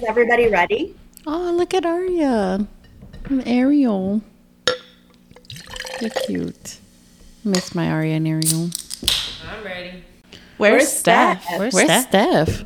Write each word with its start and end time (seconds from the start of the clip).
Is 0.00 0.06
everybody 0.08 0.48
ready? 0.48 0.96
Oh, 1.26 1.52
look 1.54 1.74
at 1.74 1.84
Arya. 1.84 2.66
And 3.28 3.46
Ariel. 3.46 4.22
You're 6.00 6.10
cute. 6.26 6.78
Miss 7.44 7.74
my 7.74 7.90
Arya 7.90 8.14
and 8.14 8.26
Ariel. 8.26 8.70
I'm 9.46 9.62
ready. 9.62 10.02
Where's 10.56 10.72
Where's 10.72 10.88
Steph? 10.90 11.42
Steph? 11.44 11.58
Where's, 11.58 11.74
Where's 11.74 12.02
Steph? 12.04 12.64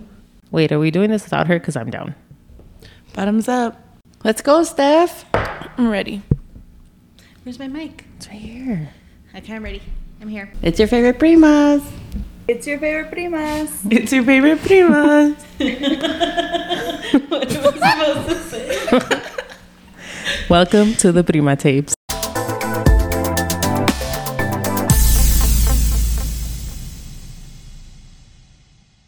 Wait, 0.52 0.70
are 0.70 0.78
we 0.78 0.92
doing 0.92 1.10
this 1.10 1.24
without 1.24 1.48
her? 1.48 1.58
Because 1.58 1.74
I'm 1.74 1.90
down. 1.90 2.14
Bottoms 3.14 3.48
up. 3.48 3.82
Let's 4.22 4.40
go, 4.40 4.62
Steph. 4.62 5.24
I'm 5.34 5.90
ready. 5.90 6.22
Where's 7.42 7.58
my 7.58 7.66
mic? 7.66 8.04
It's 8.16 8.28
right 8.28 8.36
here. 8.36 8.90
Okay, 9.34 9.54
I'm 9.54 9.64
ready. 9.64 9.82
I'm 10.20 10.28
here. 10.28 10.52
It's 10.62 10.78
your 10.78 10.86
favorite 10.86 11.18
primas. 11.18 11.84
It's 12.46 12.66
your 12.66 12.78
favorite 12.78 13.10
primas. 13.10 13.70
It's 13.90 14.12
your 14.12 14.22
favorite 14.22 14.58
primas. 14.58 15.32
What 17.30 17.48
was 17.48 17.80
supposed 17.80 18.28
to 18.28 18.34
say? 18.50 19.22
Welcome 20.50 20.92
to 20.96 21.10
the 21.10 21.24
Prima 21.24 21.56
Tapes. 21.56 21.94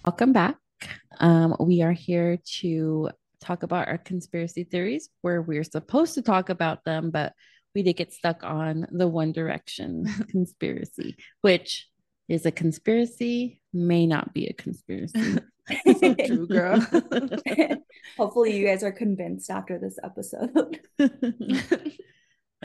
Welcome 0.03 0.33
back. 0.33 0.56
Um, 1.20 1.56
we 1.61 1.83
are 1.83 1.92
here 1.92 2.39
to 2.61 3.11
talk 3.41 3.64
about 3.64 3.89
our 3.89 3.98
conspiracy 3.98 4.64
theories 4.64 5.11
where 5.20 5.42
we're 5.42 5.62
supposed 5.62 6.14
to 6.14 6.23
talk 6.23 6.48
about 6.48 6.84
them, 6.84 7.11
but 7.11 7.34
we 7.75 7.83
did 7.83 7.98
get 7.98 8.14
stuck 8.14 8.42
on 8.45 8.87
the 8.91 9.06
One 9.06 9.33
Direction 9.33 10.06
conspiracy, 10.30 11.16
which 11.42 11.87
is 12.29 12.47
a 12.47 12.51
conspiracy, 12.51 13.61
may 13.73 14.07
not 14.07 14.33
be 14.34 14.47
a 14.47 14.53
conspiracy. 14.53 15.39
so 16.01 16.15
true, 16.15 16.47
girl. 16.47 16.79
Hopefully, 18.17 18.57
you 18.57 18.65
guys 18.65 18.84
are 18.84 18.93
convinced 18.93 19.51
after 19.51 19.79
this 19.79 19.98
episode. 20.05 20.79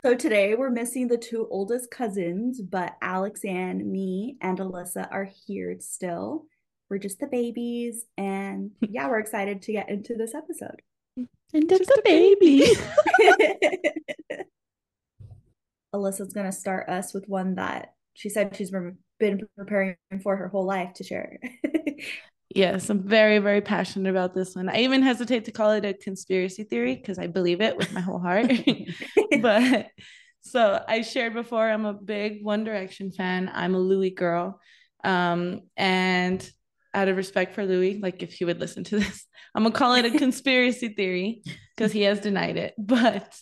so, 0.04 0.14
today 0.14 0.54
we're 0.54 0.70
missing 0.70 1.08
the 1.08 1.18
two 1.18 1.48
oldest 1.50 1.90
cousins, 1.90 2.60
but 2.60 2.94
Alex 3.02 3.44
and 3.44 3.84
me 3.90 4.36
and 4.40 4.58
Alyssa 4.58 5.08
are 5.10 5.28
here 5.46 5.76
still. 5.80 6.46
We're 6.88 6.98
just 6.98 7.18
the 7.18 7.26
babies. 7.26 8.04
And 8.16 8.70
yeah, 8.80 9.08
we're 9.08 9.18
excited 9.18 9.62
to 9.62 9.72
get 9.72 9.88
into 9.88 10.14
this 10.14 10.34
episode. 10.34 10.80
and 11.16 11.68
just 11.68 11.90
a 11.90 12.02
baby. 12.04 12.66
Alyssa's 15.92 16.32
going 16.32 16.46
to 16.46 16.52
start 16.52 16.88
us 16.88 17.12
with 17.12 17.28
one 17.28 17.56
that 17.56 17.94
she 18.14 18.28
said 18.28 18.56
she's 18.56 18.72
been 19.22 19.40
preparing 19.56 19.96
for 20.22 20.36
her 20.36 20.48
whole 20.48 20.66
life 20.66 20.94
to 20.94 21.04
share. 21.04 21.38
Yes, 22.54 22.90
I'm 22.90 23.02
very, 23.02 23.38
very 23.38 23.62
passionate 23.62 24.10
about 24.10 24.34
this 24.34 24.54
one. 24.54 24.68
I 24.68 24.80
even 24.80 25.00
hesitate 25.00 25.46
to 25.46 25.52
call 25.52 25.70
it 25.70 25.86
a 25.86 25.94
conspiracy 25.94 26.64
theory 26.64 26.96
because 26.96 27.18
I 27.18 27.26
believe 27.26 27.62
it 27.62 27.78
with 27.78 27.90
my 27.94 28.02
whole 28.02 28.18
heart. 28.18 28.52
but 29.40 29.86
so 30.42 30.84
I 30.86 31.00
shared 31.00 31.32
before, 31.32 31.66
I'm 31.66 31.86
a 31.86 31.94
big 31.94 32.44
One 32.44 32.64
Direction 32.64 33.10
fan. 33.10 33.50
I'm 33.50 33.74
a 33.74 33.78
Louis 33.78 34.10
girl. 34.10 34.60
Um, 35.02 35.62
and 35.78 36.46
out 36.92 37.08
of 37.08 37.16
respect 37.16 37.54
for 37.54 37.64
Louis, 37.64 38.00
like 38.02 38.22
if 38.22 38.34
he 38.34 38.44
would 38.44 38.60
listen 38.60 38.84
to 38.84 38.98
this, 38.98 39.26
I'm 39.54 39.62
gonna 39.62 39.74
call 39.74 39.94
it 39.94 40.04
a 40.04 40.18
conspiracy 40.18 40.88
theory 40.88 41.42
because 41.74 41.90
he 41.90 42.02
has 42.02 42.20
denied 42.20 42.58
it. 42.58 42.74
But 42.76 43.34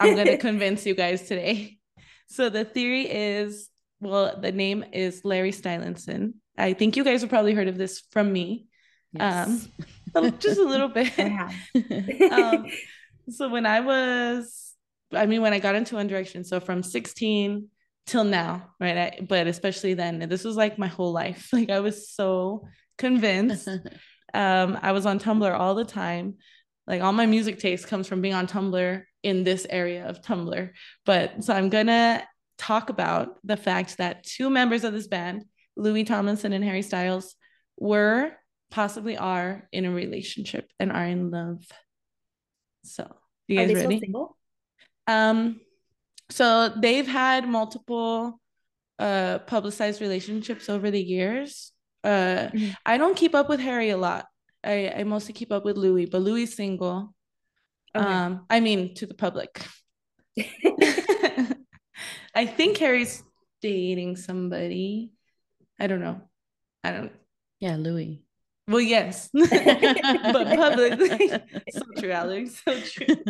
I'm 0.00 0.14
gonna 0.16 0.36
convince 0.36 0.84
you 0.84 0.94
guys 0.94 1.26
today. 1.26 1.78
So 2.26 2.50
the 2.50 2.66
theory 2.66 3.06
is 3.10 3.70
well, 4.00 4.38
the 4.40 4.52
name 4.52 4.84
is 4.92 5.24
Larry 5.24 5.52
Stylinson. 5.52 6.34
I 6.56 6.72
think 6.72 6.96
you 6.96 7.04
guys 7.04 7.20
have 7.20 7.30
probably 7.30 7.54
heard 7.54 7.68
of 7.68 7.78
this 7.78 8.02
from 8.10 8.32
me. 8.32 8.66
Yes. 9.12 9.68
Um, 10.14 10.38
just 10.38 10.58
a 10.58 10.64
little 10.64 10.88
bit. 10.88 11.12
Um, 12.32 12.66
so 13.30 13.48
when 13.48 13.66
I 13.66 13.80
was, 13.80 14.74
I 15.12 15.26
mean, 15.26 15.42
when 15.42 15.52
I 15.52 15.58
got 15.58 15.74
into 15.74 15.96
One 15.96 16.06
Direction, 16.06 16.44
so 16.44 16.60
from 16.60 16.82
16 16.82 17.68
till 18.06 18.24
now, 18.24 18.70
right? 18.80 18.96
I, 18.96 19.20
but 19.20 19.46
especially 19.46 19.94
then, 19.94 20.18
this 20.28 20.44
was 20.44 20.56
like 20.56 20.78
my 20.78 20.86
whole 20.86 21.12
life. 21.12 21.50
Like 21.52 21.70
I 21.70 21.80
was 21.80 22.10
so 22.10 22.66
convinced. 22.96 23.68
um, 24.34 24.78
I 24.82 24.92
was 24.92 25.06
on 25.06 25.18
Tumblr 25.18 25.58
all 25.58 25.74
the 25.74 25.84
time. 25.84 26.36
Like 26.86 27.02
all 27.02 27.12
my 27.12 27.26
music 27.26 27.58
taste 27.58 27.86
comes 27.86 28.06
from 28.06 28.22
being 28.22 28.34
on 28.34 28.46
Tumblr 28.46 29.02
in 29.22 29.44
this 29.44 29.66
area 29.68 30.08
of 30.08 30.22
Tumblr. 30.22 30.70
But 31.04 31.44
so 31.44 31.52
I'm 31.54 31.68
gonna 31.68 32.24
talk 32.58 32.90
about 32.90 33.38
the 33.44 33.56
fact 33.56 33.96
that 33.98 34.24
two 34.24 34.50
members 34.50 34.84
of 34.84 34.92
this 34.92 35.06
band, 35.06 35.44
Louis 35.76 36.04
Tomlinson 36.04 36.52
and 36.52 36.64
Harry 36.64 36.82
Styles, 36.82 37.34
were 37.78 38.32
possibly 38.70 39.16
are 39.16 39.68
in 39.72 39.84
a 39.86 39.90
relationship 39.90 40.70
and 40.78 40.92
are 40.92 41.06
in 41.06 41.30
love. 41.30 41.62
So, 42.84 43.08
you 43.46 43.58
Are 43.60 43.62
guys 43.64 43.68
they 43.68 43.74
ready? 43.74 43.86
still 43.96 44.00
single? 44.00 44.36
Um, 45.06 45.60
so 46.30 46.68
they've 46.68 47.06
had 47.06 47.48
multiple 47.48 48.40
uh 48.98 49.38
publicized 49.46 50.00
relationships 50.00 50.68
over 50.68 50.90
the 50.90 51.00
years. 51.02 51.72
Uh, 52.04 52.48
Mhm. 52.52 52.74
I 52.84 52.98
don't 52.98 53.16
keep 53.16 53.34
up 53.34 53.48
with 53.48 53.60
Harry 53.60 53.90
a 53.90 53.96
lot. 53.96 54.26
I 54.64 54.90
I 54.90 55.04
mostly 55.04 55.32
keep 55.34 55.52
up 55.52 55.64
with 55.64 55.76
Louis, 55.78 56.06
but 56.06 56.20
Louis 56.20 56.42
is 56.42 56.54
single. 56.56 57.14
Okay. 57.94 58.04
Um, 58.06 58.44
I 58.50 58.60
mean 58.60 58.94
to 58.96 59.06
the 59.06 59.14
public. 59.14 59.64
I 62.34 62.46
think 62.46 62.78
Harry's 62.78 63.22
dating 63.62 64.16
somebody. 64.16 65.12
I 65.78 65.86
don't 65.86 66.00
know. 66.00 66.20
I 66.84 66.92
don't. 66.92 67.12
yeah, 67.60 67.76
Louis. 67.76 68.22
Well, 68.68 68.80
yes, 68.80 69.30
but 69.32 69.50
publicly, 70.56 71.28
so 71.70 71.82
true, 71.98 72.10
Alex. 72.10 72.62
So 72.64 72.80
true. 72.80 73.16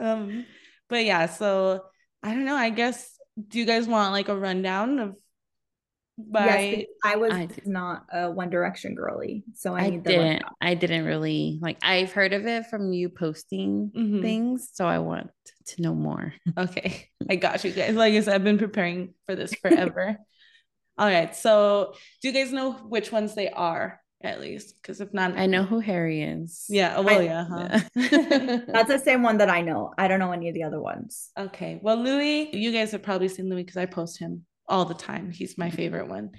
Um, 0.00 0.46
but 0.88 1.04
yeah, 1.04 1.26
so 1.26 1.82
I 2.22 2.32
don't 2.32 2.44
know. 2.44 2.54
I 2.54 2.70
guess. 2.70 3.18
Do 3.48 3.58
you 3.58 3.66
guys 3.66 3.88
want 3.88 4.12
like 4.12 4.28
a 4.28 4.36
rundown 4.38 5.00
of? 5.00 5.16
By 6.20 6.44
yes, 6.46 6.84
I 7.04 7.16
was 7.16 7.32
I 7.32 7.48
not 7.64 8.06
a 8.12 8.28
One 8.30 8.50
Direction 8.50 8.96
girly, 8.96 9.44
so 9.54 9.74
I, 9.74 9.82
I 9.82 9.90
need 9.90 10.02
didn't. 10.02 10.42
I 10.60 10.74
didn't 10.74 11.04
really 11.04 11.60
like. 11.62 11.78
I've 11.82 12.10
heard 12.12 12.32
of 12.32 12.44
it 12.44 12.66
from 12.66 12.92
you 12.92 13.08
posting 13.08 13.92
Mhm. 13.96 14.20
things, 14.20 14.68
so 14.72 14.84
I 14.86 14.98
want 14.98 15.30
to 15.66 15.82
know 15.82 15.94
more. 15.94 16.34
Okay, 16.58 17.08
I 17.30 17.36
got 17.46 17.62
you 17.62 17.70
guys. 17.70 17.94
Like 17.94 18.14
I 18.14 18.20
said, 18.20 18.34
I've 18.34 18.42
been 18.42 18.58
preparing 18.58 19.14
for 19.26 19.36
this 19.36 19.54
forever. 19.54 20.16
All 20.98 21.06
right, 21.06 21.36
so 21.36 21.94
do 22.20 22.28
you 22.28 22.34
guys 22.34 22.52
know 22.52 22.72
which 22.72 23.12
ones 23.12 23.36
they 23.36 23.48
are 23.48 24.00
at 24.20 24.40
least? 24.40 24.74
Because 24.82 25.00
if 25.00 25.14
not, 25.14 25.38
I 25.38 25.46
know 25.46 25.62
who 25.62 25.78
Harry 25.78 26.22
is. 26.22 26.64
Yeah. 26.68 26.94
oh, 26.96 27.02
Well, 27.02 27.20
I- 27.20 27.22
yeah. 27.22 27.44
Huh? 27.48 27.78
That's 28.66 28.88
the 28.88 29.00
same 29.04 29.22
one 29.22 29.38
that 29.38 29.48
I 29.48 29.60
know. 29.60 29.94
I 29.96 30.08
don't 30.08 30.18
know 30.18 30.32
any 30.32 30.48
of 30.48 30.54
the 30.54 30.64
other 30.64 30.80
ones. 30.80 31.30
Okay. 31.38 31.78
Well, 31.80 31.94
Louis, 32.02 32.50
you 32.52 32.72
guys 32.72 32.90
have 32.90 33.04
probably 33.04 33.28
seen 33.28 33.48
Louis 33.48 33.62
because 33.62 33.76
I 33.76 33.86
post 33.86 34.18
him 34.18 34.44
all 34.68 34.84
the 34.84 34.94
time. 34.94 35.30
He's 35.30 35.58
my 35.58 35.70
favorite 35.70 36.08
one. 36.08 36.30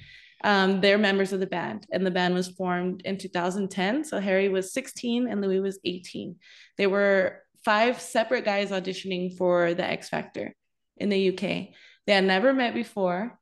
Um, 0.43 0.79
they're 0.79 0.97
members 0.97 1.33
of 1.33 1.39
the 1.39 1.47
band, 1.47 1.85
and 1.91 2.05
the 2.05 2.11
band 2.11 2.33
was 2.33 2.47
formed 2.49 3.01
in 3.03 3.17
2010. 3.17 4.05
So 4.05 4.19
Harry 4.19 4.47
was 4.47 4.73
16 4.73 5.27
and 5.27 5.41
Louis 5.41 5.59
was 5.59 5.79
18. 5.83 6.35
They 6.77 6.87
were 6.87 7.41
five 7.65 7.99
separate 7.99 8.45
guys 8.45 8.71
auditioning 8.71 9.37
for 9.37 9.73
the 9.73 9.83
X 9.83 10.09
Factor 10.09 10.55
in 10.97 11.09
the 11.09 11.29
UK. 11.29 11.69
They 12.07 12.13
had 12.13 12.23
never 12.23 12.53
met 12.53 12.73
before, 12.73 13.37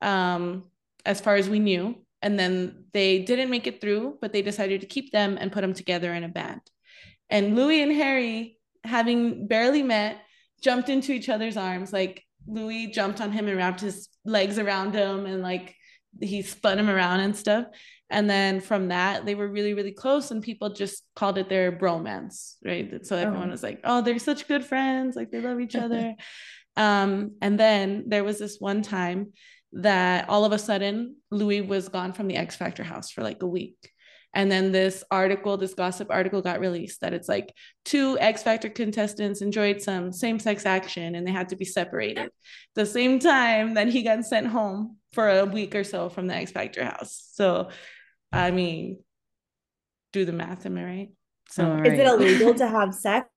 um, 0.00 0.64
as 1.06 1.20
far 1.20 1.36
as 1.36 1.48
we 1.48 1.58
knew. 1.58 1.96
And 2.20 2.38
then 2.38 2.84
they 2.92 3.20
didn't 3.20 3.50
make 3.50 3.66
it 3.66 3.80
through, 3.80 4.18
but 4.20 4.32
they 4.32 4.42
decided 4.42 4.80
to 4.82 4.86
keep 4.86 5.10
them 5.10 5.36
and 5.40 5.50
put 5.50 5.62
them 5.62 5.74
together 5.74 6.12
in 6.14 6.22
a 6.22 6.28
band. 6.28 6.60
And 7.30 7.56
Louis 7.56 7.82
and 7.82 7.92
Harry, 7.92 8.58
having 8.84 9.48
barely 9.48 9.82
met, 9.82 10.18
jumped 10.62 10.88
into 10.88 11.12
each 11.12 11.28
other's 11.28 11.56
arms. 11.56 11.92
Like 11.92 12.24
Louis 12.46 12.88
jumped 12.88 13.20
on 13.20 13.32
him 13.32 13.48
and 13.48 13.56
wrapped 13.56 13.80
his 13.80 14.08
legs 14.24 14.58
around 14.58 14.94
him 14.94 15.26
and 15.26 15.42
like 15.42 15.74
he 16.20 16.42
spun 16.42 16.78
him 16.78 16.90
around 16.90 17.20
and 17.20 17.36
stuff. 17.36 17.66
And 18.10 18.28
then 18.28 18.60
from 18.60 18.88
that, 18.88 19.24
they 19.24 19.34
were 19.34 19.48
really, 19.48 19.72
really 19.72 19.92
close, 19.92 20.30
and 20.30 20.42
people 20.42 20.68
just 20.74 21.02
called 21.16 21.38
it 21.38 21.48
their 21.48 21.72
bromance, 21.72 22.56
right? 22.62 23.06
So 23.06 23.16
everyone 23.16 23.48
Oh. 23.48 23.52
was 23.52 23.62
like, 23.62 23.80
"Oh, 23.84 24.02
they're 24.02 24.18
such 24.18 24.46
good 24.48 24.64
friends, 24.66 25.16
like 25.16 25.30
they 25.30 25.40
love 25.40 25.60
each 25.60 25.74
other." 25.84 26.14
um, 26.76 27.36
and 27.40 27.58
then 27.58 28.04
there 28.08 28.24
was 28.24 28.38
this 28.38 28.58
one 28.60 28.82
time 28.82 29.32
that 29.74 30.28
all 30.28 30.44
of 30.44 30.52
a 30.52 30.58
sudden 30.58 31.16
Louis 31.30 31.62
was 31.62 31.88
gone 31.88 32.12
from 32.12 32.28
the 32.28 32.36
X 32.36 32.56
Factor 32.56 32.82
house 32.82 33.10
for 33.10 33.22
like 33.22 33.42
a 33.42 33.46
week. 33.46 33.91
And 34.34 34.50
then 34.50 34.72
this 34.72 35.04
article, 35.10 35.56
this 35.56 35.74
gossip 35.74 36.08
article 36.10 36.40
got 36.40 36.60
released 36.60 37.02
that 37.02 37.12
it's 37.12 37.28
like 37.28 37.54
two 37.84 38.18
X 38.18 38.42
Factor 38.42 38.68
contestants 38.68 39.42
enjoyed 39.42 39.82
some 39.82 40.12
same 40.12 40.38
sex 40.38 40.64
action 40.64 41.14
and 41.14 41.26
they 41.26 41.32
had 41.32 41.50
to 41.50 41.56
be 41.56 41.64
separated. 41.64 42.30
The 42.74 42.86
same 42.86 43.18
time 43.18 43.74
that 43.74 43.88
he 43.88 44.02
got 44.02 44.24
sent 44.24 44.46
home 44.46 44.96
for 45.12 45.28
a 45.28 45.44
week 45.44 45.74
or 45.74 45.84
so 45.84 46.08
from 46.08 46.26
the 46.26 46.34
X 46.34 46.52
Factor 46.52 46.84
house. 46.84 47.28
So, 47.32 47.68
I 48.32 48.50
mean, 48.50 49.00
do 50.12 50.24
the 50.24 50.32
math, 50.32 50.64
am 50.64 50.78
I 50.78 50.84
right? 50.84 51.08
So, 51.50 51.70
All 51.70 51.86
Is 51.86 51.98
it 51.98 52.06
illegal 52.06 52.54
to 52.54 52.66
have 52.78 52.94
sex 52.94 53.28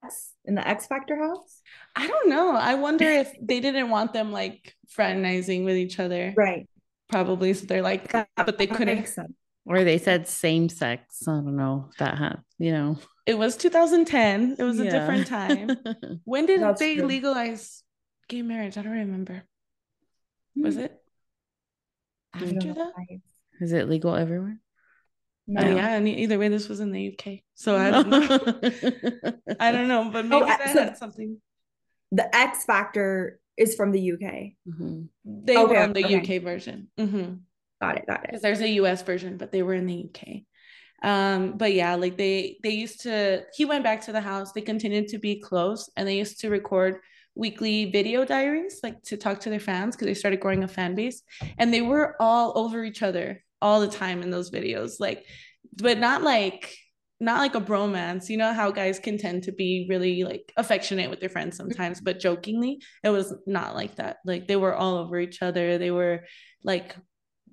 in 0.45 0.55
the 0.55 0.65
X 0.65 0.87
Factor 0.87 1.17
house? 1.17 1.61
I 1.97 2.07
don't 2.07 2.29
know. 2.29 2.55
I 2.55 2.75
wonder 2.75 3.05
if 3.05 3.33
they 3.41 3.59
didn't 3.59 3.89
want 3.89 4.13
them 4.13 4.31
like 4.31 4.73
fraternizing 4.87 5.65
with 5.65 5.75
each 5.75 5.99
other. 5.99 6.33
Right. 6.37 6.69
Probably. 7.09 7.53
So 7.53 7.65
they're 7.65 7.81
like, 7.81 8.11
but 8.37 8.57
they 8.57 8.67
couldn't. 8.67 9.09
Makes 9.65 9.77
sense. 9.77 9.81
Or 9.81 9.83
they 9.83 9.97
said 9.97 10.27
same 10.27 10.69
sex. 10.69 11.27
I 11.27 11.31
don't 11.31 11.55
know 11.55 11.87
if 11.91 11.97
that 11.97 12.17
had, 12.17 12.39
you 12.59 12.71
know. 12.71 12.97
it 13.25 13.37
was 13.37 13.57
2010. 13.57 14.55
It 14.59 14.63
was 14.63 14.79
a 14.79 14.89
different 14.89 15.27
time. 15.27 15.71
When 16.25 16.45
did 16.45 16.61
That's 16.61 16.79
they 16.79 16.95
true. 16.95 17.05
legalize 17.07 17.83
gay 18.27 18.41
marriage? 18.41 18.77
I 18.77 18.81
don't 18.83 18.91
remember. 18.93 19.43
Was 20.55 20.77
it 20.77 20.95
after 22.33 22.53
know 22.53 22.73
that? 22.73 22.91
why. 22.95 23.19
Is 23.61 23.71
it 23.73 23.89
legal 23.89 24.15
everywhere? 24.15 24.59
No. 25.47 25.61
Oh, 25.61 25.75
yeah, 25.75 25.93
and 25.95 26.07
either 26.07 26.39
way, 26.39 26.47
this 26.49 26.67
was 26.67 26.79
in 26.79 26.91
the 26.91 27.13
UK. 27.13 27.39
So 27.53 27.77
I 27.77 27.91
don't 27.91 28.09
know. 28.09 28.19
I 29.59 29.71
don't 29.71 29.87
know, 29.87 30.09
but 30.11 30.25
maybe 30.25 30.43
Oh, 30.43 30.45
that 30.45 30.73
so- 30.73 30.83
had 30.83 30.97
something. 30.97 31.39
The 32.11 32.33
X 32.35 32.65
Factor 32.65 33.39
is 33.57 33.75
from 33.75 33.91
the 33.91 33.99
UK. 34.13 34.53
Mhm. 34.67 35.09
They 35.25 35.57
Okay, 35.57 35.73
were 35.73 35.79
on 35.83 35.93
the 35.93 36.03
okay. 36.05 36.37
UK 36.37 36.41
version. 36.41 36.87
hmm 36.97 37.33
Got 37.81 37.97
it. 37.97 38.07
Got 38.07 38.23
it. 38.23 38.27
because 38.27 38.41
there's 38.41 38.61
a 38.61 38.69
US 38.81 39.01
version, 39.01 39.37
but 39.37 39.51
they 39.51 39.63
were 39.63 39.73
in 39.73 39.85
the 39.85 40.09
UK. 40.09 40.43
Um, 41.03 41.57
but 41.57 41.73
yeah, 41.73 41.95
like 41.95 42.17
they 42.17 42.57
they 42.63 42.71
used 42.71 43.01
to 43.01 43.43
he 43.53 43.65
went 43.65 43.83
back 43.83 44.01
to 44.05 44.11
the 44.11 44.21
house, 44.21 44.53
they 44.53 44.61
continued 44.61 45.09
to 45.09 45.19
be 45.19 45.39
close 45.39 45.89
and 45.95 46.07
they 46.07 46.17
used 46.17 46.39
to 46.41 46.49
record 46.49 46.99
weekly 47.35 47.91
video 47.91 48.25
diaries, 48.25 48.79
like 48.81 49.01
to 49.03 49.17
talk 49.17 49.41
to 49.41 49.49
their 49.49 49.59
fans 49.59 49.95
because 49.95 50.07
they 50.07 50.13
started 50.13 50.39
growing 50.39 50.63
a 50.63 50.67
fan 50.67 50.95
base. 50.95 51.21
And 51.57 51.73
they 51.73 51.81
were 51.81 52.15
all 52.19 52.57
over 52.57 52.83
each 52.83 53.03
other 53.03 53.43
all 53.61 53.81
the 53.81 53.87
time 53.87 54.21
in 54.21 54.29
those 54.31 54.51
videos, 54.51 54.99
like, 54.99 55.25
but 55.77 55.99
not 55.99 56.23
like 56.23 56.73
not 57.19 57.39
like 57.39 57.55
a 57.55 57.61
bromance. 57.61 58.29
You 58.29 58.37
know 58.37 58.53
how 58.53 58.71
guys 58.71 58.99
can 58.99 59.17
tend 59.17 59.43
to 59.43 59.51
be 59.51 59.85
really 59.89 60.23
like 60.23 60.51
affectionate 60.57 61.09
with 61.09 61.19
their 61.19 61.29
friends 61.29 61.57
sometimes, 61.57 62.01
but 62.01 62.19
jokingly, 62.19 62.81
it 63.03 63.09
was 63.09 63.33
not 63.45 63.75
like 63.75 63.95
that. 63.95 64.17
Like 64.25 64.47
they 64.47 64.55
were 64.55 64.73
all 64.73 64.97
over 64.97 65.19
each 65.19 65.41
other. 65.41 65.77
They 65.77 65.91
were 65.91 66.25
like 66.63 66.95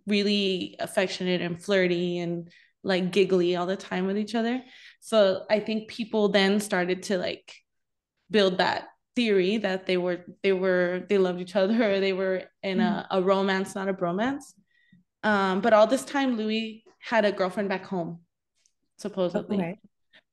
really 0.06 0.76
affectionate 0.78 1.40
and 1.40 1.62
flirty 1.62 2.19
and 2.19 2.50
like 2.84 3.12
giggly 3.12 3.56
all 3.56 3.66
the 3.66 3.76
time 3.76 4.06
with 4.06 4.19
each 4.19 4.34
other. 4.34 4.62
So 5.00 5.44
I 5.50 5.60
think 5.60 5.88
people 5.88 6.28
then 6.28 6.60
started 6.60 7.04
to 7.04 7.19
like 7.19 7.54
build 8.31 8.58
that 8.58 8.88
theory 9.14 9.58
that 9.58 9.87
they 9.87 9.96
were 9.96 10.25
they 10.43 10.52
were 10.52 11.04
they 11.08 11.19
loved 11.19 11.40
each 11.40 11.54
other 11.54 11.93
or 11.93 12.00
they 12.00 12.12
were 12.12 12.44
in 12.62 12.81
a, 12.81 13.06
a 13.10 13.22
romance, 13.22 13.75
not 13.75 13.88
a 13.88 13.94
bromance. 13.94 14.54
Um, 15.22 15.60
but 15.60 15.72
all 15.72 15.87
this 15.87 16.05
time 16.05 16.37
Louis 16.37 16.84
had 16.98 17.25
a 17.25 17.32
girlfriend 17.32 17.69
back 17.69 17.84
home, 17.84 18.20
supposedly. 18.98 19.56
Okay. 19.56 19.78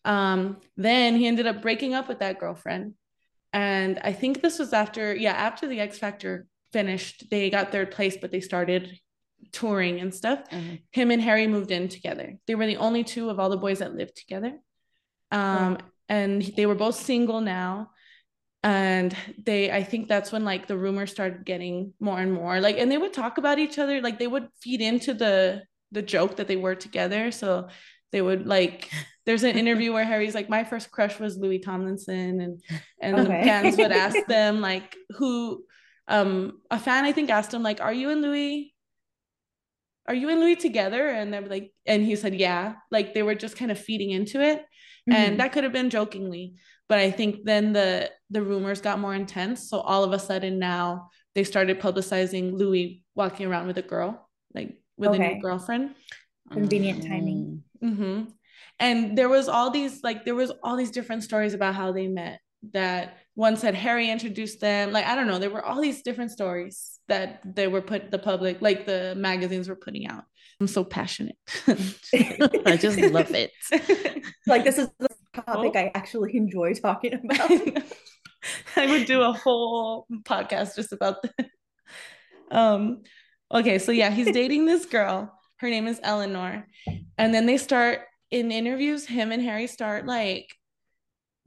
Um, 0.06 0.58
then 0.78 1.16
he 1.16 1.28
ended 1.28 1.46
up 1.46 1.62
breaking 1.62 1.94
up 1.94 2.08
with 2.08 2.20
that 2.20 2.40
girlfriend. 2.40 2.94
And 3.52 4.00
I 4.04 4.14
think 4.14 4.42
this 4.42 4.60
was 4.60 4.74
after, 4.74 5.16
yeah, 5.16 5.34
after 5.34 5.68
the 5.68 5.80
X 5.80 5.98
Factor 5.98 6.48
finished, 6.72 7.26
they 7.30 7.50
got 7.50 7.72
third 7.72 7.92
place, 7.92 8.18
but 8.18 8.32
they 8.32 8.42
started 8.42 8.98
touring 9.52 10.00
and 10.00 10.14
stuff. 10.14 10.50
Mhm. 10.50 10.82
Him 10.92 11.12
and 11.12 11.22
Harry 11.22 11.48
moved 11.48 11.72
in 11.72 11.88
together. 11.88 12.38
They 12.48 12.56
were 12.56 12.68
the 12.68 12.78
only 12.78 13.04
two 13.04 13.30
of 13.30 13.40
all 13.40 13.50
the 13.50 13.58
boys 13.58 13.80
that 13.80 13.96
lived 13.96 14.16
together. 14.16 14.60
Um, 15.32 15.78
and 16.08 16.42
they 16.42 16.66
were 16.66 16.76
both 16.76 16.96
single 16.96 17.42
now. 17.42 17.92
And 18.62 19.16
they, 19.46 19.72
I 19.72 19.84
think 19.84 20.08
that's 20.08 20.32
when 20.32 20.44
like 20.44 20.68
the 20.68 20.78
rumors 20.78 21.12
started 21.12 21.46
getting 21.46 21.94
more 22.00 22.20
and 22.20 22.34
more 22.34 22.60
like, 22.60 22.78
and 22.78 22.92
they 22.92 22.98
would 22.98 23.14
talk 23.14 23.38
about 23.38 23.58
each 23.60 23.80
other, 23.80 24.02
like 24.02 24.20
they 24.20 24.28
would 24.28 24.50
feed 24.62 24.82
into 24.82 25.14
the 25.14 25.64
the 25.92 26.02
joke 26.04 26.36
that 26.36 26.48
they 26.48 26.56
were 26.58 26.76
together. 26.76 27.32
So 27.32 27.68
they 28.12 28.22
would 28.22 28.46
like 28.48 28.90
there's 29.26 29.44
an 29.44 29.58
interview 29.58 29.94
where 29.94 30.04
Harry's 30.04 30.36
like, 30.36 30.50
my 30.50 30.64
first 30.64 30.92
crush 30.92 31.20
was 31.20 31.38
Louis 31.38 31.60
Tomlinson, 31.60 32.42
and 32.42 32.62
and 33.02 33.18
the 33.18 33.26
fans 33.26 33.78
would 33.78 33.92
ask 33.92 34.18
them 34.28 34.60
like 34.62 34.96
who 35.12 35.64
um 36.08 36.60
a 36.70 36.80
fan 36.80 37.06
I 37.06 37.12
think 37.14 37.30
asked 37.30 37.54
him 37.54 37.64
like, 37.64 37.80
Are 37.80 37.94
you 37.94 38.10
and 38.10 38.22
Louis? 38.22 38.74
Are 40.10 40.16
you 40.16 40.28
and 40.30 40.40
Louis 40.40 40.56
together? 40.56 41.08
And 41.08 41.32
they're 41.32 41.42
like, 41.42 41.72
and 41.86 42.04
he 42.04 42.16
said, 42.16 42.34
Yeah. 42.34 42.74
Like 42.90 43.14
they 43.14 43.22
were 43.22 43.36
just 43.36 43.56
kind 43.56 43.70
of 43.70 43.80
feeding 43.80 44.10
into 44.10 44.42
it. 44.42 44.66
Mhm. 45.08 45.14
And 45.14 45.40
that 45.40 45.52
could 45.52 45.64
have 45.64 45.72
been 45.72 45.92
jokingly, 45.92 46.56
but 46.90 46.98
I 46.98 47.12
think 47.12 47.46
then 47.46 47.74
the 47.74 48.12
the 48.32 48.42
rumors 48.42 48.82
got 48.82 49.00
more 49.00 49.14
intense. 49.14 49.70
So 49.70 49.80
all 49.80 50.04
of 50.04 50.12
a 50.12 50.20
sudden 50.20 50.58
now 50.58 51.10
they 51.36 51.44
started 51.44 51.80
publicizing 51.80 52.54
Louis 52.54 53.04
walking 53.14 53.46
around 53.46 53.68
with 53.68 53.78
a 53.78 53.84
girl, 53.84 54.28
like 54.56 54.80
with 54.98 55.14
a 55.14 55.20
new 55.20 55.40
girlfriend. 55.40 55.94
Convenient 56.52 57.04
timing. 57.04 57.64
Mm-hmm. 57.84 58.24
And 58.80 59.16
there 59.16 59.30
was 59.30 59.48
all 59.48 59.70
these 59.70 60.02
like 60.04 60.26
there 60.26 60.36
was 60.36 60.52
all 60.64 60.76
these 60.76 60.92
different 60.92 61.24
stories 61.24 61.54
about 61.54 61.76
how 61.76 61.92
they 61.92 62.08
met. 62.08 62.40
That 62.74 63.18
one 63.40 63.56
said 63.56 63.74
Harry 63.74 64.10
introduced 64.10 64.60
them. 64.60 64.92
Like 64.92 65.06
I 65.06 65.16
don't 65.16 65.26
know, 65.26 65.40
there 65.40 65.50
were 65.50 65.64
all 65.64 65.80
these 65.80 66.02
different 66.02 66.32
stories 66.32 67.00
that 67.08 67.40
they 67.46 67.70
were 67.70 67.82
put 67.82 68.12
the 68.12 68.20
public 68.20 68.62
like 68.62 68.86
the 68.86 69.16
magazines 69.16 69.70
were 69.70 69.78
putting 69.78 70.08
out. 70.08 70.26
I'm 70.60 70.68
so 70.68 70.84
passionate. 70.84 71.38
I 71.68 72.78
just 72.78 73.00
love 73.00 73.34
it. 73.34 73.52
like 74.46 74.66
this 74.66 74.78
is 74.78 74.90
the 75.00 75.08
topic 75.34 75.72
Oh. 75.74 75.80
I 75.80 75.90
actually 75.96 76.36
enjoy 76.36 76.74
talking 76.74 77.14
about. 77.24 77.82
I 78.76 78.88
would 78.88 79.06
do 79.06 79.22
a 79.22 79.32
whole 79.32 80.06
podcast 80.24 80.76
just 80.76 80.92
about 80.92 81.22
that. 81.24 81.46
Um, 82.52 83.04
okay, 83.54 83.80
so 83.80 83.94
yeah, 83.94 84.10
he's 84.10 84.34
dating 84.34 84.66
this 84.66 84.86
girl. 84.86 85.34
Her 85.60 85.70
name 85.70 85.88
is 85.88 86.02
Eleanor. 86.04 86.68
And 87.18 87.34
then 87.34 87.46
they 87.46 87.56
start 87.56 88.02
in 88.32 88.52
interviews, 88.52 89.06
him 89.06 89.32
and 89.32 89.42
Harry 89.42 89.68
start 89.68 90.06
like 90.06 90.54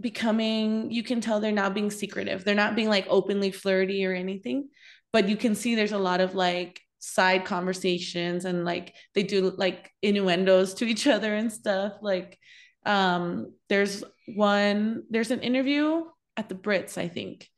becoming, 0.03 0.91
you 0.91 1.03
can 1.03 1.21
tell 1.21 1.41
they're 1.41 1.53
now 1.53 1.71
being 1.71 1.91
secretive. 1.91 2.45
They're 2.45 2.55
not 2.55 2.77
being 2.77 2.89
like 2.89 3.07
openly 3.09 3.51
flirty 3.51 4.05
or 4.05 4.13
anything, 4.13 4.69
but 5.13 5.29
you 5.29 5.37
can 5.37 5.55
see 5.55 5.75
there's 5.75 5.93
a 5.93 5.99
lot 5.99 6.21
of 6.21 6.35
like 6.35 6.81
side 6.99 7.45
conversations 7.45 8.45
and 8.45 8.65
like 8.65 8.95
they 9.15 9.25
do 9.25 9.53
like 9.57 9.91
innuendos 10.03 10.75
to 10.75 10.85
each 10.85 11.07
other 11.07 11.35
and 11.35 11.53
stuff. 11.53 11.95
Like 12.01 12.39
um 12.85 13.53
there's 13.69 14.03
one 14.35 15.05
there's 15.11 15.31
an 15.31 15.41
interview 15.41 16.05
at 16.37 16.49
the 16.49 16.55
Brits, 16.55 16.99
I 16.99 17.09
think. 17.09 17.49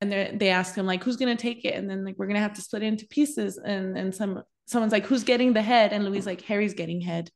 And 0.00 0.10
they 0.10 0.34
they 0.34 0.48
ask 0.50 0.74
him 0.74 0.86
like 0.86 1.02
who's 1.04 1.16
gonna 1.16 1.36
take 1.36 1.64
it? 1.64 1.74
And 1.74 1.88
then 1.88 2.04
like 2.04 2.16
we're 2.18 2.26
gonna 2.26 2.40
have 2.40 2.54
to 2.54 2.62
split 2.62 2.82
it 2.82 2.86
into 2.86 3.06
pieces. 3.06 3.58
And 3.58 3.96
and 3.96 4.14
some 4.14 4.42
someone's 4.66 4.92
like, 4.92 5.06
who's 5.06 5.24
getting 5.24 5.52
the 5.52 5.62
head? 5.62 5.92
And 5.92 6.04
Louis 6.04 6.24
like, 6.24 6.42
Harry's 6.42 6.74
getting 6.74 7.00
head. 7.00 7.30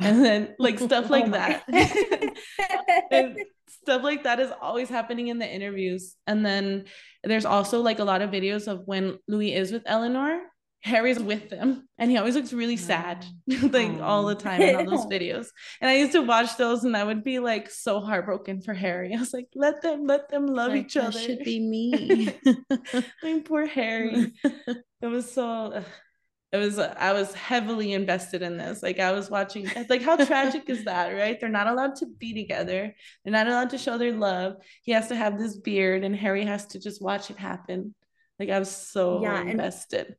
And 0.00 0.24
then 0.24 0.54
like 0.58 0.78
stuff 0.78 1.10
like 1.10 1.26
Oh 1.26 1.30
that. 1.30 1.64
and 3.10 3.36
stuff 3.82 4.02
like 4.02 4.24
that 4.24 4.40
is 4.40 4.50
always 4.60 4.88
happening 4.88 5.28
in 5.28 5.38
the 5.38 5.48
interviews. 5.48 6.16
And 6.26 6.44
then 6.44 6.84
there's 7.24 7.44
also 7.44 7.80
like 7.80 7.98
a 7.98 8.04
lot 8.04 8.22
of 8.22 8.30
videos 8.30 8.68
of 8.68 8.82
when 8.86 9.18
Louis 9.28 9.54
is 9.54 9.72
with 9.72 9.82
Eleanor, 9.86 10.40
Harry's 10.82 11.18
with 11.18 11.50
them, 11.50 11.86
and 11.98 12.10
he 12.10 12.16
always 12.16 12.34
looks 12.34 12.54
really 12.54 12.78
sad, 12.78 13.24
like 13.70 14.00
all 14.00 14.24
the 14.24 14.34
time 14.34 14.62
in 14.62 14.76
all 14.76 14.84
those 14.96 15.04
videos. 15.12 15.48
And 15.80 15.90
I 15.90 15.96
used 15.96 16.12
to 16.12 16.22
watch 16.22 16.56
those, 16.56 16.84
and 16.84 16.96
I 16.96 17.04
would 17.04 17.22
be 17.22 17.38
like 17.38 17.70
so 17.70 18.00
heartbroken 18.00 18.62
for 18.62 18.72
Harry. 18.72 19.14
I 19.14 19.18
was 19.20 19.34
like, 19.34 19.48
let 19.54 19.82
them, 19.82 20.06
let 20.06 20.30
them 20.30 20.46
love 20.46 20.72
Like, 20.72 20.86
each 20.86 20.94
that 20.94 21.08
other. 21.08 21.20
should 21.20 21.40
be 21.44 21.60
me. 21.60 22.34
like 23.22 23.44
poor 23.44 23.66
Harry. 23.66 24.32
it 24.44 25.06
was 25.06 25.30
so. 25.30 25.82
It 26.52 26.56
was. 26.56 26.78
I 26.80 27.12
was 27.12 27.32
heavily 27.32 27.92
invested 27.92 28.42
in 28.42 28.56
this. 28.56 28.82
Like 28.82 28.98
I 28.98 29.12
was 29.12 29.30
watching. 29.30 29.68
Like 29.88 30.02
how 30.02 30.16
tragic 30.16 30.68
is 30.68 30.84
that, 30.84 31.10
right? 31.10 31.38
They're 31.38 31.48
not 31.48 31.68
allowed 31.68 31.94
to 31.96 32.06
be 32.06 32.34
together. 32.34 32.94
They're 33.24 33.32
not 33.32 33.46
allowed 33.46 33.70
to 33.70 33.78
show 33.78 33.98
their 33.98 34.12
love. 34.12 34.56
He 34.82 34.90
has 34.92 35.08
to 35.08 35.14
have 35.14 35.38
this 35.38 35.56
beard, 35.56 36.02
and 36.02 36.14
Harry 36.16 36.44
has 36.44 36.66
to 36.68 36.80
just 36.80 37.00
watch 37.00 37.30
it 37.30 37.38
happen. 37.38 37.94
Like 38.40 38.50
I 38.50 38.58
was 38.58 38.70
so 38.70 39.22
Yeah, 39.22 39.40
and- 39.40 39.50
invested. 39.50 40.16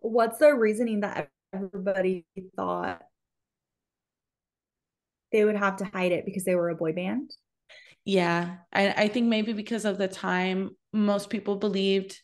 What's 0.00 0.36
the 0.36 0.52
reasoning 0.54 1.00
that 1.00 1.30
everybody 1.54 2.26
thought 2.56 3.00
they 5.32 5.44
would 5.44 5.56
have 5.56 5.76
to 5.78 5.84
hide 5.86 6.12
it 6.12 6.26
because 6.26 6.44
they 6.44 6.54
were 6.54 6.68
a 6.68 6.74
boy 6.76 6.92
band? 6.92 7.30
Yeah, 8.04 8.56
I, 8.72 8.88
I 8.90 9.08
think 9.08 9.28
maybe 9.28 9.54
because 9.54 9.86
of 9.86 9.96
the 9.96 10.08
time, 10.08 10.76
most 10.92 11.30
people 11.30 11.56
believed, 11.56 12.20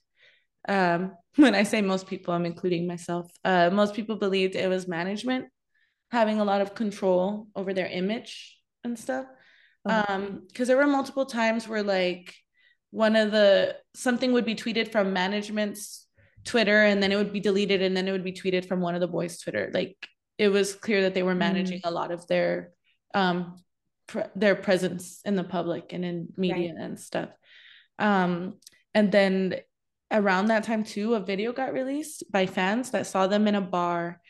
um, 0.68 1.12
when 1.36 1.54
I 1.54 1.62
say 1.62 1.80
most 1.80 2.06
people, 2.06 2.34
I'm 2.34 2.46
including 2.46 2.86
myself, 2.86 3.30
uh, 3.44 3.70
most 3.70 3.94
people 3.94 4.16
believed 4.16 4.56
it 4.56 4.68
was 4.68 4.88
management 4.88 5.46
having 6.10 6.40
a 6.40 6.44
lot 6.44 6.60
of 6.60 6.74
control 6.74 7.46
over 7.54 7.72
their 7.72 7.86
image 7.86 8.58
and 8.82 8.98
stuff. 8.98 9.26
Oh. 9.86 10.04
Um, 10.08 10.42
because 10.48 10.68
there 10.68 10.76
were 10.76 10.86
multiple 10.86 11.24
times 11.24 11.68
where 11.68 11.82
like 11.82 12.34
one 12.90 13.16
of 13.16 13.30
the 13.30 13.76
something 13.94 14.32
would 14.32 14.44
be 14.44 14.54
tweeted 14.54 14.90
from 14.90 15.12
management's 15.12 16.06
Twitter 16.44 16.82
and 16.82 17.02
then 17.02 17.12
it 17.12 17.16
would 17.16 17.32
be 17.32 17.40
deleted 17.40 17.80
and 17.80 17.96
then 17.96 18.08
it 18.08 18.12
would 18.12 18.24
be 18.24 18.32
tweeted 18.32 18.66
from 18.66 18.80
one 18.80 18.94
of 18.94 19.00
the 19.00 19.08
boys' 19.08 19.38
Twitter. 19.38 19.70
Like 19.72 19.96
it 20.36 20.48
was 20.48 20.74
clear 20.74 21.02
that 21.02 21.14
they 21.14 21.22
were 21.22 21.34
managing 21.34 21.80
a 21.84 21.90
lot 21.90 22.10
of 22.10 22.26
their 22.26 22.70
um 23.14 23.56
pre- 24.06 24.24
their 24.34 24.54
presence 24.54 25.20
in 25.24 25.36
the 25.36 25.44
public 25.44 25.92
and 25.92 26.04
in 26.04 26.28
media 26.36 26.74
and 26.78 26.98
stuff. 26.98 27.30
Um, 27.98 28.54
and 28.94 29.12
then 29.12 29.56
around 30.10 30.46
that 30.46 30.64
time 30.64 30.84
too, 30.84 31.14
a 31.14 31.20
video 31.20 31.52
got 31.52 31.72
released 31.72 32.24
by 32.30 32.46
fans 32.46 32.90
that 32.90 33.06
saw 33.06 33.26
them 33.26 33.46
in 33.48 33.54
a 33.54 33.60
bar. 33.60 34.20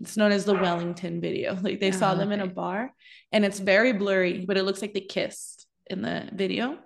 It's 0.00 0.16
known 0.16 0.32
as 0.32 0.44
the 0.44 0.54
Wellington 0.54 1.20
video. 1.20 1.54
Like 1.62 1.80
they 1.80 1.92
saw 1.92 2.12
Ah, 2.12 2.14
them 2.14 2.32
in 2.32 2.40
a 2.40 2.46
bar, 2.46 2.92
and 3.32 3.44
it's 3.44 3.58
very 3.58 3.92
blurry, 3.92 4.44
but 4.46 4.56
it 4.56 4.64
looks 4.64 4.80
like 4.82 4.94
they 4.94 5.00
kissed 5.00 5.66
in 5.88 6.02
the 6.02 6.28
video. 6.32 6.78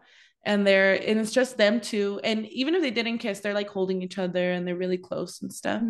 And 0.47 0.67
they're 0.67 0.95
and 0.95 1.19
it's 1.21 1.33
just 1.33 1.57
them 1.57 1.81
two. 1.81 2.21
And 2.23 2.47
even 2.49 2.75
if 2.75 2.83
they 2.83 2.91
didn't 2.91 3.19
kiss, 3.19 3.41
they're 3.41 3.55
like 3.55 3.71
holding 3.71 4.03
each 4.03 4.19
other 4.19 4.53
and 4.53 4.67
they're 4.69 4.77
really 4.77 4.99
close 4.99 5.41
and 5.41 5.51
stuff. 5.53 5.81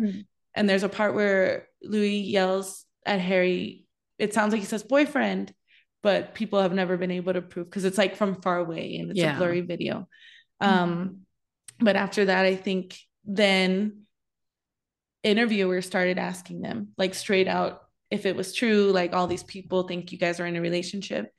And 0.53 0.69
there's 0.69 0.83
a 0.83 0.89
part 0.89 1.13
where 1.13 1.67
Louis 1.83 2.19
yells 2.19 2.85
at 3.05 3.19
Harry. 3.19 3.83
It 4.17 4.33
sounds 4.33 4.53
like 4.53 4.61
he 4.61 4.65
says 4.67 4.81
boyfriend, 4.83 5.53
but 6.01 6.33
people 6.35 6.61
have 6.61 6.73
never 6.73 6.95
been 6.95 7.11
able 7.11 7.33
to 7.33 7.41
prove 7.41 7.69
because 7.69 7.83
it's 7.83 7.97
like 7.97 8.15
from 8.15 8.41
far 8.41 8.59
away 8.59 8.95
and 8.97 9.11
it's 9.11 9.19
Yeah. 9.19 9.35
a 9.35 9.37
blurry 9.37 9.59
video. 9.61 10.07
Um, 10.61 11.24
but 11.79 11.95
after 11.95 12.25
that, 12.25 12.45
I 12.45 12.55
think 12.55 12.97
then 13.23 14.05
interviewers 15.23 15.85
started 15.85 16.17
asking 16.17 16.61
them 16.61 16.89
like 16.97 17.15
straight 17.15 17.47
out 17.47 17.81
if 18.11 18.25
it 18.25 18.35
was 18.35 18.53
true, 18.53 18.91
like 18.91 19.13
all 19.13 19.27
these 19.27 19.43
people 19.43 19.83
think 19.83 20.11
you 20.11 20.17
guys 20.17 20.39
are 20.39 20.45
in 20.45 20.55
a 20.55 20.61
relationship. 20.61 21.31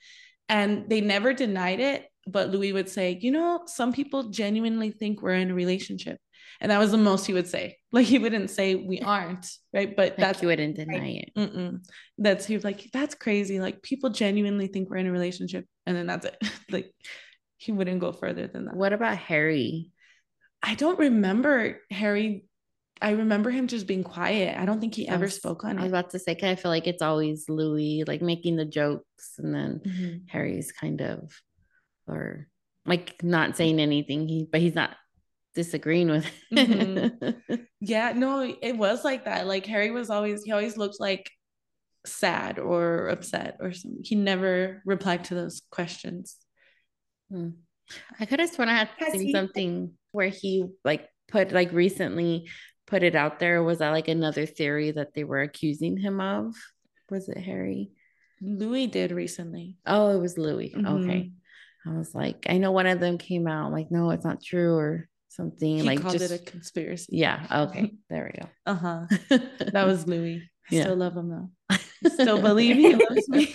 And 0.48 0.88
they 0.88 1.00
never 1.00 1.32
denied 1.32 1.80
it, 1.80 2.06
but 2.26 2.50
Louis 2.50 2.72
would 2.72 2.88
say, 2.88 3.18
you 3.20 3.30
know, 3.30 3.62
some 3.66 3.92
people 3.92 4.30
genuinely 4.30 4.90
think 4.90 5.22
we're 5.22 5.34
in 5.34 5.50
a 5.50 5.54
relationship. 5.54 6.18
And 6.60 6.70
that 6.70 6.78
was 6.78 6.90
the 6.90 6.96
most 6.96 7.26
he 7.26 7.32
would 7.32 7.48
say. 7.48 7.78
Like 7.92 8.06
he 8.06 8.18
wouldn't 8.18 8.50
say 8.50 8.74
we 8.74 9.00
aren't, 9.04 9.50
right? 9.72 9.96
But 9.96 10.10
Like 10.10 10.16
that's 10.18 10.42
you 10.42 10.48
wouldn't 10.48 10.76
deny 10.76 11.22
it. 11.22 11.32
Mm-mm. 11.34 11.78
That's 12.18 12.44
he 12.44 12.54
was 12.54 12.62
like, 12.62 12.90
that's 12.92 13.14
crazy. 13.14 13.58
Like 13.58 13.80
people 13.80 14.10
genuinely 14.10 14.66
think 14.66 14.90
we're 14.90 14.98
in 14.98 15.06
a 15.06 15.12
relationship, 15.12 15.64
and 15.86 15.96
then 15.96 16.06
that's 16.06 16.26
it. 16.26 16.36
like 16.70 16.92
he 17.56 17.72
wouldn't 17.72 18.00
go 18.00 18.12
further 18.12 18.48
than 18.48 18.66
that. 18.66 18.76
What 18.76 18.92
about 18.92 19.16
Harry? 19.16 19.92
I 20.66 20.74
don't 20.74 20.98
remember 20.98 21.80
Harry. 21.90 22.44
I 23.00 23.10
remember 23.10 23.50
him 23.50 23.66
just 23.68 23.86
being 23.86 24.02
quiet. 24.04 24.58
I 24.58 24.64
don't 24.64 24.80
think 24.80 24.94
he 24.94 25.06
ever 25.06 25.26
was- 25.26 25.34
spoke 25.34 25.64
on 25.64 25.78
I 25.78 25.82
was 25.82 25.92
about 25.92 26.10
to 26.10 26.18
say, 26.18 26.34
'cause 26.34 26.48
I 26.48 26.54
feel 26.56 26.70
like 26.70 26.86
it's 26.86 27.02
always 27.02 27.48
Louis 27.48 28.04
like 28.06 28.22
making 28.22 28.56
the 28.56 28.64
jokes, 28.64 29.34
and 29.38 29.54
then 29.54 29.80
Mhm. 29.84 30.28
Harry's 30.28 30.72
kind 30.72 31.00
of, 31.02 31.40
or 32.06 32.48
like 32.84 33.22
not 33.22 33.56
saying 33.56 33.80
anything. 33.80 34.26
He, 34.28 34.48
but 34.50 34.60
he's 34.60 34.74
not 34.74 34.96
disagreeing 35.54 36.08
with. 36.08 36.26
it. 36.50 37.36
Yeah, 37.80 38.12
no, 38.16 38.40
it 38.42 38.76
was 38.76 39.04
like 39.04 39.26
that. 39.26 39.46
Like 39.46 39.66
Harry 39.66 39.90
was 39.90 40.10
always 40.10 40.42
he 40.44 40.50
always 40.52 40.76
looked 40.76 40.98
like 40.98 41.30
sad 42.06 42.58
or 42.58 43.08
upset 43.08 43.58
or 43.60 43.72
something. 43.72 44.02
He 44.02 44.14
never 44.16 44.82
replied 44.86 45.24
to 45.24 45.34
those 45.34 45.60
questions. 45.70 46.36
Hmm. 47.30 47.50
I 48.18 48.24
could 48.26 48.40
have 48.40 48.50
sworn 48.50 48.68
I 48.68 48.74
had 48.78 48.88
Has 48.98 49.12
seen 49.12 49.26
he- 49.26 49.32
something 49.32 49.92
where 50.16 50.28
he 50.28 50.64
like 50.84 51.06
put 51.28 51.52
like 51.52 51.72
recently 51.72 52.48
put 52.86 53.02
it 53.02 53.14
out 53.14 53.38
there. 53.38 53.62
Was 53.62 53.78
that 53.78 53.90
like 53.90 54.08
another 54.08 54.46
theory 54.46 54.90
that 54.92 55.14
they 55.14 55.24
were 55.24 55.42
accusing 55.42 55.96
him 55.96 56.20
of? 56.20 56.54
Was 57.10 57.28
it 57.28 57.38
Harry? 57.38 57.90
Louis 58.40 58.86
did 58.86 59.12
recently. 59.12 59.76
Oh, 59.86 60.10
it 60.16 60.20
was 60.20 60.36
Louis. 60.38 60.72
Mhm. 60.76 61.04
Okay. 61.04 61.32
I 61.86 61.90
was 61.96 62.14
like, 62.14 62.46
I 62.48 62.58
know 62.58 62.72
one 62.72 62.86
of 62.86 62.98
them 63.00 63.16
came 63.18 63.46
out 63.46 63.72
like, 63.72 63.90
no, 63.90 64.10
it's 64.10 64.24
not 64.24 64.42
true 64.42 64.74
or 64.74 65.08
something. 65.28 65.76
He 65.76 65.82
like 65.82 66.00
called 66.00 66.18
just 66.18 66.32
it 66.32 66.40
a 66.40 66.44
conspiracy. 66.50 67.16
yeah. 67.16 67.46
Okay, 67.68 67.92
there 68.10 68.30
we 68.32 68.40
go. 68.40 68.48
Uh-huh. 68.66 69.06
That 69.72 69.86
was 69.86 70.06
Louis. 70.06 70.42
I 70.70 70.74
Yeah. 70.74 70.82
still 70.82 70.96
love 70.96 71.16
him 71.16 71.28
though. 71.30 71.76
Still 72.08 72.40
believe 72.42 72.76
he 72.76 72.94
loves 72.94 73.28
me. 73.28 73.54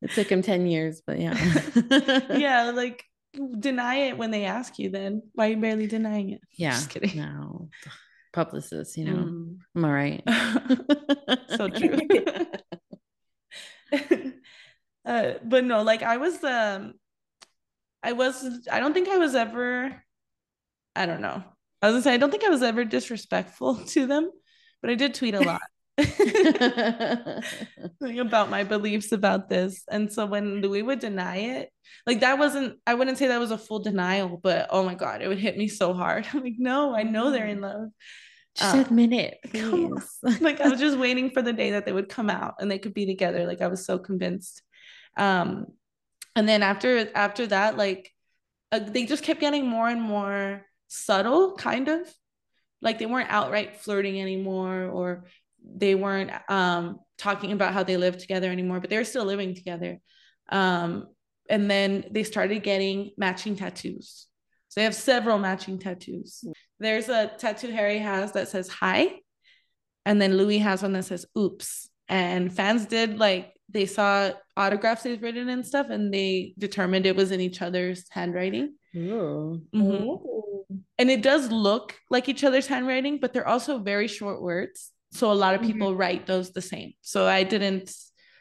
It 0.00 0.10
took 0.14 0.28
him 0.30 0.42
ten 0.42 0.66
years, 0.66 1.02
but 1.06 1.18
yeah. 1.20 1.36
yeah, 2.36 2.70
like 2.70 3.04
deny 3.58 3.96
it 4.08 4.18
when 4.18 4.30
they 4.30 4.44
ask 4.44 4.78
you 4.78 4.90
then. 4.90 5.22
Why 5.34 5.46
are 5.46 5.50
you 5.50 5.56
barely 5.56 5.86
denying 5.86 6.30
it? 6.30 6.40
yeah. 6.52 6.70
Just 6.70 6.90
kidding. 6.90 7.18
No, 7.18 7.68
publicist. 8.32 8.96
You 8.96 9.04
know, 9.06 9.24
Mm. 9.24 9.58
am 9.76 9.84
I 9.84 9.92
right? 9.92 10.22
so 11.56 11.68
true. 11.68 11.98
uh, 15.04 15.32
but 15.44 15.64
no, 15.64 15.82
like 15.82 16.02
I 16.02 16.16
was 16.16 16.42
um 16.44 16.94
I 18.02 18.12
was 18.12 18.66
I 18.70 18.80
don't 18.80 18.94
think 18.94 19.08
I 19.08 19.18
was 19.18 19.34
ever 19.34 20.02
I 20.94 21.06
don't 21.06 21.20
know. 21.20 21.42
I 21.80 21.86
was 21.86 21.94
gonna 21.94 22.02
say 22.02 22.14
I 22.14 22.18
don't 22.18 22.30
think 22.30 22.44
I 22.44 22.50
was 22.50 22.62
ever 22.62 22.84
disrespectful 22.84 23.76
to 23.86 24.06
them, 24.06 24.30
but 24.80 24.90
I 24.90 24.94
did 24.94 25.14
tweet 25.14 25.34
a 25.34 25.40
lot. 25.40 25.62
like, 28.00 28.16
about 28.16 28.50
my 28.50 28.64
beliefs 28.64 29.12
about 29.12 29.48
this. 29.48 29.84
And 29.90 30.12
so 30.12 30.26
when 30.26 30.60
Louis 30.60 30.82
would 30.82 31.00
deny 31.00 31.36
it, 31.36 31.70
like 32.06 32.20
that 32.20 32.38
wasn't, 32.38 32.78
I 32.86 32.94
wouldn't 32.94 33.18
say 33.18 33.28
that 33.28 33.40
was 33.40 33.50
a 33.50 33.58
full 33.58 33.80
denial, 33.80 34.40
but 34.42 34.68
oh 34.70 34.84
my 34.84 34.94
God, 34.94 35.22
it 35.22 35.28
would 35.28 35.38
hit 35.38 35.56
me 35.56 35.68
so 35.68 35.92
hard. 35.94 36.26
I'm 36.32 36.42
like, 36.42 36.54
no, 36.58 36.94
I 36.94 37.02
know 37.02 37.30
they're 37.30 37.46
in 37.46 37.60
love. 37.60 37.88
Just 38.56 38.74
Uh, 38.74 38.80
admit 38.80 39.12
it, 39.12 39.38
please. 39.50 40.18
Like 40.40 40.60
I 40.60 40.68
was 40.68 40.80
just 40.80 40.98
waiting 40.98 41.30
for 41.30 41.42
the 41.42 41.52
day 41.52 41.70
that 41.72 41.86
they 41.86 41.92
would 41.92 42.08
come 42.08 42.28
out 42.30 42.54
and 42.58 42.70
they 42.70 42.78
could 42.78 42.94
be 42.94 43.06
together. 43.06 43.46
Like 43.46 43.60
I 43.62 43.68
was 43.68 43.84
so 43.86 43.98
convinced. 43.98 44.62
Um, 45.16 45.66
and 46.36 46.48
then 46.48 46.62
after 46.62 47.10
after 47.14 47.46
that, 47.48 47.76
like 47.76 48.10
uh, 48.70 48.78
they 48.80 49.04
just 49.06 49.24
kept 49.24 49.40
getting 49.40 49.66
more 49.66 49.88
and 49.88 50.00
more 50.02 50.66
subtle, 50.88 51.54
kind 51.56 51.88
of. 51.88 52.00
Like 52.80 52.98
they 52.98 53.06
weren't 53.06 53.30
outright 53.30 53.76
flirting 53.76 54.20
anymore, 54.20 54.84
or 54.86 55.24
they 55.64 55.94
weren't 55.94 56.30
um 56.48 57.00
talking 57.18 57.52
about 57.52 57.72
how 57.72 57.82
they 57.82 57.96
lived 57.96 58.20
together 58.20 58.50
anymore, 58.50 58.80
but 58.80 58.90
they 58.90 58.96
were 58.96 59.04
still 59.04 59.24
living 59.24 59.54
together. 59.54 59.98
Um, 60.50 61.06
and 61.48 61.70
then 61.70 62.04
they 62.10 62.24
started 62.24 62.62
getting 62.62 63.12
matching 63.16 63.56
tattoos. 63.56 64.26
So 64.68 64.80
they 64.80 64.84
have 64.84 64.94
several 64.94 65.38
matching 65.38 65.78
tattoos. 65.78 66.44
There's 66.78 67.08
a 67.08 67.30
tattoo 67.38 67.70
Harry 67.70 67.98
has 67.98 68.32
that 68.32 68.48
says 68.48 68.68
hi. 68.68 69.20
And 70.04 70.20
then 70.20 70.36
Louis 70.36 70.58
has 70.58 70.82
one 70.82 70.94
that 70.94 71.04
says 71.04 71.26
oops. 71.36 71.88
And 72.08 72.52
fans 72.52 72.86
did 72.86 73.18
like 73.18 73.52
they 73.68 73.86
saw 73.86 74.32
autographs 74.56 75.02
they've 75.02 75.22
written 75.22 75.48
and 75.48 75.66
stuff, 75.66 75.88
and 75.90 76.12
they 76.12 76.54
determined 76.58 77.06
it 77.06 77.16
was 77.16 77.32
in 77.32 77.40
each 77.40 77.62
other's 77.62 78.04
handwriting. 78.10 78.74
Mhm. 78.94 79.62
Oh. 79.74 80.66
And 80.98 81.10
it 81.10 81.22
does 81.22 81.50
look 81.50 81.96
like 82.10 82.28
each 82.28 82.44
other's 82.44 82.66
handwriting, 82.66 83.18
but 83.18 83.32
they're 83.32 83.48
also 83.48 83.78
very 83.78 84.08
short 84.08 84.42
words. 84.42 84.91
So 85.12 85.30
a 85.30 85.34
lot 85.34 85.54
of 85.54 85.60
people 85.62 85.94
write 85.94 86.26
those 86.26 86.50
the 86.52 86.62
same. 86.62 86.92
So 87.02 87.26
I 87.26 87.42
didn't, 87.44 87.94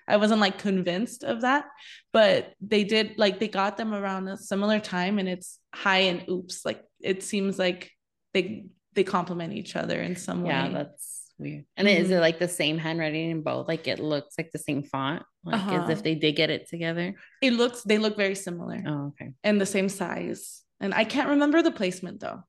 I 0.07 0.17
wasn't 0.17 0.39
like 0.41 0.57
convinced 0.57 1.23
of 1.23 1.41
that, 1.41 1.65
but 2.13 2.53
they 2.61 2.83
did 2.85 3.17
like 3.17 3.39
they 3.39 3.47
got 3.49 3.77
them 3.77 3.93
around 3.93 4.27
a 4.29 4.37
similar 4.37 4.79
time, 4.79 5.19
and 5.19 5.27
it's 5.29 5.59
hi 5.75 5.99
and 6.11 6.23
oops. 6.29 6.65
Like 6.65 6.81
it 7.01 7.23
seems 7.23 7.59
like 7.59 7.91
they 8.33 8.65
they 8.93 9.03
complement 9.03 9.53
each 9.53 9.75
other 9.75 10.01
in 10.01 10.15
some 10.15 10.45
Yeah, 10.45 10.67
way. 10.67 10.73
that's 10.73 11.31
weird. 11.37 11.65
And 11.77 11.87
is 11.87 12.09
Mhm. 12.09 12.11
it 12.17 12.19
like 12.19 12.39
the 12.39 12.47
same 12.47 12.77
handwriting 12.77 13.29
in 13.31 13.41
both? 13.41 13.67
Like 13.67 13.87
it 13.87 13.99
looks 13.99 14.35
like 14.37 14.51
the 14.51 14.59
same 14.59 14.83
font, 14.83 15.23
like 15.43 15.55
as 15.55 15.61
Uh-huh. 15.83 15.91
if 15.91 16.03
they 16.03 16.15
did 16.15 16.35
get 16.35 16.49
it 16.49 16.67
together. 16.69 17.15
It 17.41 17.53
looks 17.53 17.83
they 17.83 17.97
look 17.97 18.15
very 18.17 18.35
similar. 18.35 18.81
Oh, 18.85 19.07
okay. 19.11 19.31
and 19.43 19.59
the 19.61 19.65
same 19.65 19.89
size. 19.89 20.61
And 20.79 20.93
I 20.93 21.03
can't 21.03 21.29
remember 21.29 21.61
the 21.61 21.71
placement 21.71 22.19
though. 22.21 22.43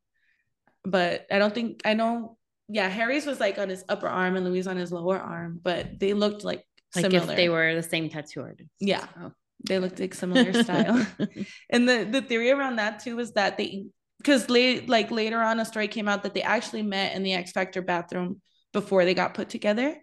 But 0.85 1.27
I 1.31 1.39
don't 1.39 1.55
think 1.55 1.83
I 1.85 1.95
know. 1.95 2.39
Yeah, 2.77 2.89
Harry's 2.89 3.27
was 3.27 3.39
like 3.41 3.59
on 3.59 3.69
his 3.69 3.85
upper 3.89 4.09
arm 4.09 4.37
and 4.37 4.45
Louis 4.47 4.67
on 4.67 4.77
his 4.77 4.91
lower 4.93 5.19
arm, 5.19 5.61
but 5.63 5.99
they 6.01 6.15
looked 6.15 6.43
like, 6.45 6.63
Like 6.97 7.05
similar. 7.07 7.31
if 7.33 7.37
they 7.37 7.49
were 7.49 7.75
the 7.75 7.83
same 7.83 8.09
tattoo 8.09 8.41
artist. 8.43 8.71
Yeah. 8.81 9.07
Oh. 9.21 9.33
they 9.69 9.79
looked 9.79 9.99
like 10.01 10.15
similar 10.15 10.53
style. 10.67 10.99
And 11.75 11.89
the 11.89 11.99
the 12.15 12.23
theory 12.23 12.51
around 12.51 12.77
that 12.77 12.95
too 13.05 13.19
is 13.25 13.33
that 13.33 13.57
they 13.59 13.87
because 14.19 14.49
late 14.49 14.89
like 14.89 15.11
later 15.11 15.41
on 15.49 15.61
a 15.61 15.65
story 15.65 15.89
came 15.89 16.09
out 16.09 16.23
that 16.23 16.35
they 16.35 16.43
actually 16.43 16.83
met 16.83 17.15
in 17.17 17.23
the 17.25 17.35
X 17.35 17.53
Factor 17.53 17.83
bathroom 17.83 18.41
before 18.73 19.05
they 19.05 19.15
got 19.15 19.35
put 19.35 19.49
together. 19.49 19.97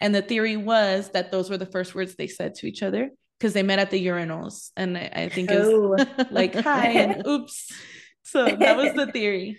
And 0.00 0.14
the 0.14 0.22
theory 0.22 0.56
was 0.56 1.10
that 1.14 1.30
those 1.30 1.48
were 1.50 1.58
the 1.58 1.72
first 1.76 1.94
words 1.94 2.14
they 2.14 2.26
said 2.38 2.54
to 2.56 2.66
each 2.70 2.82
other 2.82 3.10
because 3.38 3.52
they 3.54 3.62
met 3.62 3.78
at 3.84 3.90
the 3.90 4.00
urinals. 4.06 4.70
And 4.76 4.96
I, 4.96 5.06
I 5.24 5.28
think 5.28 5.50
it 5.50 5.58
was 5.60 5.68
Oh. 5.68 6.26
like 6.40 6.54
hi 6.54 6.88
and 7.02 7.26
oops. 7.26 7.70
So 8.22 8.38
that 8.64 8.76
was 8.76 8.92
the 8.94 9.06
theory. 9.16 9.58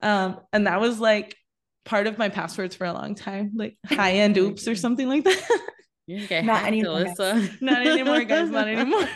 Um, 0.00 0.40
and 0.52 0.66
that 0.66 0.80
was 0.80 0.98
like 1.00 1.36
part 1.84 2.06
of 2.06 2.18
my 2.18 2.28
passwords 2.28 2.76
for 2.76 2.84
a 2.86 2.92
long 2.92 3.14
time, 3.14 3.52
like 3.54 3.76
hi 3.86 4.12
end 4.12 4.38
oops 4.38 4.68
or 4.68 4.74
something 4.74 5.08
like 5.08 5.24
that. 5.24 5.60
You 6.04 6.16
didn't 6.18 6.30
get 6.30 6.44
Not 6.44 6.56
hacked, 6.56 6.66
anymore, 6.66 7.04
guys. 7.04 7.16
Alyssa. 7.16 7.60
Not 7.62 7.86
anymore, 7.86 8.24
guys, 8.24 8.50
not 8.50 8.66
anymore. 8.66 9.08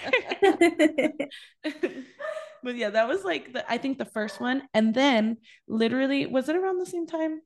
but 2.63 2.77
yeah, 2.77 2.91
that 2.91 3.09
was 3.09 3.25
like 3.25 3.53
the 3.53 3.69
I 3.71 3.79
think 3.79 3.99
the 3.99 4.05
first 4.05 4.41
one. 4.41 4.63
And 4.73 4.95
then 4.95 5.39
literally, 5.67 6.27
was 6.27 6.49
it 6.49 6.55
around 6.55 6.79
the 6.79 6.87
same 6.87 7.09
time? 7.09 7.41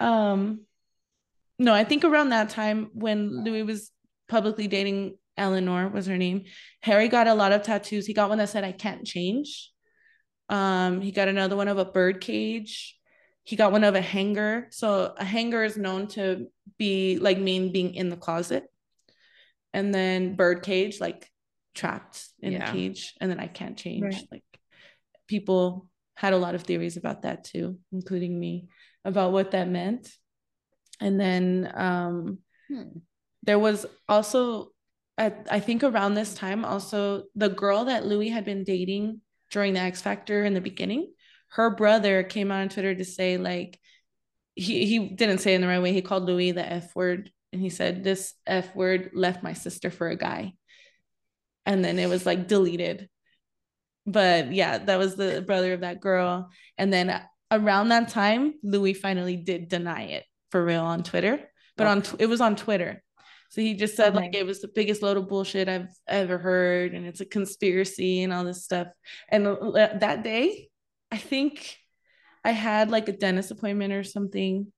Um 0.00 0.62
no, 1.60 1.72
I 1.72 1.84
think 1.84 2.04
around 2.04 2.30
that 2.30 2.48
time 2.50 2.90
when 2.92 3.44
Louis 3.44 3.62
was 3.62 3.92
publicly 4.28 4.66
dating 4.66 5.16
Eleanor 5.36 5.88
was 5.88 6.06
her 6.06 6.18
name. 6.18 6.44
Harry 6.80 7.08
got 7.08 7.28
a 7.28 7.34
lot 7.34 7.52
of 7.52 7.62
tattoos. 7.62 8.06
He 8.06 8.14
got 8.14 8.28
one 8.28 8.38
that 8.38 8.48
said 8.48 8.64
I 8.64 8.72
can't 8.72 9.06
change. 9.06 9.70
Um, 10.48 11.00
he 11.00 11.12
got 11.12 11.28
another 11.28 11.56
one 11.56 11.68
of 11.68 11.78
a 11.78 11.84
bird 11.84 12.20
cage. 12.20 12.98
He 13.44 13.56
got 13.56 13.72
one 13.72 13.84
of 13.84 13.94
a 13.94 14.00
hanger. 14.00 14.68
So 14.70 15.14
a 15.16 15.24
hanger 15.24 15.64
is 15.64 15.76
known 15.76 16.06
to 16.08 16.46
be 16.78 17.18
like 17.18 17.38
mean 17.38 17.72
being 17.72 17.94
in 17.94 18.08
the 18.08 18.16
closet. 18.16 18.64
And 19.72 19.94
then 19.94 20.36
bird 20.36 20.62
cage, 20.62 21.00
like 21.00 21.30
trapped 21.74 22.28
in 22.40 22.52
Yeah. 22.52 22.68
a 22.68 22.72
cage. 22.72 23.14
And 23.20 23.30
then 23.30 23.40
I 23.40 23.46
can't 23.46 23.76
change. 23.76 24.02
Right. 24.02 24.28
Like 24.30 24.44
people 25.26 25.88
had 26.14 26.34
a 26.34 26.38
lot 26.38 26.54
of 26.54 26.62
theories 26.62 26.96
about 26.96 27.22
that 27.22 27.44
too, 27.44 27.78
including 27.90 28.38
me, 28.38 28.68
about 29.04 29.32
what 29.32 29.52
that 29.52 29.68
meant. 29.68 30.08
And 31.00 31.18
then 31.18 31.72
um 31.74 32.38
Hmm. 32.68 32.98
there 33.42 33.58
was 33.58 33.86
also 34.08 34.70
I, 35.18 35.32
I 35.50 35.60
think 35.60 35.82
around 35.82 36.14
this 36.14 36.34
time 36.34 36.64
also 36.64 37.24
the 37.34 37.48
girl 37.48 37.86
that 37.86 38.06
louis 38.06 38.28
had 38.28 38.44
been 38.44 38.62
dating 38.64 39.20
during 39.50 39.74
the 39.74 39.80
x 39.80 40.00
factor 40.00 40.44
in 40.44 40.54
the 40.54 40.60
beginning 40.60 41.12
her 41.52 41.70
brother 41.70 42.22
came 42.22 42.50
out 42.50 42.62
on 42.62 42.68
twitter 42.68 42.94
to 42.94 43.04
say 43.04 43.36
like 43.36 43.78
he, 44.54 44.84
he 44.84 45.08
didn't 45.08 45.38
say 45.38 45.52
it 45.52 45.56
in 45.56 45.60
the 45.62 45.66
right 45.68 45.82
way 45.82 45.92
he 45.92 46.02
called 46.02 46.24
louis 46.24 46.52
the 46.52 46.72
f 46.72 46.94
word 46.94 47.30
and 47.52 47.60
he 47.60 47.70
said 47.70 48.04
this 48.04 48.34
f 48.46 48.74
word 48.74 49.10
left 49.14 49.42
my 49.42 49.52
sister 49.52 49.90
for 49.90 50.08
a 50.08 50.16
guy 50.16 50.52
and 51.66 51.84
then 51.84 51.98
it 51.98 52.08
was 52.08 52.26
like 52.26 52.48
deleted. 52.48 53.08
But 54.06 54.52
yeah, 54.52 54.78
that 54.78 54.98
was 54.98 55.14
the 55.14 55.42
brother 55.46 55.72
of 55.72 55.80
that 55.80 56.00
girl. 56.00 56.50
And 56.76 56.92
then 56.92 57.20
around 57.50 57.88
that 57.88 58.08
time, 58.08 58.54
Louis 58.62 58.94
finally 58.94 59.36
did 59.36 59.68
deny 59.68 60.04
it 60.04 60.24
for 60.50 60.64
real 60.64 60.84
on 60.84 61.02
Twitter, 61.02 61.38
but 61.76 61.86
on 61.86 62.02
it 62.18 62.26
was 62.26 62.40
on 62.40 62.56
Twitter. 62.56 63.02
So 63.50 63.60
he 63.60 63.74
just 63.74 63.96
said 63.96 64.10
okay. 64.10 64.24
like 64.24 64.34
it 64.34 64.46
was 64.46 64.60
the 64.60 64.70
biggest 64.74 65.02
load 65.02 65.18
of 65.18 65.28
bullshit 65.28 65.68
I've 65.68 65.88
ever 66.08 66.38
heard, 66.38 66.94
and 66.94 67.06
it's 67.06 67.20
a 67.20 67.26
conspiracy 67.26 68.22
and 68.22 68.32
all 68.32 68.44
this 68.44 68.64
stuff. 68.64 68.88
And 69.28 69.46
uh, 69.46 69.98
that 70.00 70.24
day, 70.24 70.68
I 71.12 71.18
think 71.18 71.76
I 72.42 72.52
had 72.52 72.90
like 72.90 73.08
a 73.08 73.12
dentist 73.12 73.50
appointment 73.50 73.92
or 73.92 74.02
something, 74.02 74.72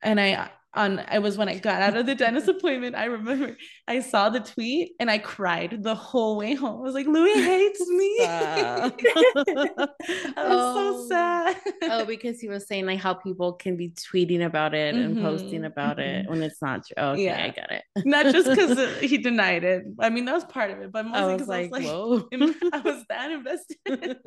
and 0.00 0.20
I 0.20 0.48
on 0.76 0.98
it 0.98 1.20
was 1.20 1.38
when 1.38 1.48
I 1.48 1.58
got 1.58 1.82
out 1.82 1.96
of 1.96 2.06
the 2.06 2.14
dentist 2.14 2.48
appointment. 2.48 2.94
I 2.94 3.06
remember 3.06 3.56
I 3.88 4.00
saw 4.00 4.28
the 4.28 4.40
tweet 4.40 4.92
and 5.00 5.10
I 5.10 5.18
cried 5.18 5.82
the 5.82 5.94
whole 5.94 6.36
way 6.36 6.54
home. 6.54 6.80
I 6.80 6.82
was 6.82 6.94
like, 6.94 7.06
Louis 7.06 7.34
hates 7.34 7.88
me. 7.88 8.18
I 8.20 8.92
was 8.92 10.34
oh. 10.36 11.08
so 11.08 11.08
sad. 11.08 11.56
oh, 11.82 12.04
because 12.04 12.40
he 12.40 12.48
was 12.48 12.66
saying 12.66 12.86
like 12.86 13.00
how 13.00 13.14
people 13.14 13.54
can 13.54 13.76
be 13.76 13.90
tweeting 13.90 14.44
about 14.44 14.74
it 14.74 14.94
and 14.94 15.16
mm-hmm. 15.16 15.24
posting 15.24 15.64
about 15.64 15.96
mm-hmm. 15.96 16.26
it 16.26 16.30
when 16.30 16.42
it's 16.42 16.60
not 16.60 16.86
true. 16.86 17.02
Okay, 17.02 17.24
yeah. 17.24 17.44
I 17.44 17.48
got 17.48 17.72
it. 17.72 17.82
not 18.04 18.26
just 18.26 18.48
because 18.48 18.98
he 19.00 19.18
denied 19.18 19.64
it. 19.64 19.84
I 19.98 20.10
mean, 20.10 20.24
that 20.26 20.34
was 20.34 20.44
part 20.44 20.70
of 20.70 20.80
it, 20.80 20.92
but 20.92 21.06
mostly 21.06 21.34
because 21.34 21.50
I 21.50 21.62
was 21.62 21.70
like, 21.70 21.86
I 21.86 21.96
was, 21.96 22.22
like 22.32 22.72
I 22.72 22.80
was 22.80 23.04
that 23.08 23.30
invested. 23.30 24.18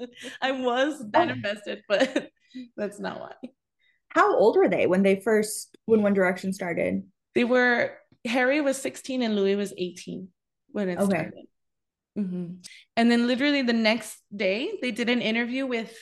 I 0.41 0.51
was 0.51 1.05
that 1.11 1.27
oh. 1.27 1.31
invested, 1.31 1.83
but 1.87 2.29
that's 2.75 2.99
not 2.99 3.19
why. 3.19 3.49
How 4.09 4.35
old 4.35 4.57
were 4.57 4.69
they 4.69 4.87
when 4.87 5.03
they 5.03 5.19
first 5.19 5.77
when 5.85 6.01
One 6.01 6.13
Direction 6.13 6.53
started? 6.53 7.03
They 7.35 7.43
were 7.43 7.97
Harry 8.25 8.61
was 8.61 8.81
16 8.81 9.21
and 9.21 9.35
Louis 9.35 9.55
was 9.55 9.73
18 9.77 10.27
when 10.71 10.89
it 10.89 10.99
okay. 10.99 11.05
started. 11.05 11.45
Mm-hmm. 12.17 12.55
And 12.97 13.11
then 13.11 13.27
literally 13.27 13.61
the 13.61 13.73
next 13.73 14.17
day, 14.35 14.77
they 14.81 14.91
did 14.91 15.09
an 15.09 15.21
interview 15.21 15.65
with 15.65 15.95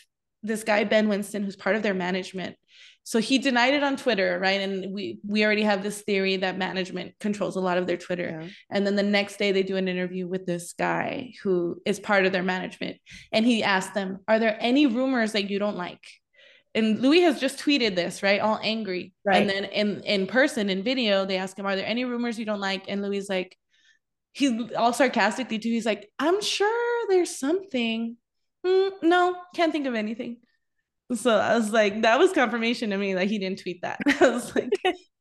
this 0.43 0.63
guy 0.63 0.83
Ben 0.83 1.09
Winston, 1.09 1.43
who's 1.43 1.55
part 1.55 1.75
of 1.75 1.83
their 1.83 1.93
management. 1.93 2.55
So 3.03 3.19
he 3.19 3.37
denied 3.37 3.73
it 3.73 3.83
on 3.83 3.95
Twitter, 3.95 4.37
right? 4.37 4.59
And 4.59 4.93
we 4.93 5.19
we 5.25 5.45
already 5.45 5.63
have 5.63 5.81
this 5.81 6.01
theory 6.01 6.37
that 6.37 6.57
management 6.57 7.15
controls 7.19 7.55
a 7.55 7.61
lot 7.61 7.77
of 7.77 7.87
their 7.87 7.97
Twitter. 7.97 8.39
Yeah. 8.41 8.47
And 8.69 8.85
then 8.85 8.95
the 8.95 9.03
next 9.03 9.37
day 9.37 9.51
they 9.51 9.63
do 9.63 9.77
an 9.77 9.87
interview 9.87 10.27
with 10.27 10.45
this 10.45 10.73
guy 10.73 11.33
who 11.41 11.81
is 11.85 11.99
part 11.99 12.25
of 12.25 12.33
their 12.33 12.43
management, 12.43 12.97
and 13.31 13.45
he 13.45 13.63
asked 13.63 13.93
them, 13.93 14.19
"Are 14.27 14.39
there 14.39 14.57
any 14.59 14.87
rumors 14.87 15.31
that 15.33 15.49
you 15.49 15.57
don't 15.57 15.77
like?" 15.77 16.03
And 16.77 17.00
Louis 17.00 17.22
has 17.22 17.39
just 17.39 17.60
tweeted 17.60 17.96
this, 17.96 18.22
right? 18.22 18.39
All 18.39 18.60
angry. 18.62 19.13
Right. 19.25 19.41
And 19.41 19.50
then 19.50 19.65
in 19.65 20.01
in 20.03 20.27
person 20.27 20.69
in 20.69 20.84
video, 20.84 21.25
they 21.25 21.38
ask 21.38 21.57
him, 21.57 21.65
"Are 21.65 21.75
there 21.75 21.86
any 21.86 22.05
rumors 22.05 22.38
you 22.38 22.46
don't 22.46 22.60
like?" 22.60 22.86
And 22.88 23.01
Louis 23.01 23.17
is 23.17 23.29
like, 23.29 23.57
he's 24.34 24.72
all 24.74 24.93
sarcastically 24.93 25.60
too. 25.60 25.69
He's 25.69 25.86
like, 25.86 26.10
"I'm 26.19 26.41
sure 26.41 27.07
there's 27.10 27.38
something." 27.38 28.17
Mm, 28.65 28.91
no, 29.01 29.36
can't 29.55 29.72
think 29.72 29.88
of 29.88 29.96
anything. 29.96 30.38
So 31.13 31.38
I 31.38 31.55
was 31.55 31.72
like, 31.72 32.01
that 32.01 32.19
was 32.19 32.34
confirmation 32.34 32.89
to 32.89 32.98
me 32.98 33.13
that 33.13 33.27
he 33.27 33.39
didn't 33.39 33.60
tweet 33.60 33.81
that. 33.81 34.00
I 34.22 34.29
was 34.29 34.53
like, 34.53 34.69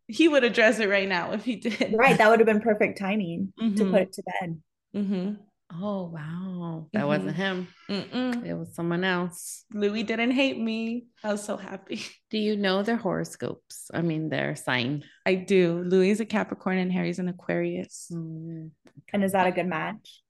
he 0.08 0.26
would 0.26 0.42
address 0.42 0.80
it 0.80 0.88
right 0.88 1.08
now 1.08 1.32
if 1.32 1.44
he 1.44 1.56
did. 1.56 1.94
Right, 1.96 2.18
that 2.18 2.28
would 2.28 2.40
have 2.40 2.46
been 2.46 2.60
perfect 2.60 2.98
timing 2.98 3.52
mm-hmm. 3.60 3.76
to 3.76 3.90
put 3.90 4.02
it 4.02 4.12
to 4.14 4.22
bed. 4.40 4.60
Mm-hmm. 4.96 5.34
Oh 5.72 6.10
wow, 6.14 6.86
that 6.92 7.00
mm-hmm. 7.00 7.08
wasn't 7.08 7.36
him. 7.36 7.68
Mm-mm. 7.90 8.46
It 8.46 8.54
was 8.54 8.74
someone 8.74 9.02
else. 9.02 9.64
Louis 9.72 10.04
didn't 10.04 10.30
hate 10.30 10.58
me. 10.58 11.06
I 11.24 11.32
was 11.32 11.42
so 11.42 11.56
happy. 11.56 12.04
Do 12.30 12.38
you 12.38 12.56
know 12.56 12.82
their 12.82 12.96
horoscopes? 12.96 13.90
I 13.92 14.02
mean, 14.02 14.28
their 14.28 14.54
sign. 14.54 15.02
I 15.24 15.34
do. 15.34 15.82
Louis 15.84 16.10
is 16.10 16.20
a 16.20 16.24
Capricorn 16.24 16.78
and 16.78 16.92
Harry's 16.92 17.18
an 17.18 17.28
Aquarius. 17.28 18.08
Mm. 18.12 18.70
And 19.12 19.24
is 19.24 19.32
that 19.32 19.46
a 19.46 19.52
good 19.52 19.66
match? 19.66 20.22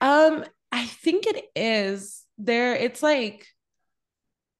Um, 0.00 0.44
I 0.70 0.86
think 0.86 1.26
it 1.26 1.44
is. 1.56 2.24
There, 2.38 2.74
it's 2.74 3.02
like 3.02 3.46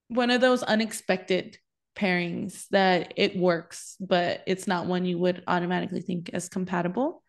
one 0.09 0.31
of 0.31 0.41
those 0.41 0.63
unexpected 0.63 1.59
pairings 1.97 2.67
that 2.71 3.15
it 3.17 3.37
works, 3.37 3.97
but 4.01 4.43
it's 4.47 4.67
not 4.67 4.87
one 4.87 5.05
you 5.05 5.19
would 5.19 5.43
automatically 5.47 6.01
think 6.01 6.31
as 6.33 6.49
compatible. 6.49 7.23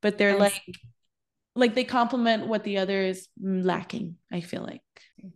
But 0.00 0.18
they're 0.18 0.38
like 0.38 0.62
like 1.58 1.74
they 1.74 1.84
complement 1.84 2.46
what 2.46 2.64
the 2.64 2.78
other 2.78 3.00
is 3.00 3.28
lacking 3.40 4.16
i 4.32 4.40
feel 4.40 4.62
like 4.62 4.80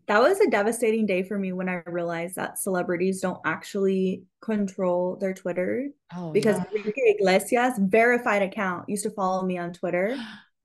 that 0.07 0.23
was 0.23 0.41
a 0.41 0.49
devastating 0.49 1.05
day 1.07 1.23
for 1.23 1.39
me 1.39 1.53
when 1.53 1.69
i 1.69 1.83
realized 1.87 2.37
that 2.37 2.59
celebrities 2.59 3.21
don't 3.21 3.41
actually 3.45 4.23
control 4.41 5.17
their 5.21 5.35
twitter 5.35 5.89
oh, 6.17 6.33
because 6.33 6.57
yeah. 6.59 6.79
Enrique 6.79 7.15
iglesias 7.19 7.75
verified 7.79 8.43
account 8.43 8.89
used 8.89 9.03
to 9.03 9.11
follow 9.11 9.45
me 9.45 9.59
on 9.59 9.73
twitter 9.73 10.17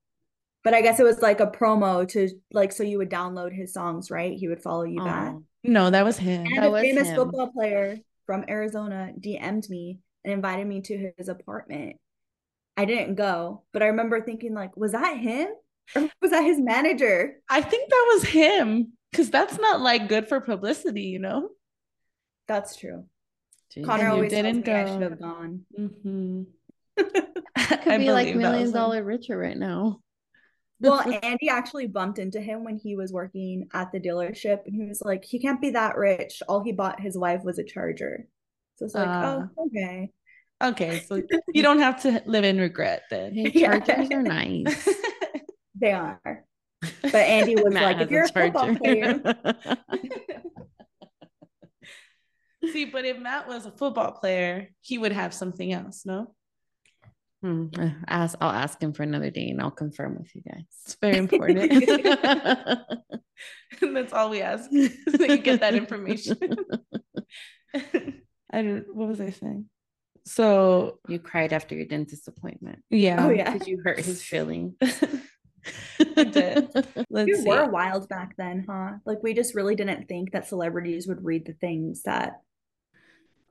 but 0.63 0.73
i 0.73 0.81
guess 0.81 0.99
it 0.99 1.03
was 1.03 1.21
like 1.21 1.39
a 1.39 1.47
promo 1.47 2.07
to 2.07 2.29
like 2.53 2.71
so 2.71 2.83
you 2.83 2.99
would 2.99 3.09
download 3.09 3.53
his 3.53 3.73
songs 3.73 4.11
right 4.11 4.37
he 4.37 4.47
would 4.47 4.61
follow 4.61 4.83
you 4.83 5.01
oh. 5.01 5.05
back 5.05 5.35
no 5.63 5.89
that 5.89 6.05
was 6.05 6.17
him 6.17 6.45
and 6.45 6.57
that 6.57 6.71
a 6.71 6.81
famous 6.81 7.07
him. 7.07 7.15
football 7.15 7.51
player 7.51 7.97
from 8.25 8.45
arizona 8.47 9.11
dm'd 9.19 9.69
me 9.69 9.99
and 10.23 10.33
invited 10.33 10.67
me 10.67 10.81
to 10.81 11.11
his 11.17 11.29
apartment 11.29 11.95
I 12.77 12.85
didn't 12.85 13.15
go, 13.15 13.63
but 13.73 13.81
I 13.81 13.87
remember 13.87 14.21
thinking 14.21 14.53
like, 14.53 14.77
was 14.77 14.91
that 14.91 15.17
him? 15.17 15.49
Or 15.95 16.01
was 16.21 16.31
that 16.31 16.43
his 16.43 16.59
manager? 16.59 17.33
I 17.49 17.61
think 17.61 17.89
that 17.89 18.11
was 18.13 18.23
him 18.23 18.93
because 19.11 19.31
that's 19.31 19.57
not 19.57 19.81
like 19.81 20.07
good 20.07 20.29
for 20.29 20.39
publicity, 20.39 21.03
you 21.03 21.19
know? 21.19 21.49
That's 22.47 22.75
true. 22.75 23.05
Jeez. 23.75 23.85
Connor 23.85 24.09
always 24.09 24.31
didn't 24.31 24.61
go. 24.61 24.75
I 24.75 24.85
should 24.85 25.01
have 25.01 25.19
gone. 25.19 25.61
Mm-hmm. 25.77 26.43
Could 27.83 27.99
be 27.99 28.11
like 28.11 28.35
million 28.35 28.71
dollar 28.71 29.03
richer 29.03 29.37
right 29.37 29.57
now. 29.57 29.99
well, 30.79 31.01
Andy 31.23 31.49
actually 31.49 31.87
bumped 31.87 32.19
into 32.19 32.39
him 32.39 32.63
when 32.63 32.77
he 32.77 32.95
was 32.95 33.11
working 33.11 33.67
at 33.73 33.91
the 33.91 33.99
dealership, 33.99 34.65
and 34.65 34.73
he 34.73 34.85
was 34.87 35.01
like, 35.01 35.25
"He 35.25 35.39
can't 35.39 35.61
be 35.61 35.71
that 35.71 35.97
rich. 35.97 36.41
All 36.47 36.63
he 36.63 36.71
bought 36.71 36.99
his 36.99 37.17
wife 37.17 37.43
was 37.43 37.59
a 37.59 37.63
charger." 37.63 38.27
So 38.77 38.85
it's 38.85 38.95
like, 38.95 39.07
uh, 39.07 39.41
oh, 39.57 39.65
okay. 39.65 40.11
Okay, 40.63 40.99
so 41.07 41.21
you 41.53 41.61
don't 41.63 41.79
have 41.79 42.01
to 42.03 42.21
live 42.25 42.43
in 42.43 42.57
regret 42.59 43.03
then. 43.09 43.33
Hey, 43.33 43.51
chargers 43.51 44.09
are 44.11 44.23
nice. 44.23 44.89
they 45.75 45.91
are. 45.91 46.19
But 47.01 47.15
Andy 47.15 47.55
was 47.55 47.73
like, 47.73 47.97
if 47.97 48.11
you're 48.11 48.23
a, 48.23 48.25
a 48.25 48.31
football 48.31 48.75
player. 48.75 49.21
See, 52.71 52.85
but 52.85 53.05
if 53.05 53.19
Matt 53.19 53.47
was 53.47 53.65
a 53.65 53.71
football 53.71 54.11
player, 54.11 54.69
he 54.81 54.97
would 54.97 55.11
have 55.13 55.33
something 55.33 55.71
else, 55.71 56.05
no? 56.05 56.33
Hmm. 57.41 57.67
Ask, 58.07 58.37
I'll 58.41 58.51
ask 58.51 58.81
him 58.81 58.93
for 58.93 59.03
another 59.03 59.29
day 59.29 59.49
and 59.49 59.61
I'll 59.61 59.71
confirm 59.71 60.17
with 60.17 60.35
you 60.35 60.41
guys. 60.41 60.65
It's 60.85 60.97
very 60.99 61.17
important. 61.17 61.71
That's 63.81 64.11
all 64.11 64.31
we 64.31 64.41
ask. 64.41 64.69
so 64.71 65.23
you 65.23 65.37
get 65.37 65.61
that 65.61 65.75
information. 65.75 66.37
I 68.51 68.61
don't 68.61 68.85
what 68.95 69.07
was 69.07 69.21
I 69.21 69.29
saying? 69.29 69.69
So 70.27 70.99
you 71.07 71.19
cried 71.19 71.53
after 71.53 71.73
your 71.73 71.85
dentist 71.85 72.27
appointment. 72.27 72.83
Yeah. 72.89 73.25
Oh 73.25 73.29
yeah. 73.29 73.53
Did 73.53 73.67
you 73.67 73.81
hurt 73.83 73.99
his 73.99 74.21
feelings? 74.21 74.75
I 76.17 76.23
did. 76.25 76.69
Let's 77.09 77.27
we 77.27 77.35
see. 77.35 77.47
were 77.47 77.69
wild 77.69 78.09
back 78.09 78.35
then, 78.37 78.65
huh? 78.67 78.95
Like 79.05 79.23
we 79.23 79.33
just 79.33 79.55
really 79.55 79.75
didn't 79.75 80.07
think 80.09 80.33
that 80.33 80.47
celebrities 80.47 81.07
would 81.07 81.23
read 81.23 81.45
the 81.45 81.53
things 81.53 82.03
that 82.03 82.41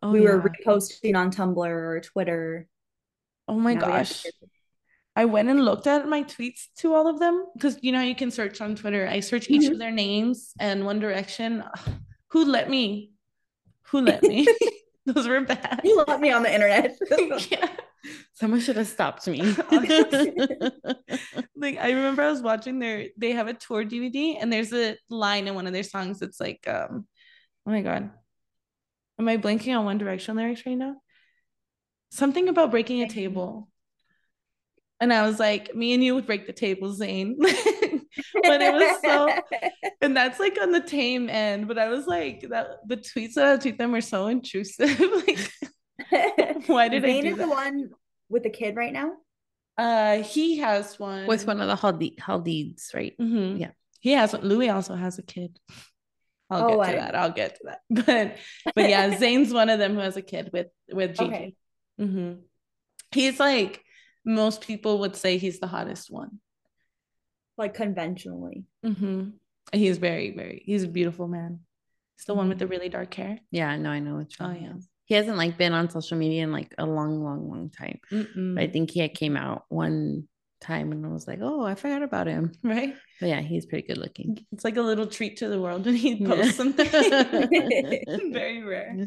oh, 0.02 0.12
we 0.12 0.24
yeah. 0.24 0.32
were 0.32 0.50
reposting 0.50 1.16
on 1.16 1.30
Tumblr 1.30 1.66
or 1.66 2.00
Twitter. 2.00 2.68
Oh 3.48 3.58
my 3.58 3.72
now 3.72 3.80
gosh. 3.80 4.26
I 5.14 5.24
went 5.24 5.48
and 5.48 5.64
looked 5.64 5.86
at 5.86 6.06
my 6.06 6.24
tweets 6.24 6.66
to 6.80 6.92
all 6.92 7.08
of 7.08 7.18
them 7.18 7.46
because 7.54 7.78
you 7.80 7.90
know 7.90 8.02
you 8.02 8.14
can 8.14 8.30
search 8.30 8.60
on 8.60 8.76
Twitter. 8.76 9.08
I 9.08 9.20
search 9.20 9.48
each 9.48 9.62
mm-hmm. 9.62 9.72
of 9.72 9.78
their 9.78 9.90
names 9.90 10.52
and 10.60 10.84
One 10.84 11.00
Direction. 11.00 11.64
Who 12.28 12.44
let 12.44 12.68
me? 12.68 13.12
Who 13.84 14.02
let 14.02 14.22
me? 14.22 14.46
Those 15.14 15.28
were 15.28 15.40
bad. 15.42 15.80
You 15.84 16.04
let 16.06 16.20
me 16.20 16.32
on 16.32 16.42
the 16.42 16.52
internet. 16.52 16.98
yeah. 17.50 17.68
Someone 18.34 18.60
should 18.60 18.76
have 18.76 18.88
stopped 18.88 19.26
me. 19.28 19.40
like 21.56 21.78
I 21.78 21.90
remember 21.90 22.22
I 22.22 22.30
was 22.30 22.42
watching 22.42 22.78
their 22.78 23.06
they 23.16 23.32
have 23.32 23.48
a 23.48 23.54
tour 23.54 23.84
DVD 23.84 24.36
and 24.40 24.52
there's 24.52 24.72
a 24.72 24.96
line 25.08 25.48
in 25.48 25.54
one 25.54 25.66
of 25.66 25.72
their 25.72 25.82
songs 25.82 26.18
that's 26.18 26.40
like 26.40 26.66
um 26.68 27.06
oh 27.66 27.70
my 27.70 27.82
god. 27.82 28.10
Am 29.18 29.28
I 29.28 29.38
blanking 29.38 29.76
on 29.78 29.84
One 29.84 29.98
Direction 29.98 30.36
lyrics 30.36 30.66
right 30.66 30.76
now? 30.76 30.96
Something 32.10 32.48
about 32.48 32.70
breaking 32.70 33.02
a 33.02 33.08
table. 33.08 33.68
And 35.00 35.12
I 35.12 35.26
was 35.26 35.38
like, 35.38 35.74
me 35.74 35.94
and 35.94 36.02
you 36.02 36.14
would 36.14 36.26
break 36.26 36.46
the 36.46 36.52
table, 36.52 36.92
Zayn. 36.92 37.36
But 38.34 38.62
it 38.62 38.72
was 38.72 39.00
so 39.02 39.28
and 40.00 40.16
that's 40.16 40.38
like 40.38 40.58
on 40.60 40.72
the 40.72 40.80
tame 40.80 41.28
end 41.28 41.68
but 41.68 41.78
i 41.78 41.88
was 41.88 42.06
like 42.06 42.46
that 42.48 42.78
the 42.86 42.96
tweets 42.96 43.34
that 43.34 43.46
i 43.46 43.56
tweet 43.56 43.78
them 43.78 43.92
were 43.92 44.00
so 44.00 44.26
intrusive 44.26 45.00
like 45.26 45.50
why 46.66 46.88
did 46.88 47.02
Zayn 47.02 47.18
i 47.18 47.20
do 47.22 47.28
is 47.28 47.36
that? 47.36 47.42
the 47.42 47.48
one 47.48 47.90
with 48.28 48.42
the 48.42 48.50
kid 48.50 48.76
right 48.76 48.92
now 48.92 49.12
uh 49.78 50.22
he 50.22 50.58
has 50.58 50.98
one 50.98 51.26
with 51.26 51.46
one 51.46 51.60
of 51.60 51.68
the 51.68 51.74
Haldi- 51.74 52.18
Hadids 52.18 52.94
right 52.94 53.14
mm-hmm. 53.20 53.56
yeah 53.56 53.70
he 54.00 54.12
has 54.12 54.32
one 54.32 54.42
louis 54.42 54.68
also 54.68 54.94
has 54.94 55.18
a 55.18 55.22
kid 55.22 55.58
I'll 56.48 56.64
oh, 56.64 56.68
get 56.68 56.76
to 56.76 56.88
I... 56.88 56.94
that. 57.00 57.14
I'll 57.16 57.32
get 57.32 57.54
to 57.56 57.60
that. 57.64 57.80
But 57.90 58.36
but 58.76 58.88
yeah, 58.88 59.18
Zayn's 59.18 59.52
one 59.52 59.68
of 59.68 59.80
them 59.80 59.94
who 59.94 59.98
has 59.98 60.16
a 60.16 60.22
kid 60.22 60.50
with 60.52 60.68
with 60.88 61.16
Gigi. 61.16 61.24
Okay. 61.24 61.56
Mm-hmm. 62.00 62.34
He's 63.10 63.40
like 63.40 63.82
most 64.24 64.60
people 64.60 64.98
would 65.00 65.16
say 65.16 65.38
he's 65.38 65.60
the 65.60 65.66
hottest 65.66 66.10
one. 66.10 66.40
Like 67.56 67.74
conventionally. 67.74 68.64
Mm-hmm. 68.84 69.30
He's 69.72 69.98
very, 69.98 70.30
very. 70.34 70.62
He's 70.64 70.84
a 70.84 70.88
beautiful 70.88 71.28
man. 71.28 71.60
He's 72.16 72.24
the 72.26 72.34
one 72.34 72.48
with 72.48 72.58
the 72.58 72.66
really 72.66 72.88
dark 72.88 73.12
hair. 73.14 73.38
Yeah, 73.50 73.76
no, 73.76 73.90
I 73.90 73.98
know 73.98 74.16
which 74.16 74.36
Oh 74.40 74.46
one. 74.46 74.62
yeah. 74.62 74.72
He 75.06 75.14
hasn't 75.14 75.36
like 75.36 75.56
been 75.58 75.72
on 75.72 75.90
social 75.90 76.16
media 76.18 76.42
in 76.44 76.52
like 76.52 76.74
a 76.78 76.86
long, 76.86 77.22
long, 77.22 77.48
long 77.48 77.70
time. 77.70 78.00
Mm-mm. 78.12 78.54
But 78.54 78.64
I 78.64 78.66
think 78.68 78.90
he 78.90 79.00
had 79.00 79.14
came 79.14 79.36
out 79.36 79.64
one 79.68 80.26
time 80.60 80.90
and 80.92 81.04
I 81.06 81.10
was 81.10 81.28
like, 81.28 81.40
oh, 81.42 81.64
I 81.64 81.74
forgot 81.74 82.02
about 82.02 82.26
him. 82.26 82.52
Right. 82.62 82.94
But 83.20 83.28
yeah, 83.28 83.40
he's 83.40 83.66
pretty 83.66 83.86
good 83.86 83.98
looking. 83.98 84.44
It's 84.52 84.64
like 84.64 84.76
a 84.76 84.82
little 84.82 85.06
treat 85.06 85.36
to 85.38 85.48
the 85.48 85.60
world 85.60 85.84
when 85.86 85.94
he 85.94 86.14
Yeah. 86.14 86.28
posts 86.28 86.56
something. 86.56 86.86
very 88.32 88.62
rare. 88.62 89.06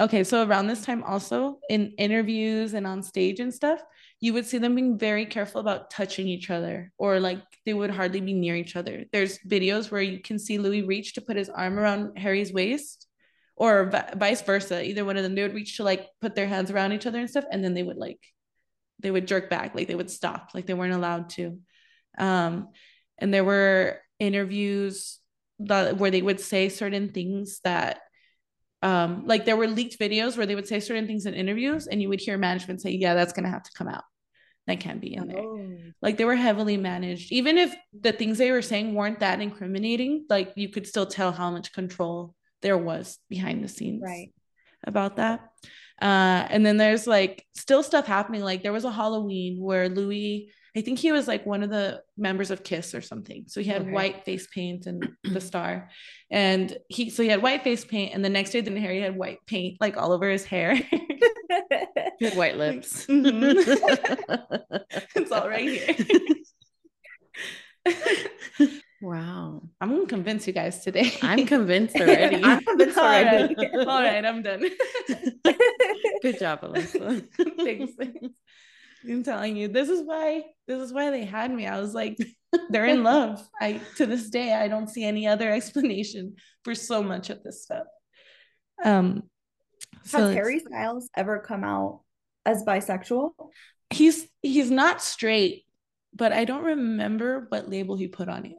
Okay, 0.00 0.24
so 0.24 0.44
around 0.44 0.66
this 0.66 0.84
time, 0.84 1.04
also 1.04 1.60
in 1.70 1.92
interviews 1.98 2.74
and 2.74 2.84
on 2.86 3.02
stage 3.02 3.38
and 3.38 3.54
stuff, 3.54 3.80
you 4.24 4.32
would 4.32 4.46
see 4.46 4.56
them 4.56 4.74
being 4.74 4.96
very 4.96 5.26
careful 5.26 5.60
about 5.60 5.90
touching 5.90 6.26
each 6.26 6.48
other, 6.48 6.90
or 6.96 7.20
like 7.20 7.40
they 7.66 7.74
would 7.74 7.90
hardly 7.90 8.22
be 8.22 8.32
near 8.32 8.56
each 8.56 8.74
other. 8.74 9.04
There's 9.12 9.38
videos 9.40 9.90
where 9.90 10.00
you 10.00 10.18
can 10.18 10.38
see 10.38 10.56
Louis 10.56 10.80
reach 10.80 11.12
to 11.14 11.20
put 11.20 11.36
his 11.36 11.50
arm 11.50 11.78
around 11.78 12.16
Harry's 12.16 12.50
waist, 12.50 13.06
or 13.54 13.90
vi- 13.90 14.14
vice 14.16 14.40
versa. 14.40 14.82
Either 14.82 15.04
one 15.04 15.18
of 15.18 15.24
them, 15.24 15.34
they 15.34 15.42
would 15.42 15.52
reach 15.52 15.76
to 15.76 15.84
like 15.84 16.08
put 16.22 16.34
their 16.34 16.46
hands 16.46 16.70
around 16.70 16.92
each 16.92 17.04
other 17.04 17.18
and 17.20 17.28
stuff, 17.28 17.44
and 17.52 17.62
then 17.62 17.74
they 17.74 17.82
would 17.82 17.98
like, 17.98 18.18
they 18.98 19.10
would 19.10 19.28
jerk 19.28 19.50
back, 19.50 19.74
like 19.74 19.88
they 19.88 19.94
would 19.94 20.10
stop, 20.10 20.52
like 20.54 20.64
they 20.64 20.72
weren't 20.72 20.94
allowed 20.94 21.28
to. 21.36 21.58
Um, 22.16 22.68
and 23.18 23.32
there 23.32 23.44
were 23.44 24.00
interviews 24.18 25.18
that 25.58 25.98
where 25.98 26.10
they 26.10 26.22
would 26.22 26.40
say 26.40 26.70
certain 26.70 27.10
things 27.10 27.60
that 27.64 28.00
um 28.80 29.26
like 29.26 29.44
there 29.44 29.56
were 29.56 29.68
leaked 29.68 29.98
videos 29.98 30.34
where 30.36 30.46
they 30.46 30.54
would 30.54 30.66
say 30.66 30.80
certain 30.80 31.06
things 31.06 31.26
in 31.26 31.34
interviews 31.34 31.86
and 31.86 32.00
you 32.00 32.08
would 32.08 32.20
hear 32.20 32.36
management 32.36 32.80
say 32.80 32.90
yeah 32.90 33.14
that's 33.14 33.32
going 33.32 33.44
to 33.44 33.50
have 33.50 33.62
to 33.62 33.70
come 33.72 33.88
out 33.88 34.04
that 34.66 34.80
can't 34.80 35.00
be 35.00 35.14
in 35.14 35.28
there. 35.28 35.38
Oh. 35.42 35.68
like 36.00 36.16
they 36.16 36.24
were 36.24 36.36
heavily 36.36 36.76
managed. 36.76 37.30
Even 37.32 37.58
if 37.58 37.74
the 37.98 38.12
things 38.12 38.38
they 38.38 38.50
were 38.50 38.62
saying 38.62 38.94
weren't 38.94 39.20
that 39.20 39.40
incriminating 39.40 40.24
like 40.30 40.52
you 40.56 40.68
could 40.70 40.86
still 40.86 41.06
tell 41.06 41.32
how 41.32 41.50
much 41.50 41.72
control 41.72 42.34
there 42.62 42.78
was 42.78 43.18
behind 43.28 43.62
the 43.62 43.68
scenes 43.68 44.02
Right. 44.02 44.32
about 44.86 45.16
that. 45.16 45.40
Uh 46.00 46.46
and 46.50 46.64
then 46.64 46.76
there's 46.78 47.06
like 47.06 47.44
still 47.54 47.82
stuff 47.82 48.06
happening. 48.06 48.42
Like 48.42 48.62
there 48.62 48.72
was 48.72 48.84
a 48.84 48.90
halloween 48.90 49.60
where 49.60 49.88
louis 49.88 50.50
i 50.76 50.80
think 50.80 50.98
he 50.98 51.12
was 51.12 51.28
like 51.28 51.46
one 51.46 51.62
of 51.62 51.70
the 51.70 52.02
members 52.16 52.50
of 52.50 52.64
kiss 52.64 52.94
or 52.94 53.00
something. 53.02 53.44
So 53.46 53.60
he 53.60 53.68
had 53.68 53.82
Okay. 53.82 53.90
white 53.92 54.24
face 54.24 54.46
paint 54.52 54.86
and 54.86 55.08
the 55.22 55.40
star. 55.40 55.90
And 56.30 56.76
he 56.88 57.10
so 57.10 57.22
he 57.22 57.28
had 57.28 57.42
white 57.42 57.62
face 57.62 57.84
paint 57.84 58.12
and 58.14 58.24
the 58.24 58.28
next 58.30 58.50
day 58.50 58.60
then 58.62 58.76
harry 58.76 59.00
had 59.00 59.14
white 59.16 59.38
paint 59.46 59.76
like 59.80 59.96
all 59.96 60.10
over 60.12 60.28
his 60.28 60.44
hair 60.44 60.72
Good 62.20 62.34
white 62.36 62.56
lips. 62.56 63.06
Mhm. 63.10 63.54
it's 65.16 65.32
all 65.32 65.48
right 65.48 65.68
here 65.68 65.96
wow. 69.02 69.60
i'm 69.80 69.90
gonna 69.90 70.06
convince 70.06 70.46
you 70.46 70.52
guys 70.54 70.82
today 70.82 71.12
I'm 71.22 71.44
convinced 71.46 71.96
already. 72.00 72.42
I'm 72.42 72.60
convinced 72.64 72.96
all 72.96 73.04
already. 73.04 73.54
right 73.54 73.74
all 73.86 74.02
right 74.02 74.24
i'm 74.24 74.42
done 74.42 74.64
Good 76.22 76.38
job, 76.38 76.62
Alyssa. 76.62 77.26
Thanks. 77.58 77.92
I'm 79.06 79.22
telling 79.22 79.56
you, 79.58 79.68
this 79.68 79.90
is 79.90 80.00
why 80.02 80.44
this 80.66 80.80
is 80.80 80.90
why 80.90 81.10
they 81.10 81.24
had 81.26 81.50
me. 81.52 81.66
I 81.66 81.78
was 81.78 81.92
like, 81.92 82.16
they're 82.70 82.86
in 82.86 83.02
love. 83.02 83.46
I 83.60 83.82
to 83.96 84.06
this 84.06 84.30
day 84.30 84.54
I 84.54 84.68
don't 84.68 84.88
see 84.88 85.04
any 85.04 85.26
other 85.26 85.50
explanation 85.50 86.36
for 86.64 86.74
so 86.74 87.02
much 87.02 87.28
of 87.28 87.42
this 87.42 87.62
stuff. 87.62 87.84
Um 88.82 89.24
so 90.04 90.18
Has 90.28 90.34
Harry 90.34 90.60
Styles 90.60 91.10
ever 91.14 91.40
come 91.40 91.62
out 91.64 92.00
as 92.46 92.62
bisexual? 92.64 93.32
he's 93.90 94.26
he's 94.42 94.70
not 94.70 95.02
straight, 95.02 95.64
but 96.14 96.32
I 96.32 96.44
don't 96.44 96.64
remember 96.64 97.46
what 97.50 97.68
label 97.68 97.96
he 97.96 98.08
put 98.08 98.28
on 98.28 98.46
it. 98.46 98.56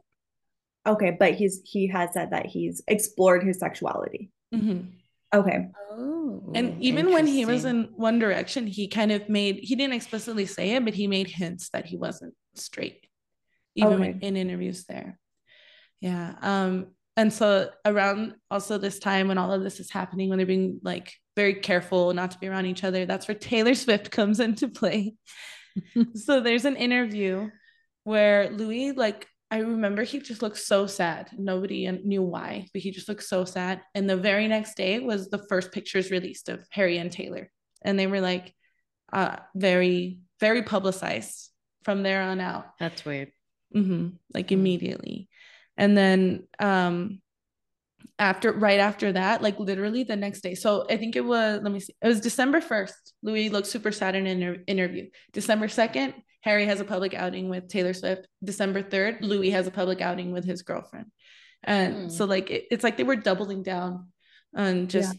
Okay, 0.86 1.16
but 1.18 1.34
he's 1.34 1.60
he 1.64 1.88
has 1.88 2.12
said 2.12 2.30
that 2.30 2.46
he's 2.46 2.82
explored 2.86 3.42
his 3.42 3.58
sexuality. 3.58 4.30
Mhm. 4.54 4.92
Okay. 5.34 5.68
Oh. 5.90 6.52
And 6.54 6.80
even 6.82 7.12
when 7.12 7.26
he 7.26 7.44
was 7.44 7.64
in 7.64 7.84
One 7.96 8.18
Direction, 8.20 8.66
he 8.66 8.86
kind 8.88 9.10
of 9.12 9.28
made 9.28 9.56
he 9.56 9.74
didn't 9.74 9.94
explicitly 9.94 10.46
say 10.46 10.70
it, 10.76 10.84
but 10.84 10.94
he 10.94 11.08
made 11.08 11.26
hints 11.28 11.70
that 11.70 11.86
he 11.86 11.96
wasn't 11.96 12.34
straight, 12.54 13.04
even 13.74 13.94
Okay. 13.94 14.12
when- 14.12 14.20
in 14.20 14.36
interviews 14.36 14.84
there. 14.84 15.18
Yeah. 16.00 16.34
Um, 16.40 16.92
and 17.16 17.32
so 17.32 17.70
around 17.84 18.34
also 18.50 18.78
this 18.78 18.98
time 19.00 19.26
when 19.28 19.38
all 19.38 19.52
of 19.52 19.62
this 19.62 19.80
is 19.80 19.90
happening, 19.90 20.28
when 20.28 20.38
they're 20.38 20.46
being 20.46 20.80
like 20.84 21.12
very 21.36 21.54
careful 21.54 22.12
not 22.14 22.32
to 22.32 22.38
be 22.38 22.48
around 22.48 22.66
each 22.66 22.82
other, 22.84 23.06
that's 23.06 23.28
where 23.28 23.34
Taylor 23.36 23.74
Swift 23.74 24.10
comes 24.10 24.40
into 24.40 24.68
play. 24.68 25.14
so 26.14 26.40
there's 26.40 26.64
an 26.64 26.76
interview 26.76 27.50
where 28.04 28.50
Louis, 28.50 28.92
like, 28.92 29.26
I 29.50 29.58
remember 29.58 30.02
he 30.02 30.18
just 30.18 30.42
looked 30.42 30.58
so 30.58 30.86
sad. 30.86 31.30
Nobody 31.36 31.88
knew 31.90 32.22
why, 32.22 32.66
but 32.72 32.82
he 32.82 32.90
just 32.90 33.08
looked 33.08 33.22
so 33.22 33.44
sad. 33.44 33.80
And 33.94 34.10
the 34.10 34.16
very 34.16 34.48
next 34.48 34.76
day 34.76 34.98
was 34.98 35.28
the 35.28 35.44
first 35.48 35.70
pictures 35.70 36.10
released 36.10 36.48
of 36.48 36.66
Harry 36.70 36.98
and 36.98 37.12
Taylor. 37.12 37.50
And 37.82 37.96
they 37.98 38.08
were 38.08 38.20
like 38.20 38.54
uh 39.12 39.36
very, 39.54 40.18
very 40.40 40.62
publicized 40.64 41.50
from 41.84 42.02
there 42.02 42.22
on 42.22 42.40
out. 42.40 42.66
That's 42.80 43.04
weird. 43.04 43.30
hmm 43.72 44.08
like 44.34 44.48
Mm. 44.48 44.52
immediately. 44.52 45.28
And 45.76 45.96
then 45.96 46.48
um 46.58 47.20
after 48.18 48.52
right 48.52 48.80
after 48.80 49.12
that, 49.12 49.42
like 49.42 49.58
literally 49.58 50.02
the 50.04 50.16
next 50.16 50.40
day. 50.40 50.54
So 50.54 50.86
I 50.90 50.96
think 50.96 51.16
it 51.16 51.24
was, 51.24 51.60
let 51.62 51.72
me 51.72 51.80
see, 51.80 51.94
it 52.02 52.06
was 52.08 52.20
December 52.20 52.60
1st. 52.60 52.92
Louis 53.22 53.48
looked 53.50 53.66
super 53.66 53.92
sad 53.92 54.14
in 54.14 54.26
an 54.26 54.42
inter- 54.42 54.62
interview. 54.66 55.08
December 55.32 55.66
2nd, 55.68 56.14
Harry 56.42 56.66
has 56.66 56.80
a 56.80 56.84
public 56.84 57.14
outing 57.14 57.48
with 57.48 57.68
Taylor 57.68 57.92
Swift. 57.92 58.26
December 58.44 58.82
3rd, 58.82 59.22
Louis 59.22 59.50
has 59.50 59.66
a 59.66 59.70
public 59.70 60.00
outing 60.00 60.32
with 60.32 60.44
his 60.44 60.62
girlfriend. 60.62 61.06
And 61.64 61.94
Hmm. 61.94 62.08
so 62.10 62.24
like 62.26 62.50
it- 62.50 62.66
it's 62.70 62.84
like 62.84 62.96
they 62.96 63.04
were 63.04 63.16
doubling 63.16 63.62
down 63.62 64.12
on 64.54 64.86
just 64.88 65.16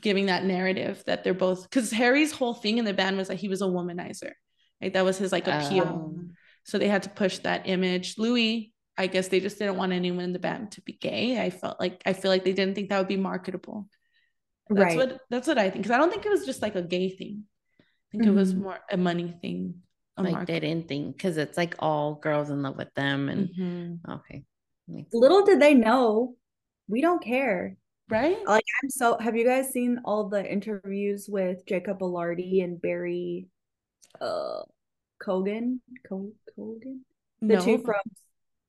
giving 0.00 0.26
that 0.26 0.44
narrative 0.44 1.02
that 1.06 1.24
they're 1.24 1.34
both 1.34 1.62
because 1.64 1.90
Harry's 1.90 2.32
whole 2.32 2.54
thing 2.54 2.78
in 2.78 2.84
the 2.84 2.94
band 2.94 3.16
was 3.16 3.28
that 3.28 3.36
he 3.36 3.48
was 3.48 3.62
a 3.62 3.66
womanizer. 3.66 4.32
Right. 4.82 4.92
That 4.92 5.04
was 5.04 5.16
his 5.18 5.32
like 5.32 5.46
appeal. 5.46 5.84
Um, 5.86 6.30
So 6.66 6.78
they 6.78 6.88
had 6.88 7.02
to 7.04 7.10
push 7.10 7.38
that 7.40 7.68
image. 7.68 8.16
Louis, 8.18 8.72
I 8.96 9.06
guess 9.08 9.28
they 9.28 9.40
just 9.40 9.58
didn't 9.58 9.76
want 9.76 9.92
anyone 9.92 10.24
in 10.24 10.32
the 10.32 10.38
band 10.38 10.72
to 10.72 10.80
be 10.82 10.92
gay. 10.92 11.40
I 11.40 11.50
felt 11.50 11.80
like 11.80 12.02
I 12.06 12.12
feel 12.12 12.30
like 12.30 12.44
they 12.44 12.52
didn't 12.52 12.74
think 12.74 12.90
that 12.90 12.98
would 12.98 13.08
be 13.08 13.16
marketable. 13.16 13.88
That's 14.70 14.94
right. 14.94 14.96
what 14.96 15.20
that's 15.30 15.48
what 15.48 15.58
I 15.58 15.68
think. 15.70 15.82
Because 15.84 15.94
I 15.94 15.98
don't 15.98 16.10
think 16.10 16.24
it 16.24 16.30
was 16.30 16.46
just 16.46 16.62
like 16.62 16.74
a 16.76 16.82
gay 16.82 17.08
thing. 17.10 17.44
I 17.80 17.84
think 18.12 18.26
it 18.26 18.30
was 18.30 18.54
Mhm. 18.54 18.58
more 18.62 18.78
a 18.90 18.96
money 18.96 19.34
thing. 19.42 19.80
a 20.16 20.22
like 20.22 20.32
market- 20.32 20.46
they 20.46 20.60
didn't 20.60 20.86
think 20.86 21.16
because 21.16 21.36
it's 21.38 21.56
like 21.58 21.74
all 21.80 22.14
girls 22.14 22.48
in 22.48 22.62
love 22.62 22.76
with 22.76 22.94
them 22.94 23.28
and 23.28 23.48
Mhm. 23.48 23.98
okay. 24.08 24.44
Little 25.12 25.44
did 25.44 25.58
they 25.60 25.74
know, 25.74 26.36
we 26.86 27.00
don't 27.00 27.20
care. 27.20 27.76
Right? 28.08 28.38
Like 28.46 28.64
I'm 28.80 28.90
so 28.90 29.18
have 29.18 29.34
you 29.34 29.44
guys 29.44 29.70
seen 29.72 30.00
all 30.04 30.28
the 30.28 30.48
interviews 30.48 31.28
with 31.28 31.66
Jacob 31.66 31.98
Elordi 31.98 32.62
and 32.62 32.80
Barry 32.80 33.48
uh 34.20 34.62
Cogan? 35.18 35.80
Co- 36.08 36.30
Cogan? 36.54 37.04
The 37.40 37.60
two 37.60 37.78
from 37.78 37.96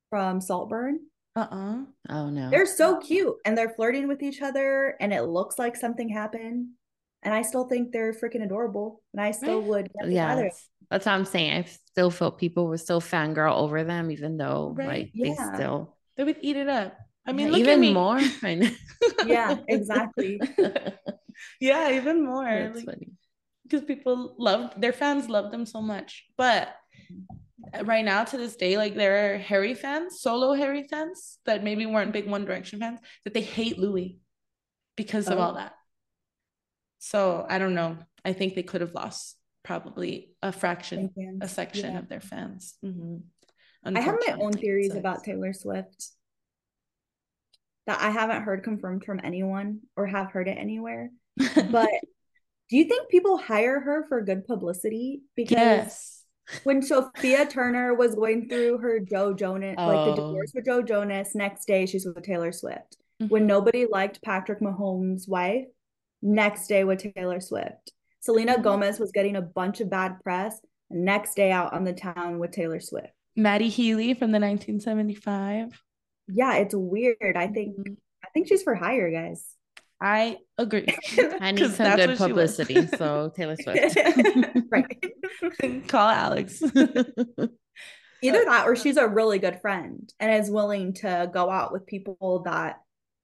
from 0.10 0.42
Saltburn. 0.42 1.00
uh-uh. 1.36 1.78
Oh 2.10 2.30
no. 2.30 2.50
They're 2.50 2.66
so 2.66 2.98
cute 3.00 3.36
and 3.46 3.58
they're 3.58 3.70
flirting 3.76 4.08
with 4.08 4.22
each 4.24 4.42
other 4.42 4.96
and 5.00 5.14
it 5.14 5.24
looks 5.24 5.60
like 5.60 5.76
something 5.76 6.10
happened. 6.10 6.70
And 7.24 7.34
I 7.34 7.42
still 7.42 7.68
think 7.68 7.92
they're 7.92 8.14
freaking 8.14 8.44
adorable. 8.44 9.02
And 9.14 9.22
I 9.22 9.32
still 9.32 9.60
Right. 9.62 9.70
would 9.70 9.94
get 9.94 10.12
yeah, 10.12 10.28
together. 10.30 10.42
that's, 10.44 10.70
that's 10.92 11.06
what 11.08 11.12
I'm 11.14 11.26
saying. 11.26 11.52
I 11.54 11.64
still 11.64 12.12
felt 12.12 12.38
people 12.38 12.68
were 12.68 12.78
still 12.78 13.02
fangirl 13.02 13.56
over 13.58 13.84
them, 13.84 14.12
even 14.12 14.38
though 14.38 14.74
Right, 14.78 14.88
like 14.88 15.12
yeah. 15.14 15.34
they 15.34 15.56
still 15.58 15.98
They 16.18 16.24
would 16.24 16.38
eat 16.42 16.56
it 16.56 16.70
up. 16.70 16.96
I 17.28 17.34
mean, 17.34 17.48
Yeah, 17.48 17.52
look 17.54 17.60
even 17.62 17.74
at 17.74 17.80
me. 17.80 17.94
more. 17.94 18.20
I 18.44 18.56
know. 18.56 18.70
Yeah, 19.26 19.58
exactly. 19.68 20.40
yeah, 21.60 21.92
even 21.92 22.24
more. 22.24 22.46
That's 22.46 22.78
Like, 22.78 22.86
funny. 22.86 23.12
because 23.64 23.84
people 23.84 24.36
love 24.38 24.74
their 24.80 24.94
fans 24.94 25.28
love 25.28 25.52
them 25.52 25.66
so 25.66 25.82
much. 25.82 26.26
But 26.38 26.70
right 27.84 28.06
now 28.06 28.24
to 28.24 28.38
this 28.38 28.56
day, 28.56 28.78
like 28.78 28.96
there 28.96 29.36
are 29.36 29.38
Harry 29.38 29.74
fans, 29.74 30.20
solo 30.22 30.54
Harry 30.54 30.84
fans 30.84 31.40
that 31.46 31.64
maybe 31.64 31.86
weren't 31.86 32.14
big 32.14 32.28
One 32.28 32.46
Direction 32.46 32.80
fans 32.80 33.00
that 33.24 33.34
they 33.34 33.42
hate 33.42 33.78
Louis 33.80 34.18
because 34.96 35.28
of 35.28 35.38
Oh. 35.38 35.42
all 35.42 35.54
that. 35.56 35.74
So 37.00 37.46
I 37.48 37.60
don't 37.60 37.76
know. 37.76 37.98
I 38.24 38.34
think 38.34 38.56
they 38.56 38.64
could 38.64 38.82
have 38.82 38.94
lost 38.94 39.38
probably 39.64 40.34
a 40.42 40.52
fraction, 40.52 41.12
a 41.42 41.48
section 41.48 41.94
yeah. 41.94 42.00
of 42.00 42.10
their 42.10 42.22
fans. 42.22 42.76
Mhm. 42.84 43.24
I 43.84 44.00
have 44.00 44.18
my 44.26 44.34
own 44.40 44.52
theories 44.54 44.94
So 44.94 44.98
about 44.98 45.24
Taylor 45.24 45.54
Swift 45.54 46.08
that 47.86 48.02
I 48.02 48.10
haven't 48.10 48.42
heard 48.44 48.64
confirmed 48.64 49.04
from 49.04 49.22
anyone 49.24 49.82
or 49.96 50.08
have 50.08 50.32
heard 50.32 50.48
it 50.48 50.58
anywhere. 50.58 51.12
But 51.72 51.90
do 52.70 52.78
you 52.78 52.86
think 52.86 53.10
people 53.10 53.38
hire 53.38 53.80
her 53.80 54.06
for 54.08 54.22
good 54.22 54.48
publicity? 54.48 55.22
Because 55.36 55.52
yes. 55.52 56.15
When 56.64 56.82
Sophia 56.82 57.46
Turner 57.48 57.94
was 57.96 58.16
going 58.16 58.48
through 58.50 58.78
her 58.80 59.00
Joe 59.00 59.34
Jonas, 59.34 59.76
like 59.78 60.16
the 60.16 60.22
Oh. 60.22 60.28
divorce 60.28 60.52
with 60.54 60.66
Joe 60.66 60.82
Jonas, 60.82 61.34
next 61.36 61.66
day 61.66 61.86
she's 61.86 62.06
with 62.06 62.22
Taylor 62.24 62.52
Swift. 62.52 62.98
When 63.30 63.48
nobody 63.48 63.86
liked 63.86 64.22
Patrick 64.22 64.60
Mahomes' 64.60 65.28
wife, 65.28 65.66
next 66.22 66.68
day 66.68 66.84
with 66.84 67.00
Taylor 67.16 67.40
Swift. 67.40 67.92
Selena 68.20 68.56
Mhm. 68.56 68.64
Gomez 68.64 69.00
was 69.00 69.12
getting 69.12 69.36
a 69.36 69.42
bunch 69.42 69.80
of 69.82 69.90
bad 69.90 70.20
press, 70.24 70.60
next 70.90 71.36
day 71.36 71.52
out 71.52 71.74
on 71.74 71.84
the 71.84 71.94
town 71.94 72.40
with 72.40 72.52
Taylor 72.52 72.80
Swift. 72.80 73.14
Matty 73.36 73.70
Healy 73.70 74.14
from 74.14 74.32
the 74.32 74.40
1975. 74.40 75.82
Yeah, 76.28 76.56
it's 76.58 76.76
weird. 76.76 77.36
I 77.36 77.48
think 77.48 77.78
Mm-hmm. 77.78 77.94
I 78.24 78.28
think 78.34 78.48
she's 78.48 78.64
for 78.64 78.76
hire, 78.76 79.12
guys. 79.12 79.55
I 80.02 80.38
agree. 80.58 80.86
I 81.40 81.52
need 81.52 81.72
some 81.72 81.96
good 81.96 82.10
what 82.10 82.18
she 82.18 82.34
was. 82.34 82.58
publicity. 82.58 82.88
So 82.88 83.32
Taylor 83.36 83.56
Swift. 83.56 83.98
right. 84.72 85.88
Call 85.88 86.10
Alex. 86.10 86.62
Either 88.22 88.46
that 88.46 88.66
or 88.66 88.76
she's 88.76 88.98
a 88.98 89.08
really 89.08 89.40
good 89.40 89.60
friend 89.62 90.12
and 90.20 90.34
is 90.34 90.50
willing 90.50 90.94
to 90.96 91.30
go 91.34 91.50
out 91.50 91.72
with 91.72 91.86
people 91.86 92.42
that 92.46 92.78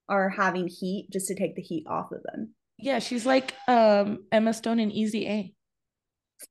are 0.09 0.29
having 0.29 0.67
heat 0.67 1.07
just 1.11 1.27
to 1.27 1.35
take 1.35 1.55
the 1.55 1.61
heat 1.61 1.85
off 1.87 2.11
of 2.11 2.21
them. 2.23 2.53
yeah, 2.77 2.99
she's 2.99 3.25
like 3.25 3.53
um 3.67 4.25
Emma 4.31 4.53
Stone 4.53 4.79
in 4.79 4.91
Easy 4.91 5.27
A. 5.27 5.53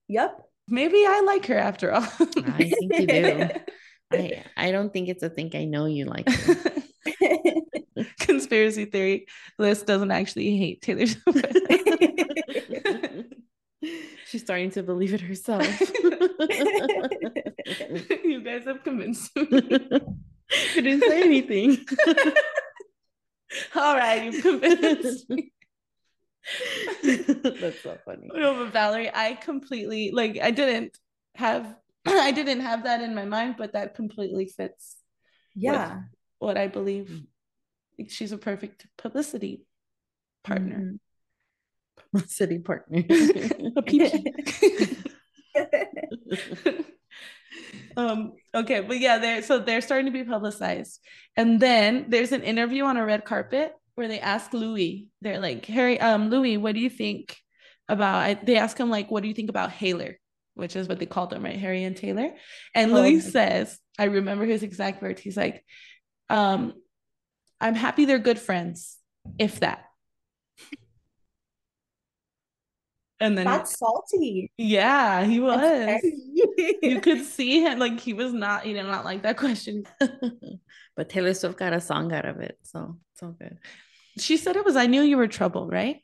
Yep. 0.09 0.43
Maybe 0.69 1.05
I 1.07 1.21
like 1.27 1.47
her 1.47 1.59
after 1.59 1.93
all. 1.93 2.03
I 2.03 2.71
think 2.71 2.99
you 2.99 3.07
do. 3.07 3.49
I 4.13 4.45
I 4.57 4.71
don't 4.71 4.93
think 4.93 5.09
it's 5.09 5.23
a 5.23 5.29
thing 5.31 5.51
I 5.55 5.65
know 5.65 5.87
you 5.87 6.05
like. 6.07 6.29
Conspiracy 8.31 8.85
theory. 8.85 9.27
Liz 9.59 9.83
doesn't 9.83 10.13
actually 10.13 10.57
hate 10.57 10.83
Taylor 10.83 11.07
Swift. 11.07 11.47
She's 14.27 14.43
starting 14.43 14.71
to 14.73 14.83
believe 14.85 15.15
it 15.15 15.21
herself. 15.21 15.67
you 18.25 18.43
guys 18.45 18.65
have 18.67 18.85
convinced 18.85 19.35
me. 19.35 19.49
I 19.51 20.75
didn't 20.75 21.03
say 21.03 21.23
anything. 21.23 21.79
All 23.75 23.97
right, 23.97 24.25
you've 24.25 24.43
convinced 24.43 25.29
me. 25.29 25.53
That's 27.03 27.83
so 27.83 27.99
funny. 28.05 28.29
No, 28.33 28.55
but 28.55 28.73
Valerie, 28.73 29.11
I 29.13 29.35
completely 29.35 30.13
like 30.13 30.39
I 30.41 30.53
didn't 30.53 30.97
have 31.35 31.75
I 32.07 32.31
didn't 32.31 32.61
have 32.61 32.85
that 32.85 33.01
in 33.01 33.15
my 33.15 33.25
mind, 33.25 33.57
but 33.59 33.73
that 33.73 33.95
completely 33.95 34.47
fits 34.47 34.97
yeah. 35.57 36.03
what 36.39 36.57
I 36.57 36.69
believe. 36.69 37.09
Mm. 37.09 37.27
She's 38.09 38.33
a 38.33 38.39
perfect 38.39 38.87
publicity 38.97 39.63
partner. 40.45 40.95
City 42.27 42.59
partner. 42.59 43.05
um 47.97 48.33
okay 48.55 48.81
but 48.81 49.01
yeah 49.01 49.19
they're 49.19 49.43
so 49.43 49.59
they're 49.59 49.81
starting 49.81 50.07
to 50.07 50.13
be 50.13 50.25
publicized. 50.25 51.01
And 51.37 51.61
then 51.61 52.07
there's 52.09 52.33
an 52.33 52.43
interview 52.43 52.85
on 52.85 52.97
a 52.97 53.05
red 53.05 53.25
carpet 53.25 53.73
where 53.95 54.09
they 54.09 54.21
ask 54.21 54.53
louis. 54.53 55.09
They're 55.21 55.41
like 55.41 55.67
harry 55.67 56.01
um 56.01 56.31
louis 56.31 56.57
what 56.57 56.75
do 56.75 56.81
you 56.81 56.91
think 56.91 57.37
about 57.89 58.17
I, 58.17 58.35
they 58.35 58.57
ask 58.57 58.79
him 58.79 58.91
like 58.91 59.11
what 59.11 59.23
do 59.23 59.29
you 59.29 59.35
think 59.35 59.51
about 59.51 59.71
Haylor? 59.71 60.19
Which 60.55 60.77
is 60.77 60.89
what 60.89 60.99
they 60.99 61.07
called 61.07 61.31
them 61.31 61.45
right? 61.45 61.59
Harry 61.59 61.85
and 61.85 61.97
taylor. 61.97 62.31
And 62.75 62.93
Oh, 62.93 62.97
louis 62.97 63.21
says 63.21 63.79
i 63.99 64.05
remember 64.05 64.47
his 64.47 64.63
exact 64.63 65.03
words. 65.03 65.21
He's 65.21 65.37
like 65.37 65.65
um 66.29 66.75
i'm 67.61 67.75
happy 67.75 68.05
they're 68.05 68.19
good 68.19 68.39
friends 68.39 68.99
if 69.39 69.61
that 69.61 69.85
and 73.23 73.37
then 73.37 73.45
That's 73.45 73.79
salty. 73.79 74.51
yeah 74.57 75.25
he 75.25 75.41
was 75.41 76.01
you 76.83 77.01
could 77.03 77.25
see 77.25 77.61
him 77.61 77.79
like 77.79 78.01
he 78.01 78.13
was 78.15 78.33
not 78.33 78.63
he 78.63 78.73
did 78.73 78.85
not 78.85 79.05
like 79.05 79.23
that 79.23 79.37
question 79.37 79.85
but 80.97 81.09
Taylor 81.09 81.35
Swift 81.35 81.59
got 81.59 81.73
a 81.73 81.81
song 81.81 82.13
out 82.13 82.25
of 82.27 82.41
it, 82.41 82.59
so 82.63 82.97
it's 83.13 83.23
all 83.23 83.33
good. 83.33 83.59
she 84.19 84.37
said 84.37 84.57
it 84.57 84.65
was 84.65 84.77
i 84.77 84.87
knew 84.87 85.03
you 85.03 85.17
were 85.17 85.29
trouble 85.29 85.69
right 85.69 85.99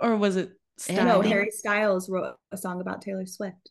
or 0.00 0.16
was 0.16 0.36
it 0.36 0.50
Yeah, 0.88 1.04
no, 1.04 1.20
Harry 1.20 1.50
Styles 1.52 2.10
wrote 2.10 2.34
a 2.50 2.56
song 2.56 2.80
about 2.80 3.00
Taylor 3.00 3.26
Swift. 3.26 3.70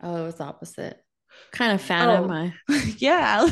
Oh, 0.00 0.22
it 0.22 0.26
was 0.26 0.40
opposite. 0.40 1.02
Kind 1.50 1.72
of 1.72 1.80
fan 1.82 2.08
Oh. 2.08 2.22
of 2.22 2.28
my. 2.30 2.54
yeah 2.98 3.48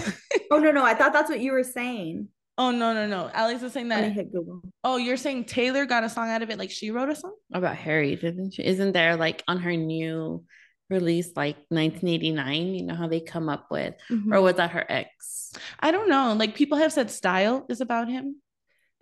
Oh 0.53 0.59
no, 0.61 0.71
no, 0.71 0.85
I 0.85 0.95
thought 0.95 1.13
that's 1.13 1.29
what 1.29 1.41
you 1.41 1.51
were 1.51 1.65
saying. 1.65 2.29
Oh 2.59 2.71
no 2.71 2.93
no 2.93 3.07
no 3.07 3.31
alex 3.33 3.63
is 3.63 3.73
saying 3.73 3.89
Let 3.89 4.03
me 4.03 4.09
that 4.09 4.15
hit 4.15 4.33
Google. 4.33 4.63
oh 4.85 4.97
you're 4.99 5.17
saying 5.17 5.45
taylor 5.45 5.87
got 5.87 6.05
a 6.05 6.09
song 6.09 6.29
out 6.29 6.43
of 6.43 6.51
it 6.51 6.59
like 6.59 6.71
she 6.71 6.91
wrote 6.91 7.09
a 7.09 7.17
song 7.17 7.35
about 7.53 7.77
Harry, 7.77 8.17
didn't 8.17 8.53
she? 8.55 8.65
Isn't 8.65 8.93
there 8.93 9.17
like 9.17 9.43
on 9.49 9.59
her 9.59 9.75
new 9.77 10.45
release, 10.91 11.31
like 11.37 11.57
1989? 11.71 12.75
You 12.75 12.83
know 12.85 12.95
how 12.95 13.09
they 13.09 13.21
come 13.21 13.49
up 13.49 13.67
with, 13.71 13.95
Mm-hmm. 14.11 14.33
or 14.35 14.41
was 14.43 14.57
that 14.57 14.71
her 14.73 14.85
ex? 14.89 15.53
i 15.81 15.91
don't 15.91 16.09
know 16.09 16.33
like 16.39 16.55
people 16.55 16.79
have 16.79 16.93
said 16.93 17.11
style 17.11 17.67
is 17.69 17.81
about 17.83 18.09
him 18.09 18.37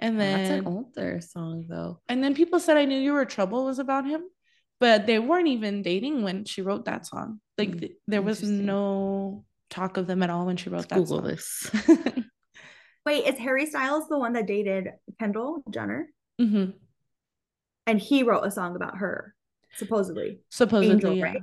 and 0.01 0.17
Oh, 0.17 0.19
That's 0.19 0.49
then 0.49 0.59
an 0.61 0.67
older 0.67 1.21
song 1.21 1.67
though. 1.69 2.01
and 2.09 2.23
then 2.25 2.35
people 2.35 2.59
said 2.59 2.77
i 2.77 2.85
knew 2.87 2.99
you 2.99 3.13
were 3.13 3.25
trouble 3.25 3.65
was 3.67 3.79
about 3.79 4.05
him 4.07 4.23
but 4.81 5.07
they 5.07 5.19
weren't 5.21 5.47
even 5.47 5.83
dating 5.83 6.23
when 6.23 6.45
she 6.45 6.61
wrote 6.63 6.87
that 6.87 7.07
song 7.07 7.41
like 7.59 7.79
th- 7.79 7.93
there 8.09 8.23
was 8.23 8.43
no 8.43 9.45
talk 9.69 9.97
of 9.97 10.07
them 10.09 10.23
at 10.25 10.31
all 10.31 10.45
when 10.47 10.57
she 10.57 10.71
wrote 10.71 10.89
that 10.89 10.97
Google 10.99 11.19
song 11.19 11.27
this. 11.29 11.71
Wait, 13.07 13.27
is 13.27 13.39
Harry 13.39 13.67
Styles 13.67 14.09
the 14.09 14.19
one 14.19 14.35
that 14.35 14.47
dated 14.47 14.89
Kendall 15.19 15.63
Jenner? 15.71 16.09
Mhm. 16.41 16.75
And 17.87 17.99
he 17.99 18.23
wrote 18.23 18.45
a 18.45 18.51
song 18.51 18.77
about 18.77 18.99
her, 18.99 19.35
supposedly. 19.77 20.41
supposedly 20.51 21.19
yeah. 21.19 21.35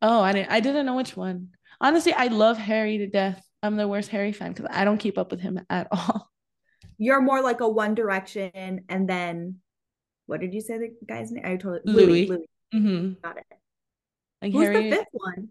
Oh, 0.00 0.20
I 0.20 0.32
didn't 0.32 0.50
I 0.50 0.60
didn't 0.60 0.86
know 0.86 0.96
which 0.96 1.16
one. 1.16 1.50
Honestly, 1.80 2.12
I 2.12 2.26
love 2.28 2.56
Harry 2.58 2.98
to 2.98 3.06
death. 3.06 3.44
I'm 3.62 3.76
the 3.76 3.88
worst 3.88 4.08
Harry 4.10 4.32
fan 4.32 4.52
because 4.52 4.66
I 4.70 4.84
don't 4.84 4.98
keep 4.98 5.18
up 5.18 5.30
with 5.30 5.40
him 5.40 5.60
at 5.68 5.88
all. 5.92 6.30
You're 6.96 7.20
more 7.20 7.42
like 7.42 7.60
a 7.60 7.68
One 7.68 7.94
Direction, 7.94 8.84
and 8.88 9.08
then 9.08 9.56
what 10.26 10.40
did 10.40 10.54
you 10.54 10.60
say 10.60 10.78
the 10.78 10.94
guy's 11.06 11.30
name? 11.30 11.44
I 11.46 11.56
totally 11.56 11.80
Louis. 11.84 12.26
Louis. 12.26 12.46
hmm 12.72 13.12
Got 13.22 13.38
it. 13.38 13.46
Like 14.42 14.52
Who's 14.52 14.64
Harry, 14.64 14.90
the 14.90 14.96
fifth 14.96 15.08
one? 15.12 15.48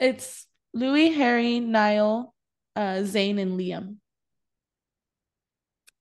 it's 0.00 0.46
Louis, 0.72 1.10
Harry, 1.12 1.60
Niall, 1.60 2.34
uh, 2.76 3.02
Zayn, 3.04 3.38
and 3.40 3.58
Liam. 3.58 3.96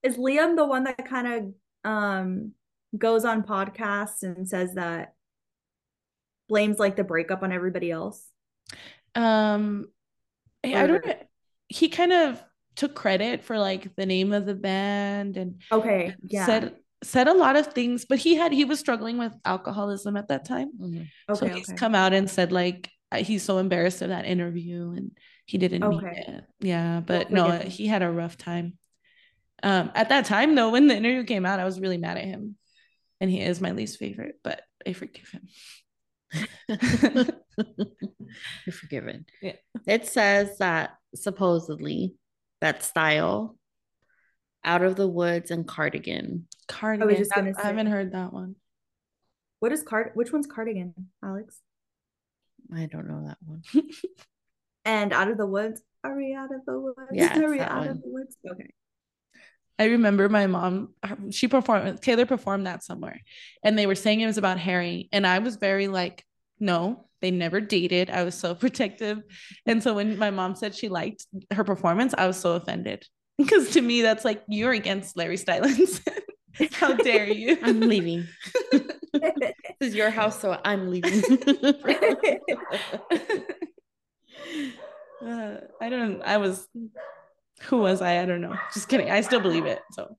Is 0.04 0.18
Liam 0.18 0.56
the 0.56 0.66
one 0.66 0.84
that 0.84 1.06
kind 1.08 1.28
of 1.28 1.90
um 1.92 2.52
goes 2.98 3.26
on 3.26 3.44
podcasts 3.44 4.24
and 4.24 4.48
says 4.48 4.76
that 4.76 5.14
blames 6.48 6.78
like 6.78 6.96
the 6.96 7.04
breakup 7.04 7.42
on 7.44 7.52
everybody 7.52 7.90
else? 7.90 8.30
Um, 9.16 9.88
I 10.64 10.84
I 10.84 10.88
don't 10.88 11.06
know. 11.06 11.14
He 11.68 11.90
kind 11.90 12.14
of 12.14 12.44
took 12.76 12.96
credit 12.96 13.44
for 13.44 13.58
like 13.58 13.96
the 13.96 14.06
name 14.06 14.34
of 14.34 14.46
the 14.46 14.56
band 14.56 15.38
and 15.38 15.62
Okay, 15.72 16.16
yeah. 16.28 16.46
said 16.46 16.76
said 17.04 17.28
a 17.28 17.34
lot 17.34 17.56
of 17.56 17.68
things, 17.68 18.06
but 18.06 18.20
he 18.20 18.36
had 18.36 18.52
he 18.52 18.66
was 18.66 18.80
struggling 18.80 19.18
with 19.18 19.34
alcoholism 19.46 20.16
at 20.18 20.28
that 20.30 20.46
time. 20.46 20.72
Mhm. 20.80 21.08
so 21.36 21.48
he's 21.48 21.70
okay. 21.70 21.78
come 21.78 21.96
out 21.96 22.14
and 22.14 22.30
said 22.30 22.52
like 22.52 22.90
he's 23.16 23.44
so 23.44 23.58
embarrassed 23.60 24.02
of 24.02 24.10
that 24.10 24.26
interview 24.26 24.92
and 24.92 25.12
he 25.46 25.58
didn't 25.58 25.88
mean 25.88 26.06
it. 26.06 26.44
Yeah, 26.62 27.02
but 27.02 27.30
Well, 27.30 27.50
no, 27.50 27.60
he 27.60 27.88
had 27.88 28.02
a 28.02 28.10
rough 28.10 28.38
time. 28.38 28.78
Um, 29.64 29.92
at 29.96 30.10
that 30.10 30.26
time 30.26 30.56
though, 30.56 30.70
when 30.72 30.88
the 30.88 30.96
interview 30.96 31.24
came 31.24 31.46
out, 31.46 31.60
I 31.60 31.66
was 31.66 31.80
really 31.80 31.98
mad 31.98 32.18
at 32.18 32.26
him, 32.26 32.56
and 33.22 33.32
he 33.32 33.42
is 33.42 33.62
my 33.62 33.72
least 33.72 33.98
favorite. 33.98 34.36
But 34.44 34.62
I 34.86 34.94
forgive 34.94 35.30
him. 35.30 35.48
You're 38.66 38.74
forgiven. 38.74 39.26
Yeah. 39.42 39.54
It 39.88 40.08
says 40.08 40.58
that 40.58 40.92
supposedly 41.16 42.16
that 42.62 42.84
style, 42.84 43.58
Out 44.66 44.84
of 44.84 44.96
the 44.96 45.08
Woods 45.08 45.52
and 45.52 45.68
Cardigan. 45.68 46.48
Cardigan. 46.68 47.18
just 47.18 47.32
I, 47.34 47.42
gonna 47.42 47.54
I 47.58 47.68
haven't 47.68 47.88
heard 47.88 48.14
that 48.14 48.34
one. 48.34 48.56
What 49.60 49.72
is 49.72 49.84
card? 49.84 50.12
Which 50.16 50.34
one's 50.34 50.48
cardigan, 50.48 50.94
Alex? 51.24 51.60
I 52.76 52.86
don't 52.88 53.08
know 53.08 53.28
that 53.28 53.38
one. 53.46 53.64
And 54.86 55.14
out 55.14 55.30
of 55.30 55.38
the 55.38 55.46
woods. 55.46 55.82
Are 56.04 56.16
we 56.16 56.34
out 56.34 56.54
of 56.54 56.66
the 56.66 56.78
woods? 56.78 56.98
Yeah, 57.14 57.40
Are 57.40 57.50
we 57.50 57.60
out 57.62 57.78
one. 57.78 57.88
of 57.88 58.02
the 58.02 58.10
woods? 58.10 58.36
Okay. 58.50 58.70
I 59.80 59.86
remember 59.86 60.30
my 60.30 60.48
mom, 60.48 60.94
she 61.32 61.48
performed, 61.48 62.02
Taylor 62.02 62.26
performed 62.26 62.68
that 62.68 62.84
somewhere, 62.84 63.20
and 63.64 63.78
they 63.78 63.88
were 63.88 63.96
saying 63.96 64.22
it 64.22 64.28
was 64.28 64.38
about 64.38 64.60
Harry. 64.60 65.10
And 65.12 65.26
I 65.26 65.40
was 65.40 65.56
very 65.56 65.88
like, 65.88 66.26
no, 66.60 67.08
they 67.22 67.32
never 67.32 67.60
dated. 67.60 68.10
I 68.10 68.24
was 68.24 68.36
so 68.36 68.54
protective. 68.64 69.22
And 69.66 69.82
so 69.82 69.96
when 69.96 70.18
my 70.18 70.30
mom 70.30 70.56
said 70.56 70.76
she 70.76 70.90
liked 70.90 71.26
her 71.52 71.64
performance, 71.64 72.14
I 72.18 72.28
was 72.28 72.38
so 72.38 72.54
offended. 72.54 73.06
Because 73.36 73.72
to 73.72 73.82
me, 73.82 74.04
that's 74.04 74.24
like, 74.24 74.44
you're 74.48 74.74
against 74.74 75.18
Larry 75.18 75.38
Stylins. 75.38 76.08
How 76.74 76.94
dare 76.94 77.28
you? 77.28 77.58
I'm 77.64 77.80
leaving. 77.80 78.28
this 78.72 79.54
is 79.80 79.96
your 79.96 80.12
house, 80.12 80.40
so 80.40 80.62
I'm 80.64 80.92
leaving. 80.92 81.24
Uh, 85.26 85.62
I 85.80 85.90
don't, 85.90 86.22
I 86.22 86.38
was, 86.38 86.68
who 87.62 87.78
was 87.78 88.02
I? 88.02 88.22
I 88.22 88.26
don't 88.26 88.42
know. 88.42 88.56
Just 88.74 88.90
kidding. 88.90 89.10
I 89.10 89.22
still 89.22 89.40
believe 89.40 89.66
it. 89.66 89.80
So 89.92 90.18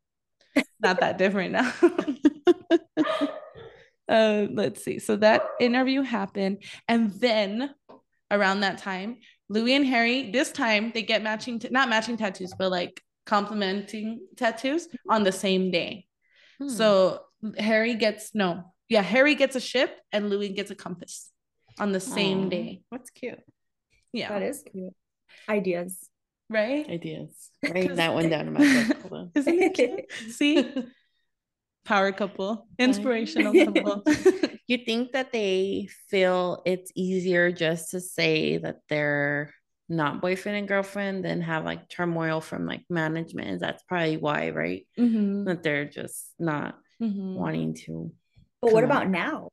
not 0.81 1.01
that 1.01 1.19
different 1.19 1.53
now. 1.53 1.73
uh, 4.09 4.47
let's 4.51 4.85
see. 4.85 4.99
So 4.99 5.17
that 5.17 5.43
interview 5.61 6.03
happened. 6.03 6.63
And 6.89 7.13
then 7.13 7.75
around 8.31 8.61
that 8.61 8.79
time, 8.79 9.19
Louis 9.49 9.75
and 9.75 9.87
Harry, 9.87 10.31
this 10.31 10.53
time 10.53 10.93
they 10.95 11.03
get 11.03 11.23
matching, 11.23 11.59
t- 11.59 11.69
not 11.71 11.89
matching 11.89 12.17
tattoos, 12.17 12.55
but 12.59 12.71
like 12.71 13.01
complementing 13.27 14.21
tattoos 14.37 14.89
on 15.09 15.25
the 15.25 15.33
same 15.33 15.71
day. 15.71 16.07
Hmm. 16.59 16.69
So 16.69 17.21
Harry 17.59 17.95
gets, 17.95 18.35
no, 18.35 18.73
yeah, 18.89 19.03
Harry 19.03 19.35
gets 19.35 19.57
a 19.57 19.61
ship 19.61 19.99
and 20.13 20.31
Louis 20.31 20.51
gets 20.51 20.71
a 20.71 20.75
compass 20.75 21.31
on 21.79 21.93
the 21.93 22.01
same 22.01 22.47
Aw, 22.47 22.51
day. 22.51 22.83
That's 22.91 23.11
cute. 23.11 23.41
Yeah. 24.13 24.29
that 24.29 24.43
is 24.43 24.63
cute. 24.71 24.95
Ideas. 25.49 26.09
Right? 26.49 26.89
Ideas. 26.89 27.51
Writing 27.63 27.97
that 27.97 28.15
one 28.15 28.29
down 28.29 28.49
in 28.49 28.53
my 28.53 28.61
book. 28.85 29.01
Hold 29.03 29.13
on. 29.13 29.31
Isn't 29.35 29.59
it 29.59 29.75
cute? 29.75 30.13
See? 30.31 30.73
Power 31.85 32.13
couple, 32.13 32.67
inspirational 32.79 33.53
couple. 33.53 34.05
You 34.67 34.79
think 34.79 35.13
that 35.13 35.31
they 35.31 35.89
feel 36.09 36.63
it's 36.65 36.91
easier 36.95 37.53
just 37.53 37.91
to 37.91 38.01
say 38.01 38.57
that 38.57 38.77
they're 38.89 39.53
not 39.91 40.23
boyfriend 40.23 40.57
and 40.57 40.67
girlfriend 40.67 41.23
than 41.23 41.43
have 41.43 41.67
like 41.67 41.91
turmoil 41.91 42.41
from 42.41 42.65
like 42.65 42.81
management? 42.89 43.61
That's 43.61 43.83
probably 43.83 44.17
why, 44.17 44.51
right? 44.51 44.87
Mhm, 44.99 45.45
That 45.45 45.63
they're 45.63 45.85
just 45.85 46.33
not 46.39 46.79
mhm. 46.99 47.35
wanting 47.35 47.75
to. 47.85 48.15
But 48.63 48.73
what 48.73 48.81
Come 48.85 48.91
on. 48.91 48.97
about 48.97 49.11
now? 49.11 49.49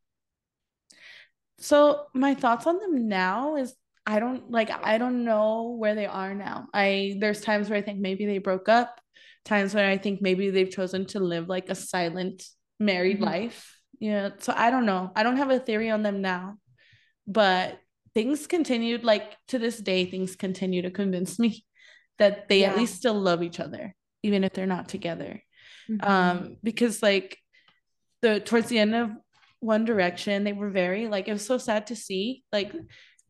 So 1.58 2.06
my 2.14 2.34
thoughts 2.34 2.66
on 2.66 2.80
them 2.80 3.10
now 3.10 3.58
is 3.58 3.76
I 4.06 4.20
don't 4.20 4.50
like 4.52 4.70
I 4.72 4.98
don't 4.98 5.24
know 5.24 5.76
where 5.78 5.96
they 5.96 6.06
are 6.08 6.34
now. 6.34 6.68
I 6.74 7.18
there's 7.20 7.42
times 7.42 7.70
where 7.70 7.78
I 7.78 7.82
think 7.82 8.00
maybe 8.00 8.26
they 8.26 8.40
broke 8.40 8.68
up, 8.70 9.00
times 9.46 9.74
where 9.74 9.90
I 9.90 9.98
think 9.98 10.22
maybe 10.22 10.50
they've 10.50 10.70
chosen 10.70 11.06
to 11.08 11.20
live 11.20 11.48
like 11.48 11.70
a 11.70 11.76
silent 11.76 12.44
married 12.80 13.20
Mhm. 13.20 13.26
life. 13.26 13.78
Yeah, 14.00 14.30
so 14.40 14.54
I 14.56 14.72
don't 14.72 14.86
know. 14.88 15.12
I 15.16 15.22
don't 15.24 15.38
have 15.38 15.52
a 15.52 15.60
theory 15.60 15.92
on 15.92 16.02
them 16.02 16.22
now. 16.22 16.58
But 17.28 17.80
things 18.14 18.48
continued 18.48 19.04
like 19.04 19.38
to 19.48 19.60
this 19.60 19.78
day 19.78 20.06
things 20.06 20.36
continue 20.36 20.82
to 20.82 20.92
convince 20.92 21.40
me 21.40 21.64
that 22.20 22.50
they 22.50 22.66
at 22.66 22.76
least 22.76 22.96
still 22.96 23.14
love 23.14 23.42
each 23.42 23.60
other 23.60 23.96
even 24.22 24.44
if 24.44 24.52
they're 24.52 24.66
not 24.68 24.90
together 24.90 25.42
Mhm. 25.90 26.04
um 26.04 26.58
because 26.62 27.02
like 27.02 27.38
the 28.22 28.42
towards 28.42 28.68
the 28.68 28.80
end 28.80 28.94
of 28.96 29.12
one 29.62 29.86
direction 29.86 30.44
they 30.44 30.52
were 30.52 30.70
very 30.72 31.08
like 31.08 31.30
it 31.30 31.34
was 31.34 31.46
so 31.46 31.58
sad 31.58 31.88
to 31.88 31.96
see 31.96 32.44
like 32.52 32.74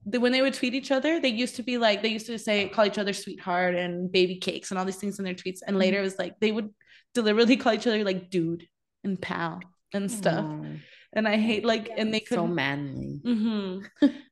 the, 0.05 0.19
when 0.19 0.31
they 0.31 0.41
would 0.41 0.53
tweet 0.53 0.73
each 0.73 0.91
other 0.91 1.19
they 1.19 1.29
used 1.29 1.55
to 1.57 1.63
be 1.63 1.77
like 1.77 2.01
they 2.01 2.09
used 2.09 2.25
to 2.27 2.37
say 2.39 2.67
call 2.69 2.85
each 2.85 2.97
other 2.97 3.13
sweetheart 3.13 3.75
and 3.75 4.11
baby 4.11 4.35
cakes 4.37 4.71
and 4.71 4.79
all 4.79 4.85
these 4.85 4.95
things 4.97 5.19
in 5.19 5.25
their 5.25 5.33
tweets. 5.35 5.59
And 5.65 5.77
later 5.77 5.99
it 5.99 6.01
was 6.01 6.17
like 6.17 6.39
they 6.39 6.51
would 6.51 6.69
deliberately 7.13 7.57
call 7.61 7.73
each 7.73 7.87
other 7.87 8.03
like 8.03 8.29
dude 8.29 8.67
and 9.03 9.21
pal 9.21 9.59
and 9.93 10.09
stuff. 10.11 10.45
Aw, 10.45 10.65
and 11.13 11.27
i 11.27 11.35
hate 11.35 11.65
like 11.65 11.89
and 11.97 12.13
they 12.13 12.21
could 12.21 12.35
so 12.37 12.47
manly. 12.47 13.19
hmm 13.25 13.79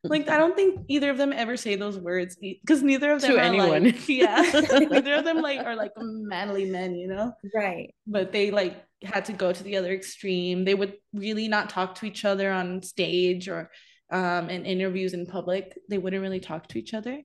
like 0.05 0.29
I 0.29 0.38
don't 0.38 0.55
think 0.55 0.86
either 0.88 1.10
of 1.10 1.17
them 1.17 1.34
ever 1.34 1.58
say 1.58 1.75
those 1.75 1.97
words 1.97 2.38
because 2.38 2.82
neither 2.82 3.12
of 3.12 3.21
them 3.21 3.32
To 3.32 3.38
are 3.38 3.41
anyone. 3.41 3.84
like 3.84 4.08
yeah. 4.08 4.41
Neither 4.71 5.15
of 5.15 5.25
them 5.25 5.41
like 5.41 5.60
are 5.60 5.75
like 5.75 5.91
manly 5.97 6.65
men 6.69 6.95
you 6.95 7.08
know? 7.08 7.34
Right. 7.53 7.93
but 8.08 8.32
they 8.32 8.51
like 8.51 8.82
had 9.03 9.25
to 9.25 9.34
go 9.34 9.51
to 9.51 9.63
the 9.63 9.75
other 9.77 9.93
extreme. 9.93 10.63
They 10.65 10.73
would 10.75 10.93
really 11.13 11.47
not 11.47 11.69
talk 11.69 11.95
to 11.95 12.05
each 12.05 12.23
other 12.25 12.51
on 12.51 12.82
stage 12.82 13.47
or 13.49 13.69
um 14.12 14.50
in 14.50 14.65
interviews 14.65 15.13
in 15.13 15.26
public 15.26 15.78
they 15.89 15.98
wouldn't 15.98 16.22
really 16.22 16.39
talk 16.39 16.67
to 16.67 16.80
each 16.80 16.93
other. 16.93 17.22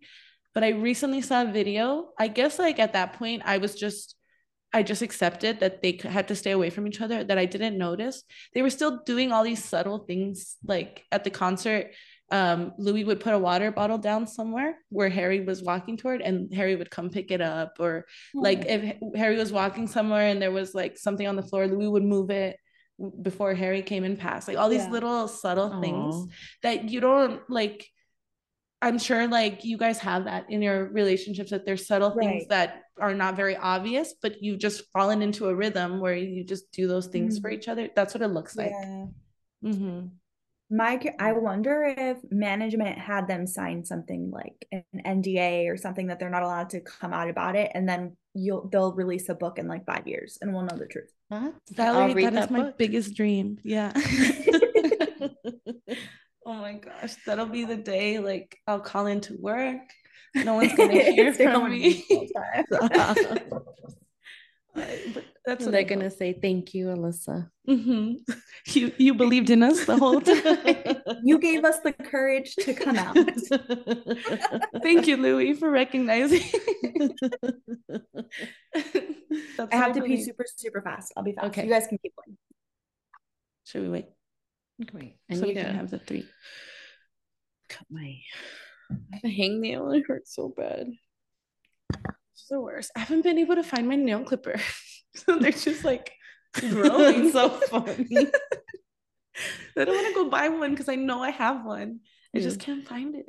But 0.55 0.65
I 0.65 0.71
recently 0.71 1.21
saw 1.21 1.43
a 1.43 1.53
video. 1.53 2.11
I 2.19 2.29
guess 2.29 2.59
like 2.59 2.79
at 2.79 2.93
that 2.93 3.15
point 3.15 3.43
I 3.45 3.59
was 3.59 3.75
just 3.75 4.17
I 4.73 4.83
just 4.83 5.03
accepted 5.03 5.61
that 5.61 5.83
they 5.83 6.01
had 6.03 6.29
to 6.29 6.35
stay 6.35 6.51
away 6.51 6.69
from 6.71 6.89
each 6.89 7.01
other 7.01 7.23
that 7.23 7.39
I 7.39 7.45
didn't 7.47 7.79
notice. 7.79 8.25
They 8.55 8.63
were 8.63 8.71
still 8.71 9.03
doing 9.07 9.31
all 9.31 9.45
these 9.45 9.65
subtle 9.65 9.99
things 9.99 10.57
like 10.65 11.05
at 11.13 11.25
the 11.25 11.31
concert 11.31 11.93
um 12.33 12.73
louis 12.79 13.05
would 13.05 13.21
put 13.21 13.35
a 13.35 13.39
water 13.39 13.71
bottle 13.71 13.99
down 13.99 14.27
somewhere 14.27 14.79
where 14.89 15.11
harry 15.11 15.41
was 15.41 15.63
walking 15.63 15.97
toward 15.97 16.23
and 16.23 16.53
harry 16.55 16.75
would 16.75 16.91
come 16.91 17.11
pick 17.11 17.31
it 17.31 17.43
up 17.43 17.77
or 17.79 18.07
like 18.33 18.65
if 18.67 18.97
harry 19.15 19.37
was 19.37 19.53
walking 19.53 19.87
somewhere 19.87 20.29
and 20.29 20.41
there 20.41 20.51
was 20.51 20.75
like 20.75 20.97
something 20.97 21.27
on 21.27 21.37
the 21.37 21.43
floor 21.43 21.69
louis 21.69 21.89
would 21.89 22.03
move 22.03 22.31
it 22.31 22.57
before 23.23 23.55
harry 23.55 23.83
came 23.83 24.05
and 24.05 24.19
passed 24.19 24.47
like 24.47 24.57
all 24.57 24.69
these 24.69 24.85
Yeah. 24.85 24.91
little 24.91 25.29
subtle 25.29 25.81
things 25.81 26.27
that 26.63 26.89
you 26.89 27.01
don't 27.01 27.41
like 27.51 27.87
i'm 28.83 28.99
sure 28.99 29.27
like 29.27 29.65
you 29.65 29.77
guys 29.77 29.99
have 29.99 30.25
that 30.27 30.49
in 30.49 30.63
your 30.63 30.85
relationships 30.91 31.51
that 31.51 31.67
there's 31.67 31.87
subtle 31.87 32.13
things 32.13 32.47
that 32.49 32.83
are 33.01 33.15
not 33.15 33.35
very 33.35 33.57
obvious 33.57 34.15
but 34.23 34.41
you've 34.43 34.61
just 34.61 34.85
fallen 34.93 35.23
into 35.23 35.49
a 35.49 35.55
rhythm 35.55 35.99
where 36.01 36.15
you 36.15 36.45
just 36.45 36.71
do 36.71 36.87
those 36.87 37.09
things 37.09 37.39
for 37.39 37.51
Mhm. 37.51 37.55
each 37.55 37.69
other 37.69 37.89
that's 37.97 38.15
what 38.15 38.23
it 38.23 38.29
looks 38.29 38.57
like 38.57 38.71
Yeah. 38.71 39.07
Mhm. 39.65 40.11
Mike, 40.71 41.15
I 41.19 41.33
wonder 41.33 41.85
if 41.97 42.19
management 42.31 42.97
had 42.99 43.29
them 43.29 43.47
sign 43.47 43.85
something 43.85 44.31
like 44.31 44.67
an 44.73 44.85
NDA 45.05 45.67
or 45.69 45.77
something 45.77 46.07
that 46.07 46.19
they're 46.19 46.31
not 46.31 46.43
allowed 46.43 46.71
to 46.71 46.81
come 46.81 47.13
out 47.13 47.29
about 47.29 47.55
it, 47.55 47.71
and 47.75 47.87
then 47.89 48.17
you'll 48.35 48.69
they'll 48.69 48.93
release 48.93 49.29
a 49.29 49.35
book 49.35 49.59
in 49.59 49.69
like 49.69 49.87
five 49.87 50.07
years, 50.07 50.39
and 50.41 50.53
we'll 50.53 50.65
know 50.65 50.77
the 50.77 50.87
truth. 50.87 51.11
What? 51.29 51.55
Valerie, 51.73 52.25
I'll 52.27 52.33
that 52.33 52.45
is 52.45 52.51
my 52.51 52.63
book. 52.65 52.79
biggest 52.79 53.15
dream. 53.15 53.59
Yeah. 53.63 53.93
oh 56.47 56.55
my 56.55 56.75
gosh, 56.75 57.15
that'll 57.27 57.47
be 57.47 57.65
the 57.65 57.77
day 57.77 58.19
like 58.19 58.59
I'll 58.67 58.81
call 58.81 59.07
into 59.07 59.37
work. 59.39 59.81
No 60.35 60.55
one's 60.55 60.75
gonna 60.75 60.93
hear 61.13 61.33
Stay 61.33 61.45
home 61.45 61.55
from 61.55 61.73
and 61.73 61.81
me. 61.81 62.31
That's 64.75 65.65
what 65.65 65.73
They're 65.73 65.85
gonna 65.85 66.11
say 66.11 66.33
thank 66.33 66.75
you, 66.75 66.87
Alyssa. 66.87 67.51
Mhm. 67.69 68.17
You 68.67 68.93
you 68.97 69.15
believed 69.15 69.51
in 69.51 69.63
us 69.63 69.85
the 69.85 69.97
whole 69.97 70.21
time. 70.21 70.97
You 71.23 71.39
gave 71.39 71.65
us 71.65 71.79
the 71.81 71.93
courage 71.93 72.55
to 72.57 72.75
come 72.75 72.97
out. 72.99 73.17
Thank 74.83 75.07
you, 75.07 75.17
Louis, 75.17 75.53
for 75.55 75.71
recognizing. 75.71 76.43
That's 79.57 79.73
I 79.73 79.77
have 79.77 79.95
what 79.95 80.03
to 80.03 80.03
pee 80.03 80.23
super, 80.23 80.45
super 80.57 80.83
fast. 80.83 81.13
I'll 81.17 81.23
be 81.23 81.33
fast. 81.33 81.47
Okay. 81.49 81.65
You 81.65 81.71
guys 81.71 81.87
can 81.87 81.99
keep 81.99 82.15
going. 82.17 82.37
Should 83.65 83.83
we 83.83 83.89
wait? 83.91 84.07
Great. 84.91 85.17
I 85.31 85.35
so 85.35 85.43
we 85.43 85.49
need 85.49 85.63
can 85.63 85.67
to 85.67 85.73
have 85.73 85.91
the 85.91 85.99
three. 85.99 86.27
cut 87.69 87.87
my 87.91 88.17
the 89.23 89.29
hangnail. 89.29 89.97
It 89.97 90.05
hurts 90.07 90.35
so 90.35 90.49
bad. 90.57 90.89
It's 92.35 92.49
the 92.49 92.61
worst. 92.61 92.91
I 92.97 93.01
haven't 93.01 93.23
been 93.23 93.39
able 93.39 93.55
to 93.55 93.63
find 93.63 93.89
my 93.89 93.97
nail 93.97 94.25
clipper. 94.25 94.57
so 95.15 95.39
they're 95.39 95.53
just 95.53 95.85
like 95.85 96.13
growing. 96.53 97.31
so 97.33 97.49
funny. 97.49 98.07
I 99.77 99.85
don't 99.85 99.95
want 99.95 100.09
to 100.09 100.15
go 100.15 100.29
buy 100.29 100.49
one 100.49 100.71
because 100.71 100.89
I 100.89 100.97
know 100.97 101.23
I 101.23 101.31
have 101.31 101.65
one. 101.65 102.01
I 102.35 102.41
just 102.41 102.61
can't 102.61 102.87
find 102.87 103.15
it. 103.15 103.29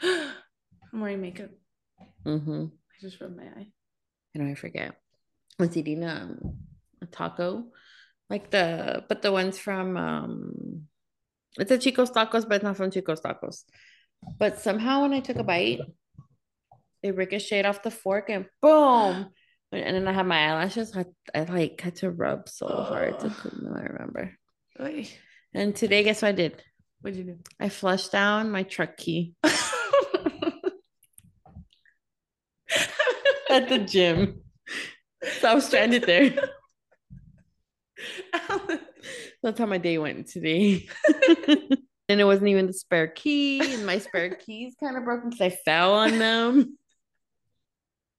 I'm 0.02 1.00
wearing 1.00 1.20
makeup. 1.20 1.50
mm-hmm. 2.24 2.66
I 2.66 3.00
just 3.00 3.20
rubbed 3.20 3.36
my 3.36 3.44
eye. 3.44 3.72
You 4.32 4.42
know, 4.42 4.50
I 4.50 4.54
forget. 4.54 4.94
I 5.58 5.64
was 5.64 5.76
eating 5.76 6.04
um, 6.04 6.58
a 7.02 7.06
taco, 7.06 7.64
like 8.30 8.50
the 8.50 9.04
but 9.08 9.22
the 9.22 9.32
ones 9.32 9.58
from 9.58 9.96
um, 9.96 10.82
it's 11.58 11.70
a 11.70 11.78
Chico's 11.78 12.10
Tacos, 12.10 12.48
but 12.48 12.56
it's 12.56 12.64
not 12.64 12.76
from 12.76 12.90
Chico's 12.90 13.20
Tacos. 13.20 13.64
But 14.38 14.60
somehow 14.60 15.02
when 15.02 15.12
I 15.12 15.20
took 15.20 15.36
a 15.36 15.44
bite, 15.44 15.80
it 17.02 17.16
ricocheted 17.16 17.66
off 17.66 17.82
the 17.82 17.90
fork 17.90 18.30
and 18.30 18.46
boom. 18.60 19.30
And 19.70 19.96
then 19.96 20.08
I 20.08 20.12
had 20.12 20.26
my 20.26 20.48
eyelashes. 20.48 20.96
I, 20.96 21.04
I 21.34 21.44
like 21.44 21.80
had 21.80 21.96
to 21.96 22.10
rub 22.10 22.48
so 22.48 22.66
hard 22.66 23.20
to. 23.20 23.26
I 23.76 23.82
remember. 23.82 24.32
Oy. 24.80 25.08
And 25.54 25.74
today, 25.74 26.02
guess 26.02 26.22
what 26.22 26.28
I 26.28 26.32
did? 26.32 26.62
What'd 27.00 27.18
you 27.18 27.24
do? 27.24 27.38
I 27.60 27.68
flushed 27.68 28.12
down 28.12 28.50
my 28.50 28.64
truck 28.64 28.96
key 28.96 29.34
at 33.50 33.68
the 33.68 33.78
gym. 33.78 34.42
So 35.40 35.48
I 35.48 35.54
was 35.54 35.66
stranded 35.66 36.04
there. 36.04 36.34
That's 39.42 39.58
how 39.58 39.66
my 39.66 39.78
day 39.78 39.98
went 39.98 40.28
today. 40.28 40.88
and 42.08 42.20
it 42.20 42.24
wasn't 42.24 42.48
even 42.48 42.66
the 42.66 42.72
spare 42.72 43.08
key, 43.08 43.74
and 43.74 43.86
my 43.86 43.98
spare 43.98 44.34
keys 44.34 44.74
kind 44.80 44.96
of 44.96 45.04
broken 45.04 45.30
because 45.30 45.52
I 45.52 45.56
fell 45.64 45.94
on 45.94 46.18
them. 46.18 46.78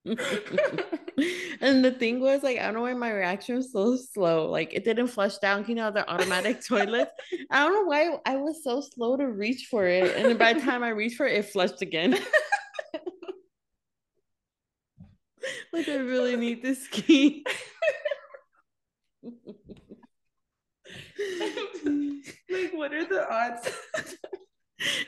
and 1.61 1.85
the 1.85 1.91
thing 1.91 2.19
was, 2.19 2.43
like, 2.43 2.57
I 2.57 2.63
don't 2.63 2.73
know 2.75 2.81
why 2.81 2.93
my 2.93 3.11
reaction 3.11 3.55
was 3.57 3.71
so 3.71 3.95
slow. 3.95 4.49
Like, 4.49 4.73
it 4.73 4.83
didn't 4.83 5.07
flush 5.07 5.37
down. 5.37 5.65
You 5.67 5.75
know, 5.75 5.91
the 5.91 6.09
automatic 6.09 6.65
toilet. 6.67 7.09
I 7.51 7.63
don't 7.63 7.73
know 7.73 7.85
why 7.85 8.17
I 8.25 8.37
was 8.37 8.63
so 8.63 8.81
slow 8.81 9.17
to 9.17 9.27
reach 9.27 9.67
for 9.69 9.85
it. 9.85 10.15
And 10.15 10.39
by 10.39 10.53
the 10.53 10.61
time 10.61 10.83
I 10.83 10.89
reached 10.89 11.17
for 11.17 11.27
it, 11.27 11.37
it 11.37 11.45
flushed 11.45 11.81
again. 11.81 12.11
like, 15.73 15.87
I 15.87 15.97
really 15.97 16.35
need 16.35 16.63
this 16.63 16.87
key. 16.87 17.45
like, 21.83 22.73
what 22.73 22.93
are 22.93 23.05
the 23.05 23.27
odds? 23.31 23.69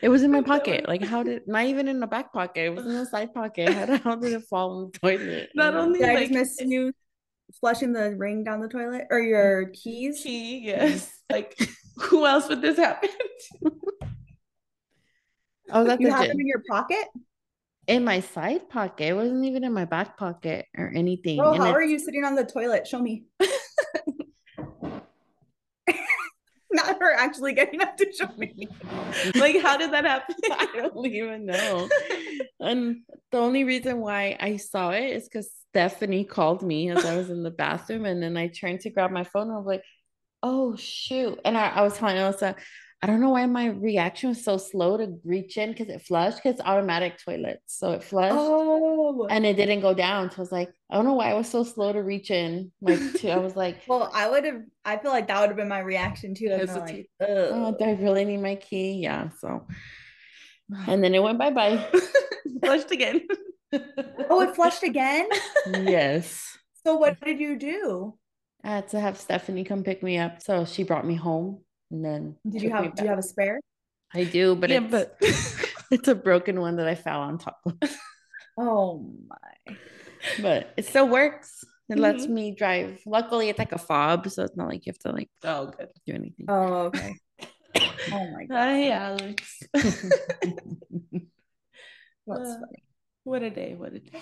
It 0.01 0.09
was 0.09 0.23
in 0.23 0.31
my 0.31 0.41
pocket. 0.41 0.87
Like, 0.87 1.03
how 1.03 1.23
did 1.23 1.47
not 1.47 1.65
even 1.65 1.87
in 1.87 1.99
the 1.99 2.07
back 2.07 2.33
pocket? 2.33 2.65
It 2.65 2.75
was 2.75 2.85
in 2.85 2.93
the 2.93 3.05
side 3.05 3.33
pocket. 3.33 3.69
How, 3.73 3.85
the- 3.85 3.97
how 3.99 4.15
did 4.15 4.33
it 4.33 4.43
fall 4.49 4.81
in 4.83 4.91
the 4.91 4.99
toilet? 4.99 5.49
Not 5.55 5.75
only 5.75 5.99
Did 5.99 6.09
I 6.09 6.13
like 6.15 6.31
just 6.31 6.59
miss 6.61 6.69
you 6.69 6.91
flushing 7.59 7.93
the 7.93 8.15
ring 8.17 8.43
down 8.43 8.59
the 8.61 8.67
toilet 8.67 9.07
or 9.09 9.19
your 9.19 9.69
keys? 9.73 10.21
key, 10.23 10.59
yes. 10.65 11.09
Like, 11.31 11.57
who 11.97 12.25
else 12.25 12.49
would 12.49 12.61
this 12.61 12.77
happen? 12.77 13.09
to? 13.63 13.71
I 15.71 15.81
was 15.81 15.89
at 15.89 16.01
You 16.01 16.09
have 16.11 16.27
them 16.27 16.39
in 16.39 16.47
your 16.47 16.63
pocket? 16.69 17.05
in 17.87 18.03
my 18.03 18.19
side 18.19 18.69
pocket. 18.69 19.07
It 19.09 19.13
wasn't 19.13 19.45
even 19.45 19.63
in 19.63 19.71
my 19.73 19.85
back 19.85 20.17
pocket 20.17 20.65
or 20.77 20.91
anything. 20.93 21.37
Bro, 21.37 21.53
And 21.53 21.63
how 21.63 21.69
it- 21.69 21.75
are 21.75 21.83
you 21.83 21.97
sitting 21.97 22.25
on 22.25 22.35
the 22.35 22.43
toilet? 22.45 22.87
Show 22.87 22.99
me. 22.99 23.23
Not 26.73 26.99
her 26.99 27.13
actually 27.13 27.53
getting 27.53 27.81
up 27.81 27.97
to 27.97 28.11
show 28.13 28.29
me. 28.37 28.67
like, 29.35 29.61
how 29.61 29.77
did 29.77 29.91
that 29.91 30.05
happen? 30.05 30.35
I 30.51 30.67
don't 30.73 31.05
even 31.05 31.45
know. 31.45 31.89
And 32.59 33.01
The 33.31 33.37
only 33.37 33.63
reason 33.63 33.99
why 33.99 34.37
I 34.39 34.57
saw 34.57 34.91
it 34.91 35.03
is 35.03 35.25
because 35.25 35.51
Stephanie 35.69 36.23
called 36.23 36.61
me 36.61 36.89
as 36.89 37.05
I 37.05 37.15
was 37.15 37.29
in 37.29 37.43
the 37.43 37.51
bathroom, 37.51 38.05
and 38.05 38.21
then 38.23 38.37
I 38.37 38.47
turned 38.47 38.81
to 38.81 38.89
grab 38.89 39.11
my 39.11 39.23
phone, 39.23 39.43
and 39.43 39.53
I 39.53 39.57
was 39.57 39.67
like, 39.67 39.83
"Oh 40.43 40.75
shoot!" 40.75 41.39
And 41.43 41.57
I, 41.57 41.67
I 41.69 41.81
was 41.81 41.97
telling 41.97 42.17
Elsa, 42.17 42.55
I 43.03 43.07
don't 43.07 43.19
know 43.19 43.31
why 43.31 43.47
my 43.47 43.65
reaction 43.65 44.29
was 44.29 44.43
so 44.43 44.57
slow 44.57 44.95
to 44.95 45.17
reach 45.23 45.57
in 45.57 45.71
because 45.71 45.89
it 45.89 46.03
flushed 46.03 46.37
because 46.37 46.59
it's 46.59 46.61
automatic 46.61 47.17
toilets, 47.17 47.75
so 47.75 47.93
it 47.93 48.03
flushed. 48.03 48.35
Oh, 48.37 49.25
and 49.27 49.43
it 49.43 49.55
didn't 49.55 49.79
go 49.79 49.95
down. 49.95 50.29
So 50.29 50.37
I 50.37 50.41
was 50.41 50.51
like, 50.51 50.69
I 50.91 50.95
don't 50.95 51.05
know 51.05 51.13
why 51.13 51.31
I 51.31 51.33
was 51.33 51.49
so 51.49 51.63
slow 51.63 51.91
to 51.91 52.03
reach 52.03 52.29
in. 52.29 52.71
Like, 52.79 52.99
to, 53.21 53.31
I 53.31 53.37
was 53.37 53.55
like, 53.55 53.79
well, 53.87 54.11
I 54.13 54.29
would 54.29 54.45
have. 54.45 54.61
I 54.85 54.97
feel 54.97 55.09
like 55.09 55.27
that 55.29 55.39
would 55.39 55.49
have 55.49 55.57
been 55.57 55.67
my 55.67 55.79
reaction 55.79 56.35
too. 56.35 56.49
Like, 56.49 56.59
Hesitate. 56.59 57.09
like, 57.19 57.29
oh, 57.31 57.75
do 57.77 57.85
I 57.85 57.93
really 57.93 58.23
need 58.23 58.41
my 58.41 58.53
key? 58.53 58.99
Yeah. 59.01 59.29
So, 59.39 59.65
and 60.87 61.03
then 61.03 61.15
it 61.15 61.23
went 61.23 61.39
bye 61.39 61.49
bye. 61.49 61.83
Flushed 62.63 62.91
again. 62.91 63.27
oh, 64.29 64.41
it 64.41 64.55
flushed 64.55 64.83
again. 64.83 65.27
yes. 65.65 66.55
So 66.85 66.97
what 66.97 67.19
did 67.21 67.39
you 67.39 67.57
do? 67.57 68.13
I 68.63 68.69
had 68.69 68.89
to 68.89 68.99
have 68.99 69.19
Stephanie 69.19 69.63
come 69.63 69.83
pick 69.83 70.03
me 70.03 70.19
up. 70.19 70.43
So 70.43 70.65
she 70.65 70.83
brought 70.83 71.07
me 71.07 71.15
home 71.15 71.61
and 71.91 72.03
then 72.03 72.35
Did 72.49 72.61
you 72.61 72.69
have? 72.71 72.95
Do 72.95 73.03
you 73.03 73.09
have 73.09 73.19
a 73.19 73.23
spare? 73.23 73.59
I 74.13 74.23
do, 74.25 74.55
but 74.55 74.69
yeah, 74.69 74.81
it's, 74.83 74.91
but 74.91 75.17
it's 75.91 76.07
a 76.07 76.15
broken 76.15 76.59
one 76.59 76.77
that 76.77 76.87
I 76.87 76.95
fell 76.95 77.21
on 77.21 77.37
top 77.37 77.59
of. 77.65 77.73
Oh 78.57 79.13
my. 79.27 79.75
But 80.41 80.73
it 80.77 80.85
still 80.85 81.07
works. 81.07 81.63
It 81.89 81.99
lets 81.99 82.25
Mhm. 82.25 82.29
me 82.29 82.55
drive. 82.55 83.01
Luckily, 83.05 83.49
it's 83.49 83.59
like 83.59 83.71
a 83.73 83.77
fob, 83.77 84.29
so 84.29 84.43
it's 84.43 84.55
not 84.55 84.67
like 84.67 84.85
you 84.85 84.91
have 84.93 84.99
to 84.99 85.11
like 85.11 85.29
oh, 85.43 85.67
good. 85.67 85.89
do 86.05 86.13
anything. 86.13 86.45
Oh 86.47 86.91
okay. 86.91 87.15
Oh 88.11 88.27
my 88.33 88.45
god. 88.45 88.57
Hi, 88.57 88.89
Alex. 88.91 89.63
That's 89.73 90.03
Uh, 92.49 92.59
funny. 92.59 92.83
what 93.23 93.43
a 93.43 93.49
day! 93.49 93.75
What 93.75 93.93
a 93.93 93.99
day. 93.99 94.19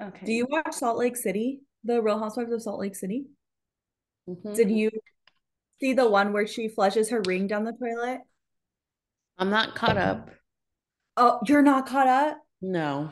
okay. 0.00 0.26
Do 0.26 0.32
you 0.32 0.46
watch 0.48 0.72
Salt 0.74 0.98
Lake 0.98 1.16
City? 1.16 1.60
The 1.84 2.02
Real 2.02 2.18
Housewives 2.18 2.52
of 2.52 2.62
Salt 2.62 2.80
Lake 2.80 2.94
City? 2.94 3.26
Mhm. 4.28 4.54
Did 4.54 4.70
you 4.70 4.90
see 5.80 5.92
the 5.94 6.08
one 6.08 6.32
where 6.32 6.46
she 6.46 6.68
flushes 6.68 7.10
her 7.10 7.22
ring 7.26 7.46
down 7.46 7.64
the 7.64 7.72
toilet? 7.72 8.20
I'm 9.38 9.50
not 9.50 9.74
caught 9.74 9.96
up. 9.96 10.30
Oh, 11.16 11.40
you're 11.46 11.62
not 11.62 11.86
caught 11.86 12.06
up? 12.06 12.38
No. 12.60 13.10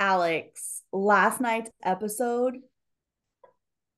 Alex, 0.00 0.82
last 0.92 1.40
night's 1.40 1.70
episode, 1.84 2.54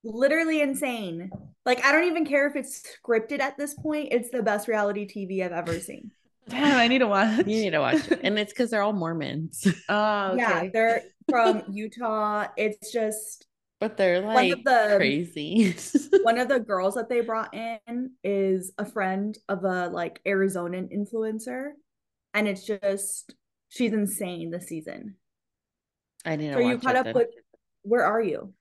literally 0.02 0.60
insane. 0.60 1.30
Like, 1.66 1.84
I 1.84 1.92
don't 1.92 2.04
even 2.08 2.24
care 2.24 2.46
if 2.48 2.56
it's 2.56 2.82
scripted 2.82 3.40
at 3.40 3.58
this 3.58 3.74
point. 3.74 4.08
It's 4.12 4.30
the 4.30 4.42
best 4.42 4.66
reality 4.66 5.06
TV 5.06 5.44
I've 5.44 5.52
ever 5.52 5.78
seen. 5.78 6.10
Damn, 6.48 6.78
I 6.78 6.88
need 6.88 6.98
to 6.98 7.06
watch. 7.06 7.38
You 7.40 7.44
need 7.44 7.70
to 7.70 7.80
watch 7.80 8.10
it. 8.10 8.20
And 8.24 8.38
it's 8.38 8.52
because 8.52 8.70
they're 8.70 8.82
all 8.82 8.94
Mormons. 8.94 9.66
Oh, 9.88 10.34
Yeah, 10.34 10.68
they're 10.72 11.02
from 11.28 11.62
Utah. 11.70 12.46
It's 12.56 12.90
just 12.90 13.46
But 13.80 13.96
they're 13.96 14.20
like 14.20 14.34
One 14.34 14.52
of 14.52 14.64
the- 14.64 14.94
crazy. 14.98 15.74
one 16.22 16.38
of 16.38 16.48
the 16.48 16.60
girls 16.60 16.94
that 16.96 17.08
they 17.08 17.22
brought 17.22 17.54
in 17.54 18.10
is 18.22 18.72
a 18.76 18.84
friend 18.84 19.36
of 19.48 19.64
a 19.64 19.88
like 19.88 20.20
Arizonan 20.26 20.92
influencer. 20.94 21.70
And 22.34 22.46
it's 22.46 22.64
just 22.66 23.34
she's 23.70 23.92
insane 23.92 24.50
this 24.50 24.66
season. 24.68 25.16
I 26.24 26.36
to 26.36 26.52
So 26.52 26.58
you 26.58 26.78
caught 26.78 26.96
up 26.96 27.06
then. 27.06 27.14
with 27.14 27.28
where 27.82 28.04
are 28.04 28.20
you? 28.20 28.52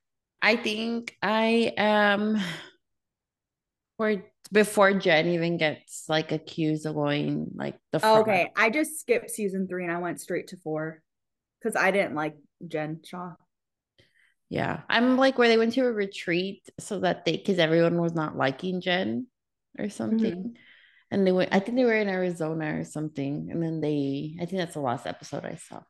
I 0.41 0.55
think 0.55 1.17
I 1.21 1.73
am 1.75 2.39
where 3.97 4.23
before 4.53 4.93
Jen 4.93 5.27
even 5.27 5.57
gets 5.57 6.05
like 6.07 6.31
accused 6.31 6.85
of 6.85 6.95
going 6.95 7.51
like 7.55 7.77
the 7.91 7.99
fraud. 7.99 8.21
Okay, 8.21 8.49
I 8.55 8.69
just 8.69 8.99
skipped 9.01 9.29
season 9.31 9.67
three 9.67 9.83
and 9.83 9.91
I 9.91 9.97
went 9.99 10.21
straight 10.21 10.47
to 10.47 10.57
four 10.57 11.01
because 11.61 11.75
I 11.75 11.91
didn't 11.91 12.15
like 12.15 12.37
Jen 12.65 13.01
Shah. 13.03 13.33
Yeah. 14.49 14.81
I'm 14.89 15.17
like 15.17 15.37
where 15.37 15.47
they 15.47 15.57
went 15.57 15.73
to 15.73 15.81
a 15.85 15.91
retreat 15.91 16.67
so 16.79 16.99
that 17.01 17.23
they 17.25 17.37
because 17.37 17.59
everyone 17.59 18.01
was 18.01 18.13
not 18.13 18.35
liking 18.35 18.81
Jen 18.81 19.27
or 19.77 19.89
something. 19.89 20.57
And 21.11 21.25
they 21.25 21.31
went, 21.31 21.53
I 21.53 21.59
think 21.59 21.77
they 21.77 21.85
were 21.85 21.93
in 21.95 22.09
Arizona 22.09 22.79
or 22.79 22.83
something. 22.83 23.49
And 23.51 23.61
then 23.61 23.81
they 23.81 24.35
I 24.41 24.45
think 24.45 24.57
that's 24.57 24.73
the 24.73 24.79
last 24.81 25.05
episode 25.07 25.45
I 25.45 25.55
saw. 25.55 25.81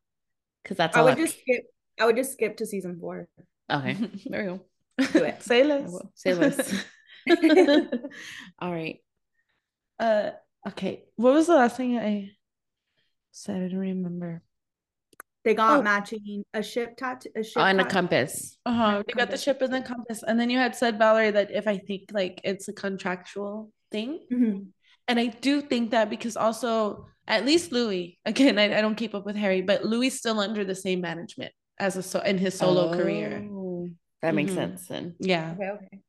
Because 0.63 0.77
that's 0.77 0.95
I 0.97 1.01
would 1.01 1.13
I- 1.13 1.15
just 1.23 1.39
skip. 1.39 1.63
I 1.99 2.05
would 2.05 2.15
just 2.15 2.33
skip 2.33 2.57
to 2.57 2.65
season 2.65 2.97
four. 2.99 3.27
Okay. 3.69 3.95
There 4.25 4.41
we 4.41 4.47
go. 4.47 4.65
Do 5.19 5.23
it. 5.25 5.43
Say 5.43 5.63
less. 5.63 5.91
Say 6.15 6.33
less. 6.33 6.85
all 8.59 8.71
right. 8.71 8.97
Uh, 9.99 10.31
okay. 10.67 11.03
What 11.15 11.33
was 11.33 11.47
the 11.47 11.55
last 11.55 11.77
thing 11.77 11.97
I 11.97 12.31
said? 13.31 13.57
I 13.63 13.67
don't 13.67 13.79
remember. 13.79 14.41
They 15.45 15.53
got 15.55 15.79
Oh. 15.79 15.81
matching 15.81 16.43
a 16.53 16.61
ship 16.61 16.97
tattoo. 16.97 17.29
A 17.35 17.43
ship 17.43 17.53
Oh, 17.57 17.61
and 17.65 17.79
a 17.79 17.85
compass. 17.85 18.57
Uh-huh. 18.65 19.03
You 19.07 19.15
got 19.15 19.31
the 19.31 19.37
ship 19.37 19.61
and 19.61 19.73
the 19.73 19.81
compass. 19.81 20.21
And 20.23 20.39
then 20.39 20.49
you 20.49 20.57
had 20.57 20.75
said, 20.75 20.97
Valerie, 20.97 21.31
that 21.31 21.51
if 21.51 21.67
I 21.67 21.77
think 21.77 22.09
like 22.11 22.41
it's 22.43 22.67
a 22.67 22.73
contractual 22.73 23.71
thing. 23.91 24.19
Mhm. 24.31 24.67
And 25.07 25.19
I 25.19 25.27
do 25.27 25.61
think 25.61 25.91
that 25.91 26.09
because 26.09 26.35
also 26.37 27.07
at 27.27 27.45
least 27.45 27.71
Louis, 27.71 28.19
again, 28.25 28.59
I, 28.59 28.77
I 28.77 28.81
don't 28.81 28.95
keep 28.95 29.15
up 29.15 29.25
with 29.25 29.35
Harry, 29.37 29.61
but 29.61 29.85
Louis 29.85 30.09
still 30.09 30.39
under 30.39 30.65
the 30.65 30.75
same 30.75 30.99
management 31.01 31.53
as 31.79 31.95
a 31.95 32.03
so 32.03 32.19
in 32.19 32.37
his 32.37 32.55
solo 32.57 32.93
career. 32.93 33.41
Oh, 33.49 33.89
That 34.21 34.35
makes 34.35 34.51
Mhm. 34.51 34.55
sense 34.55 34.87
then. 34.87 35.15
Yeah. 35.19 35.53
Okay, 35.55 35.69
okay. 35.69 35.99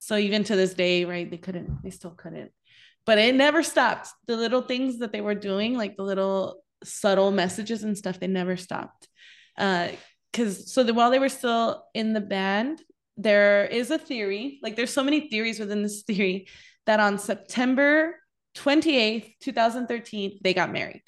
So 0.00 0.16
even 0.16 0.42
to 0.44 0.56
this 0.56 0.74
day, 0.74 1.04
right, 1.04 1.30
they 1.30 1.38
couldn't, 1.38 1.82
they 1.84 1.90
still 1.90 2.10
couldn't. 2.10 2.50
But 3.06 3.18
it 3.18 3.34
never 3.36 3.62
stopped. 3.62 4.08
The 4.26 4.36
little 4.36 4.62
things 4.62 4.98
that 4.98 5.12
they 5.12 5.20
were 5.20 5.34
doing, 5.36 5.76
like 5.78 5.96
the 5.96 6.02
little 6.02 6.63
subtle 6.84 7.30
messages 7.30 7.82
and 7.82 7.96
stuff, 7.96 8.20
they 8.20 8.26
never 8.26 8.56
stopped. 8.56 9.08
Uh, 9.56 9.88
because 10.32 10.72
so 10.72 10.82
the, 10.82 10.92
while 10.92 11.10
they 11.10 11.20
were 11.20 11.28
still 11.28 11.84
in 11.94 12.12
the 12.12 12.20
band, 12.20 12.82
there 13.16 13.66
is 13.66 13.92
a 13.92 13.98
theory, 13.98 14.58
like 14.62 14.74
there's 14.74 14.92
so 14.92 15.04
many 15.04 15.28
theories 15.28 15.60
within 15.60 15.82
this 15.82 16.02
theory 16.02 16.48
that 16.86 16.98
on 16.98 17.18
September 17.18 18.16
28th, 18.56 19.34
2013, 19.40 20.40
they 20.42 20.54
got 20.54 20.72
married. 20.72 21.02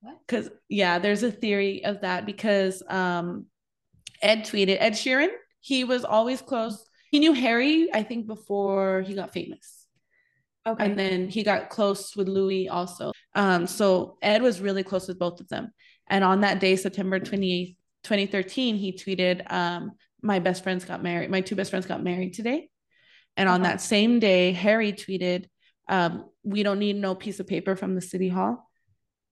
What? 0.00 0.18
Because 0.26 0.50
yeah, 0.68 0.98
there's 0.98 1.22
a 1.22 1.30
theory 1.30 1.84
of 1.84 2.00
that 2.00 2.26
because 2.26 2.82
um 2.88 3.46
Ed 4.20 4.40
tweeted 4.40 4.78
Ed 4.80 4.94
Sheeran, 4.94 5.28
he 5.60 5.84
was 5.84 6.04
always 6.04 6.42
close. 6.42 6.84
He 7.10 7.20
knew 7.20 7.32
Harry, 7.32 7.88
I 7.92 8.02
think, 8.02 8.26
before 8.26 9.02
he 9.02 9.14
got 9.14 9.32
famous. 9.32 9.86
Okay. 10.66 10.84
And 10.84 10.98
then 10.98 11.28
he 11.28 11.42
got 11.42 11.70
close 11.70 12.14
with 12.14 12.28
Louis 12.28 12.68
also. 12.68 13.12
Um, 13.34 13.66
so 13.66 14.18
Ed 14.22 14.42
was 14.42 14.60
really 14.60 14.82
close 14.82 15.08
with 15.08 15.18
both 15.18 15.40
of 15.40 15.48
them. 15.48 15.70
And 16.08 16.24
on 16.24 16.40
that 16.40 16.60
day, 16.60 16.76
September 16.76 17.20
28th, 17.20 17.76
2013, 18.04 18.76
he 18.76 18.92
tweeted, 18.92 19.50
um, 19.52 19.92
my 20.22 20.38
best 20.38 20.62
friends 20.62 20.84
got 20.84 21.02
married. 21.02 21.30
My 21.30 21.40
two 21.40 21.54
best 21.54 21.70
friends 21.70 21.86
got 21.86 22.02
married 22.02 22.34
today. 22.34 22.70
And 23.36 23.48
on 23.48 23.62
that 23.62 23.80
same 23.80 24.18
day, 24.18 24.52
Harry 24.52 24.92
tweeted, 24.92 25.46
um, 25.88 26.28
we 26.42 26.62
don't 26.62 26.78
need 26.78 26.96
no 26.96 27.14
piece 27.14 27.38
of 27.40 27.46
paper 27.46 27.76
from 27.76 27.94
the 27.94 28.00
city 28.00 28.28
hall. 28.28 28.68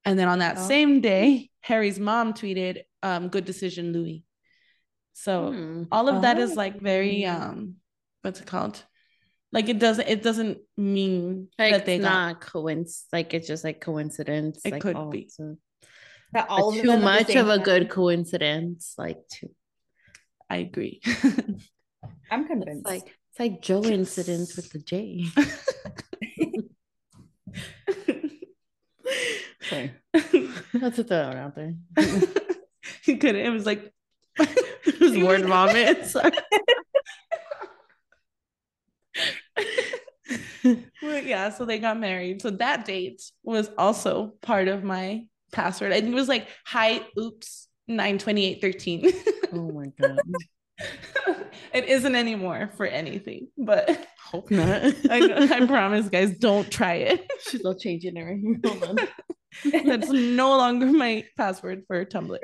And 0.05 0.19
then 0.19 0.29
on 0.29 0.39
that 0.39 0.59
Oh. 0.59 0.69
same 0.69 1.01
day, 1.01 1.51
Harry's 1.61 1.99
mom 1.99 2.33
tweeted, 2.35 2.83
um, 3.03 3.29
good 3.29 3.45
decision, 3.45 3.93
Louis. 3.93 4.23
So 5.15 5.53
Hmm. 5.53 5.83
all 5.91 6.09
of 6.09 6.23
that 6.23 6.39
is 6.39 6.57
like 6.57 6.81
very 6.81 7.25
Oh. 7.27 7.33
um 7.33 7.77
what's 8.23 8.41
it 8.41 8.47
called 8.47 8.85
like 9.53 9.69
it 9.69 9.79
doesn't 9.79 10.09
it 10.09 10.23
doesn't 10.23 10.59
mean 10.77 11.49
Like 11.59 11.73
that 11.73 11.87
they 11.87 11.97
it's 11.97 12.05
got 12.05 12.13
not 12.33 12.41
coinc 12.41 12.91
like 13.13 13.33
it's 13.35 13.47
just 13.47 13.65
like 13.65 13.81
coincidence. 13.81 14.61
It 14.65 14.73
like, 14.73 14.83
could 14.83 14.97
oh, 14.97 15.11
be. 15.11 15.21
it's 15.23 15.39
That 16.33 16.49
all 16.51 16.71
of 16.71 16.81
too 16.81 16.87
them 16.87 17.03
much 17.03 17.35
of 17.35 17.49
a 17.49 17.57
time. 17.57 17.65
good 17.65 17.89
coincidence. 17.91 18.95
Like 18.99 19.27
too 19.29 19.51
i 20.49 20.59
agree 20.59 21.01
I'm 22.31 22.41
it's 22.43 22.49
convinced. 22.49 22.85
like 22.87 23.03
it's 23.05 23.41
like 23.41 23.61
Joe 23.63 23.83
incidents 23.83 24.55
with 24.57 24.71
the 24.71 24.79
J. 24.79 25.27
Sorry. 29.69 29.93
That's 30.73 30.99
a 30.99 31.05
throw 31.05 31.19
out 31.19 31.55
there. 31.57 31.75
you 33.05 33.19
couldn't 33.19 33.37
it 33.45 33.51
was 33.51 33.67
like 33.67 33.93
it 34.39 35.01
was 35.01 35.19
word 35.19 35.45
vomit. 35.45 36.07
Sorry. 36.07 36.31
Well, 40.65 41.23
yeah 41.23 41.51
so 41.51 41.65
they 41.65 41.79
got 41.79 42.01
married 42.01 42.43
so 42.43 42.51
that 42.51 42.85
date 42.85 43.23
was 43.45 43.71
also 43.79 44.35
part 44.43 44.67
of 44.67 44.83
my 44.83 45.27
password 45.53 45.93
and 45.93 46.09
it 46.09 46.15
was 46.15 46.27
like 46.27 46.49
hi 46.65 47.03
oops 47.17 47.69
92813 47.87 49.13
Oh 49.53 49.71
my 49.71 49.87
god. 50.01 50.19
it 51.73 51.85
isn't 51.85 52.17
anymore 52.17 52.71
for 52.77 52.85
anything 52.87 53.47
but 53.57 54.09
Hope 54.21 54.51
not. 54.51 54.83
I, 55.11 55.49
I 55.53 55.67
promise 55.67 56.09
guys 56.09 56.37
don't 56.39 56.69
try 56.69 56.95
it 56.95 57.31
She's 57.49 57.65
all 57.65 57.77
changing 57.77 58.17
it. 58.17 58.67
Hold 58.67 58.83
on. 58.83 59.09
That's 59.87 60.11
no 60.11 60.57
longer 60.57 60.87
my 60.87 61.25
password 61.37 61.85
for 61.87 62.05
Tumblr. 62.05 62.39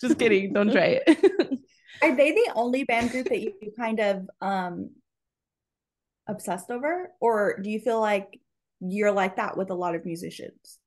Just 0.00 0.18
kidding. 0.18 0.52
Don't 0.52 0.70
try 0.70 1.00
it. 1.04 1.58
Are 2.02 2.14
they 2.14 2.32
the 2.32 2.52
only 2.54 2.84
band 2.84 3.10
group 3.10 3.28
that 3.28 3.40
you 3.40 3.54
kind 3.76 4.00
of 4.00 4.28
um 4.40 4.90
obsessed 6.28 6.70
over? 6.70 7.10
Or 7.20 7.58
do 7.60 7.70
you 7.70 7.80
feel 7.80 8.00
like 8.00 8.40
you're 8.80 9.12
like 9.12 9.36
that 9.36 9.56
with 9.56 9.70
a 9.70 9.74
lot 9.74 9.94
of 9.94 10.04
musicians? 10.04 10.78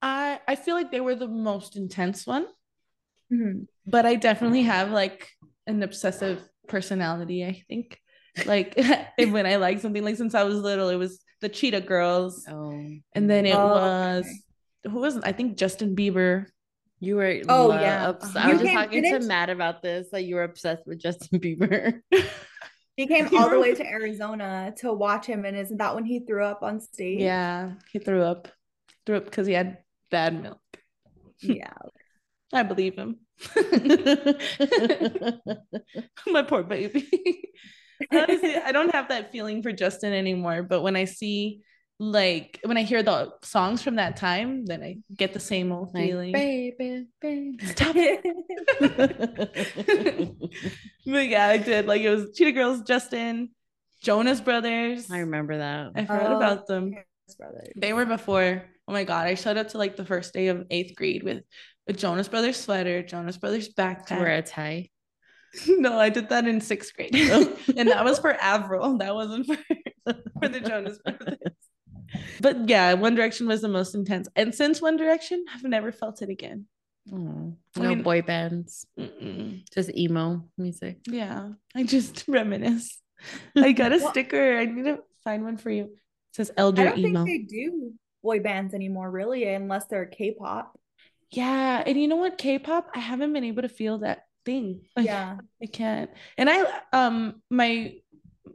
I 0.00 0.40
I 0.48 0.56
feel 0.56 0.74
like 0.74 0.90
they 0.90 1.00
were 1.00 1.14
the 1.14 1.28
most 1.28 1.76
intense 1.76 2.26
one, 2.26 2.46
Mhm. 3.32 3.66
but 3.86 4.04
I 4.06 4.16
definitely 4.16 4.62
have 4.62 4.90
like 4.90 5.28
an 5.66 5.82
obsessive 5.82 6.40
personality. 6.68 7.44
I 7.44 7.62
think, 7.68 7.98
like 8.46 8.74
when 9.18 9.46
I 9.46 9.56
like 9.56 9.80
something, 9.80 10.02
like 10.04 10.16
since 10.16 10.34
I 10.34 10.42
was 10.44 10.56
little, 10.58 10.88
it 10.88 10.96
was 10.96 11.22
the 11.40 11.48
Cheetah 11.48 11.82
Girls, 11.82 12.44
Oh, 12.48 12.72
and 13.14 13.30
then 13.30 13.46
it 13.46 13.54
Oh, 13.54 13.68
was 13.68 14.24
okay. 14.24 14.92
who 14.92 14.98
was 15.00 15.16
it? 15.16 15.22
I 15.24 15.32
think 15.32 15.56
Justin 15.56 15.94
Bieber. 15.94 16.46
you 16.98 17.16
were. 17.16 17.40
Oh, 17.48 17.66
lo- 17.68 17.80
yeah. 17.80 18.08
obs- 18.10 18.32
You 18.34 18.40
I 18.40 18.46
was 18.48 18.60
just 18.60 18.64
came- 18.64 18.76
talking 18.76 19.02
to 19.04 19.20
Matt 19.26 19.50
about 19.50 19.82
this. 19.82 20.10
That 20.10 20.22
you 20.24 20.36
were 20.36 20.44
obsessed 20.44 20.86
with 20.86 20.98
Justin 21.00 21.38
Bieber. 21.40 22.00
He 22.96 23.06
came 23.06 23.28
all 23.36 23.48
the 23.48 23.60
way 23.60 23.74
to 23.74 23.86
Arizona 23.86 24.74
to 24.78 24.92
watch 24.92 25.26
him, 25.26 25.44
and 25.44 25.56
isn't 25.56 25.78
that 25.78 25.94
when 25.94 26.04
he 26.04 26.20
threw 26.20 26.44
up 26.44 26.62
on 26.62 26.80
stage? 26.80 27.20
Yeah, 27.20 27.72
he 27.92 27.98
threw 27.98 28.22
up, 28.22 28.48
threw 29.06 29.16
up 29.16 29.24
because 29.24 29.46
he 29.46 29.52
had 29.54 29.78
bad 30.10 30.40
milk. 30.42 30.60
Yeah. 31.40 31.72
I 32.52 32.62
believe 32.62 32.96
him. 32.96 33.20
My 36.26 36.42
poor 36.42 36.62
baby. 36.62 37.08
Honestly, 38.12 38.56
I 38.56 38.72
don't 38.72 38.94
have 38.94 39.08
that 39.08 39.32
feeling 39.32 39.62
for 39.62 39.72
Justin 39.72 40.12
anymore. 40.12 40.62
But 40.62 40.82
when 40.82 40.94
I 40.94 41.06
see, 41.06 41.62
like, 42.02 42.58
when 42.64 42.76
I 42.76 42.82
hear 42.82 43.02
the 43.04 43.32
songs 43.42 43.80
from 43.82 43.94
that 43.96 44.16
time, 44.16 44.66
then 44.66 44.82
I 44.82 44.96
get 45.16 45.32
the 45.34 45.40
same 45.40 45.70
old 45.70 45.94
Like, 45.94 46.04
feeling. 46.04 46.32
baby, 46.32 47.06
baby. 47.20 47.58
Stop 47.66 47.94
it. 47.96 48.22
But 51.06 51.28
yeah, 51.28 51.46
I 51.48 51.58
did. 51.58 51.86
Like, 51.86 52.02
it 52.02 52.10
was 52.10 52.34
Cheetah 52.36 52.52
Girls, 52.52 52.80
Justin, 52.82 53.50
Jonas 54.02 54.40
Brothers. 54.40 55.10
I 55.10 55.18
remember 55.18 55.58
that. 55.58 55.90
I 55.94 56.04
forgot 56.04 56.32
Oh, 56.32 56.36
about 56.36 56.66
them. 56.66 56.90
Jonas 56.92 57.36
Brothers. 57.38 57.72
They 57.76 57.92
were 57.92 58.06
before. 58.06 58.64
Oh 58.88 58.92
my 58.92 59.04
god! 59.04 59.26
I 59.28 59.34
showed 59.34 59.56
up 59.56 59.68
to 59.68 59.78
like 59.78 59.96
the 59.96 60.04
first 60.04 60.32
day 60.34 60.48
of 60.48 60.64
eighth 60.70 60.96
grade 60.96 61.22
with 61.22 61.42
a 61.88 61.92
Jonas 61.92 62.28
Brothers 62.28 62.56
sweater, 62.56 63.02
Jonas 63.02 63.36
Brothers 63.36 63.68
To 63.68 63.74
wear 63.78 63.94
backpack. 63.96 64.38
a 64.38 64.42
tie. 64.42 64.88
no, 65.68 65.98
I 65.98 66.08
did 66.08 66.28
that 66.30 66.46
in 66.48 66.60
sixth 66.60 66.94
grade, 66.94 67.14
and 67.76 67.88
that 67.88 68.04
was 68.04 68.18
for 68.18 68.32
Avril. 68.34 68.98
That 68.98 69.14
wasn't 69.14 69.46
for 69.46 69.56
for 70.40 70.48
the 70.48 70.60
Jonas 70.60 70.98
Brothers. 71.04 71.38
But 72.40 72.68
yeah, 72.68 72.94
One 72.94 73.14
Direction 73.14 73.46
was 73.46 73.60
the 73.62 73.68
most 73.68 73.94
intense, 73.94 74.28
and 74.36 74.54
since 74.54 74.80
One 74.82 74.96
Direction, 74.96 75.44
I've 75.54 75.62
never 75.64 75.92
felt 75.92 76.22
it 76.22 76.28
again. 76.28 76.66
I 77.12 77.16
no 77.16 77.56
mean- 77.76 78.02
boy 78.02 78.22
bands, 78.22 78.86
Mm-mm. 78.98 79.62
just 79.74 79.90
emo 79.96 80.48
music. 80.56 80.98
Yeah, 81.06 81.50
I 81.74 81.82
just 81.82 82.24
reminisce. 82.28 83.00
I 83.56 83.72
got 83.72 83.92
a 83.92 83.98
Well- 83.98 84.10
sticker. 84.10 84.56
I 84.58 84.64
need 84.66 84.84
to 84.84 84.98
find 85.24 85.44
one 85.44 85.56
for 85.56 85.70
you. 85.70 85.84
It 85.84 86.36
says 86.36 86.50
Elder 86.56 86.82
I 86.82 86.84
don't 86.90 86.98
Emo. 86.98 87.24
think 87.24 87.48
they 87.50 87.56
do 87.56 87.92
boy 88.22 88.40
bands 88.40 88.72
anymore, 88.72 89.10
really, 89.10 89.44
unless 89.52 89.86
they're 89.86 90.06
K-pop. 90.06 90.78
Yeah, 91.32 91.82
and 91.86 92.00
you 92.00 92.08
know 92.08 92.16
what? 92.16 92.38
K-pop, 92.38 92.88
I 92.94 93.00
haven't 93.00 93.32
been 93.32 93.44
able 93.44 93.62
to 93.62 93.68
feel 93.68 93.98
that 93.98 94.24
thing. 94.44 94.82
Like, 94.96 95.06
Yeah. 95.06 95.38
I 95.62 95.66
can't. 95.66 96.10
And 96.38 96.48
I 96.50 96.64
um 96.92 97.42
my 97.50 97.94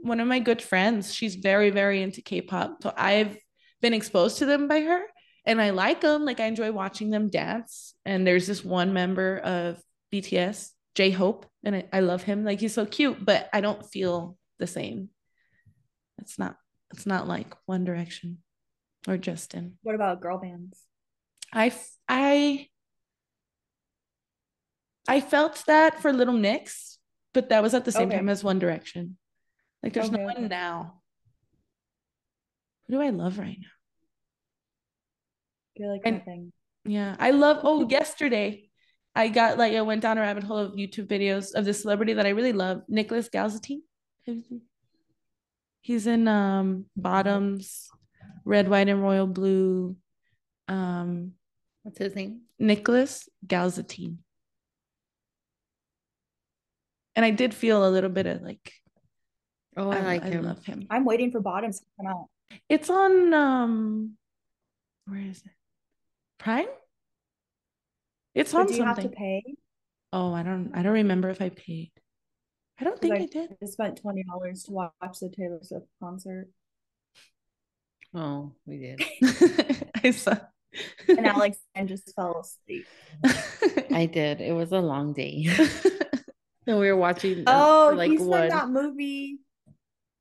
one 0.02 0.20
of 0.20 0.28
my 0.28 0.40
good 0.40 0.62
friends, 0.62 1.14
she's 1.14 1.36
very 1.36 1.70
very 1.70 2.02
into 2.02 2.22
K-pop. 2.22 2.82
So 2.84 2.94
I've 2.96 3.38
been 3.82 3.94
exposed 3.94 4.40
to 4.40 4.46
them 4.46 4.68
by 4.68 4.82
her 4.82 5.02
and 5.46 5.62
I 5.62 5.70
like 5.70 6.02
them. 6.02 6.26
Like 6.26 6.40
I 6.40 6.46
enjoy 6.46 6.72
watching 6.72 7.10
them 7.10 7.30
dance. 7.30 7.96
And 8.06 8.28
there's 8.28 8.48
this 8.48 8.64
one 8.64 8.94
member 8.94 9.38
of 9.38 9.82
BTS, 10.14 10.72
J-Hope, 10.96 11.46
and 11.64 11.76
I, 11.76 11.86
I 11.94 12.00
love 12.02 12.24
him. 12.24 12.44
Like 12.44 12.60
he's 12.60 12.74
so 12.74 12.86
cute, 12.86 13.24
but 13.24 13.50
I 13.54 13.62
don't 13.62 13.86
feel 13.86 14.38
the 14.60 14.68
same. 14.68 15.10
It's 16.20 16.38
not 16.38 16.58
it's 16.92 17.06
not 17.06 17.28
like 17.28 17.54
One 17.66 17.84
Direction 17.86 18.40
or 19.08 19.18
Justin. 19.18 19.78
What 19.84 19.96
about 19.96 20.22
girl 20.22 20.38
bands? 20.38 20.80
I 21.54 21.72
I 22.10 22.68
I 25.08 25.22
felt 25.22 25.64
that 25.68 26.02
for 26.02 26.12
Little 26.12 26.34
Mix, 26.34 26.98
but 27.34 27.50
that 27.50 27.64
was 27.64 27.74
at 27.74 27.86
the 27.86 27.92
same 27.92 28.10
Okay. 28.10 28.18
time 28.18 28.30
as 28.30 28.44
One 28.44 28.60
Direction. 28.60 29.18
Like 29.82 29.94
there's 29.94 30.12
no 30.12 30.20
one 30.20 30.48
now. 30.50 30.97
Who 32.88 32.96
do 32.96 33.02
I 33.02 33.10
love 33.10 33.38
right 33.40 33.58
now? 33.60 33.68
You're 35.76 35.92
like 35.92 36.02
And- 36.06 36.18
nothing. 36.20 36.54
Yeah, 36.86 37.16
I 37.20 37.32
love. 37.32 37.60
Oh, 37.64 37.88
yesterday 37.90 38.70
I 39.14 39.28
got 39.28 39.58
like 39.58 39.74
I 39.74 39.82
went 39.82 40.02
down 40.02 40.18
a 40.18 40.22
rabbit 40.22 40.44
hole 40.44 40.58
of 40.58 40.72
YouTube 40.74 41.08
videos 41.08 41.54
of 41.54 41.66
this 41.66 41.82
celebrity 41.82 42.14
that 42.14 42.26
I 42.26 42.30
really 42.30 42.54
love, 42.54 42.84
Nicholas 42.88 43.28
Galitzine. 43.30 43.82
Have 44.26 44.36
you 44.38 44.42
seen- 44.44 44.62
He's 45.82 46.08
in 46.08 46.28
um 46.28 46.86
Bottoms, 46.96 47.90
Red, 48.46 48.70
White, 48.70 48.88
and 48.90 49.02
Royal 49.02 49.28
Blue. 49.28 49.98
Um, 50.70 51.34
What's 51.84 51.98
his 51.98 52.16
name? 52.16 52.42
Nicholas 52.60 53.28
Galitzine. 53.46 54.18
And 57.16 57.26
I 57.26 57.32
did 57.32 57.54
feel 57.54 57.86
a 57.88 57.90
little 57.90 58.10
bit 58.10 58.26
of 58.28 58.42
like 58.42 58.74
Oh, 59.76 59.92
I, 59.92 59.98
I, 59.98 60.02
like 60.02 60.24
I 60.24 60.30
him. 60.30 60.44
love 60.46 60.66
him. 60.66 60.88
I'm 60.90 61.06
waiting 61.06 61.32
for 61.32 61.40
Bottoms 61.40 61.80
to 61.80 61.86
come 61.98 62.08
out. 62.08 62.30
It's 62.70 62.90
on 62.90 63.34
um 63.34 64.18
where 65.06 65.22
is 65.22 65.38
it? 65.46 65.52
Prime? 66.38 66.68
It's 68.36 68.52
So 68.52 68.60
on 68.60 68.68
do 68.68 68.76
you 68.76 68.84
have 68.84 68.98
to 68.98 69.04
something. 69.04 69.18
pay? 69.18 69.44
Oh, 70.14 70.34
I 70.34 70.44
don't 70.44 70.72
I 70.76 70.84
don't 70.84 70.94
remember 70.94 71.30
if 71.30 71.42
I 71.42 71.50
paid. 71.50 71.92
I 72.80 72.84
don't 72.84 73.00
think 73.00 73.16
I- 73.16 73.24
I 73.24 73.26
did. 73.26 73.58
I 73.62 73.66
spent 73.66 73.98
twenty 74.02 74.24
dollars 74.24 74.64
to 74.64 74.72
watch 74.72 75.20
the 75.20 75.30
Taylor 75.30 75.60
Swift 75.64 75.88
concert, 76.02 76.50
Oh, 78.14 78.54
we 78.66 78.78
did. 78.78 79.04
I 80.04 80.12
saw. 80.12 80.38
and 81.08 81.26
Alex 81.26 81.58
and 81.76 81.88
just 81.90 82.14
fell 82.16 82.40
asleep. 82.40 82.86
I 83.92 84.06
did. 84.06 84.42
It 84.42 84.54
was 84.54 84.72
a 84.72 84.80
long 84.80 85.14
day. 85.14 85.48
and 86.68 86.80
we 86.80 86.88
were 86.88 86.96
watching. 86.96 87.40
um, 87.40 87.44
Oh, 87.48 87.90
for, 87.92 87.96
like 87.96 88.12
he's 88.12 88.20
from 88.20 88.28
one. 88.28 88.50
that 88.50 88.70
movie. 88.70 89.40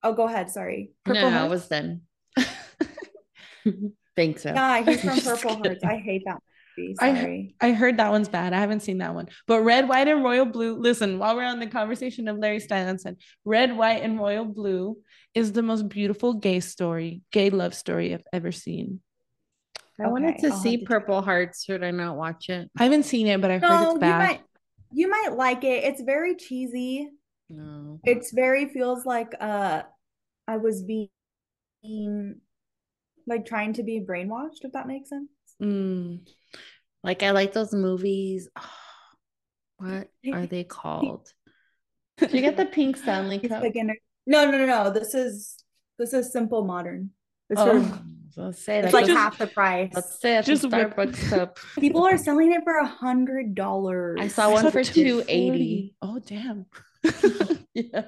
Oh, 0.03 0.13
go 0.15 0.25
ahead. 0.27 0.51
Sorry. 0.51 0.93
No, 1.07 1.15
Purple 1.15 1.31
no, 1.31 1.45
I 1.45 1.49
was 1.49 1.69
done. 1.69 2.03
Think 4.17 4.39
so. 4.39 4.51
Yeah, 4.55 4.83
he's 4.83 5.01
from 5.03 5.21
Purple 5.37 5.57
Hearts. 5.57 5.85
I 5.85 5.97
hate 5.99 6.23
that 6.27 6.39
movie. 6.79 6.95
I- 7.61 7.69
I 7.69 7.73
heard 7.73 7.97
that 7.99 8.11
one's 8.11 8.29
bad. 8.29 8.53
I 8.53 8.59
haven't 8.61 8.81
seen 8.81 8.99
that 8.99 9.15
one. 9.15 9.29
But 9.47 9.61
Red, 9.63 9.89
White, 9.89 10.09
and 10.09 10.23
Royal 10.25 10.45
Blue. 10.47 10.77
Listen, 10.79 11.19
while 11.19 11.35
we're 11.37 11.45
on 11.45 11.59
the 11.61 11.67
conversation 11.67 12.29
of 12.29 12.39
Larry 12.39 12.61
Stylinson, 12.61 13.17
Red, 13.45 13.77
White, 13.77 14.03
and 14.03 14.19
Royal 14.19 14.45
Blue 14.45 14.97
is 15.35 15.53
the 15.53 15.63
most 15.63 15.89
beautiful 15.89 16.35
gay 16.35 16.61
story, 16.61 17.23
gay 17.33 17.51
love 17.51 17.75
story 17.75 18.13
I've 18.15 18.25
ever 18.33 18.53
seen. 18.53 19.01
I 19.99 20.09
wanted 20.09 20.39
to 20.41 20.49
I'll 20.49 20.57
see 20.59 20.73
to 20.77 20.83
check 20.83 20.89
Purple 20.89 21.23
Hearts. 21.23 21.65
Should 21.65 21.83
I 21.83 21.91
not 21.91 22.17
watch 22.17 22.51
it? 22.51 22.71
I 22.79 22.85
haven't 22.85 23.05
seen 23.05 23.27
it, 23.27 23.41
but 23.41 23.51
I've 23.51 23.63
heard 23.63 23.69
No, 23.71 23.83
it's 23.85 23.95
you 23.95 24.01
bad. 24.01 24.19
might 24.19 24.41
you 24.93 25.09
might 25.11 25.31
like 25.35 25.65
it. 25.65 25.85
It's 25.85 26.03
very 26.03 26.35
cheesy. 26.37 27.09
No. 27.49 27.99
It's 28.05 28.31
very 28.33 28.67
feels 28.69 29.07
like 29.07 29.33
uh 29.41 29.83
I 30.47 30.59
was 30.59 30.83
being 30.83 32.41
like 33.27 33.47
trying 33.47 33.73
to 33.75 33.83
be 33.83 34.01
brainwashed, 34.01 34.63
if 34.63 34.73
that 34.73 34.87
makes 34.87 35.09
sense. 35.11 35.29
Mm. 35.63 36.21
Like 37.03 37.23
I 37.23 37.31
like 37.31 37.53
those 37.53 37.73
movies. 37.73 38.49
what 39.79 40.09
are 40.33 40.47
they 40.47 40.65
called? 40.65 41.33
Did 42.19 42.33
you 42.33 42.41
get 42.41 42.57
the 42.57 42.67
pink 42.67 42.97
Stanley 43.03 43.37
It's 43.37 43.49
Cup? 43.49 43.63
beginner. 43.63 43.97
No, 44.27 44.51
no, 44.51 44.59
no, 44.59 44.67
no. 44.67 44.91
This 44.91 45.15
is 45.15 45.57
this 45.99 46.13
is 46.13 46.33
simple 46.33 46.65
modern. 46.65 47.11
It's 47.51 47.61
Oh. 47.61 47.81
for- 47.83 48.03
Let's 48.39 48.63
say 48.63 48.81
it's 48.81 48.93
that's 48.93 48.95
like 48.95 49.09
a- 49.09 49.15
half 49.19 49.39
the 49.39 49.47
price. 49.47 49.93
Let's 49.95 50.21
say 50.21 50.37
it's 50.37 50.47
Just 50.47 50.63
whip- 50.65 50.95
Starbucks 50.95 51.31
cup. 51.31 51.59
People 51.81 52.05
are 52.07 52.19
selling 52.19 52.53
it 52.53 52.65
for 52.65 52.77
a 52.77 52.85
hundred 52.87 53.55
dollars. 53.55 54.19
I 54.21 54.29
saw 54.29 54.51
I 54.51 54.53
one 54.53 54.65
saw 54.65 54.71
for 54.71 54.85
240. 54.85 55.25
280. 55.25 55.97
Oh, 56.03 56.19
damn. 56.19 56.67
yeah. 57.73 58.03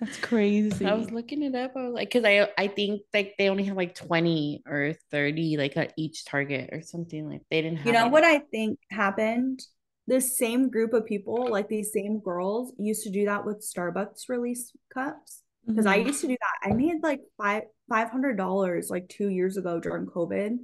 That's 0.00 0.16
crazy. 0.18 0.84
I 0.86 0.94
was 0.94 1.10
looking 1.10 1.42
it 1.42 1.54
up. 1.54 1.72
I 1.76 1.84
was 1.84 1.94
like, 1.94 2.08
because 2.12 2.24
I 2.24 2.48
I 2.56 2.68
think 2.68 3.02
like 3.12 3.34
they 3.38 3.48
only 3.48 3.64
have 3.64 3.76
like 3.76 3.94
20 3.94 4.62
or 4.66 4.94
30 5.10 5.56
like 5.56 5.76
at 5.76 5.92
each 5.96 6.24
Target 6.24 6.70
or 6.72 6.82
something. 6.82 7.28
Like 7.28 7.42
they 7.50 7.62
didn't 7.62 7.78
have 7.78 7.86
You 7.86 7.92
know 7.92 8.06
it. 8.06 8.12
what 8.12 8.24
I 8.24 8.38
think 8.38 8.78
happened? 8.90 9.60
This 10.06 10.38
same 10.38 10.70
group 10.70 10.94
of 10.94 11.04
people, 11.04 11.48
like 11.50 11.68
these 11.68 11.92
same 11.92 12.20
girls, 12.20 12.72
used 12.78 13.02
to 13.04 13.10
do 13.10 13.26
that 13.26 13.44
with 13.44 13.58
Starbucks 13.60 14.28
release 14.28 14.72
cups. 14.92 15.42
Because 15.66 15.84
I 15.84 15.98
Mhm. 15.98 16.06
used 16.06 16.20
to 16.22 16.28
do 16.28 16.36
that. 16.40 16.70
I 16.70 16.72
made 16.74 17.02
like 17.02 17.20
five 17.36 17.64
five 17.90 18.08
hundred 18.08 18.36
dollars 18.38 18.88
like 18.90 19.08
two 19.08 19.28
years 19.28 19.56
ago 19.58 19.80
during 19.80 20.06
COVID, 20.06 20.58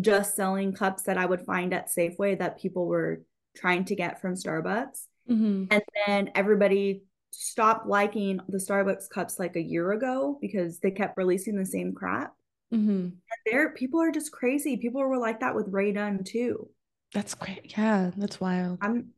just 0.00 0.34
selling 0.34 0.72
cups 0.72 1.02
that 1.02 1.18
I 1.18 1.26
would 1.26 1.42
find 1.42 1.74
at 1.74 1.88
Safeway 1.88 2.38
that 2.38 2.58
people 2.58 2.86
were 2.86 3.22
trying 3.54 3.84
to 3.86 3.94
get 3.94 4.20
from 4.20 4.34
Starbucks. 4.34 5.06
Mhm. 5.28 5.68
And 5.70 5.82
then 6.06 6.30
everybody 6.34 7.02
stopped 7.38 7.86
liking 7.86 8.40
the 8.48 8.58
Starbucks 8.58 9.10
cups 9.10 9.38
like 9.38 9.56
a 9.56 9.62
year 9.62 9.92
ago 9.92 10.38
because 10.40 10.78
they 10.78 10.90
kept 10.90 11.18
releasing 11.18 11.56
the 11.56 11.66
same 11.66 11.92
crap. 11.92 12.34
Mhm. 12.72 13.16
There, 13.44 13.72
people 13.74 14.00
are 14.00 14.10
just 14.10 14.32
crazy. 14.32 14.76
People 14.76 15.02
were 15.02 15.18
like 15.18 15.40
that 15.40 15.54
with 15.54 15.68
Rae 15.68 15.92
Dunn 15.92 16.24
too. 16.24 16.70
That's 17.12 17.34
great. 17.34 17.76
Yeah, 17.76 18.10
that's 18.16 18.40
wild. 18.40 18.78
I'm 18.80 19.10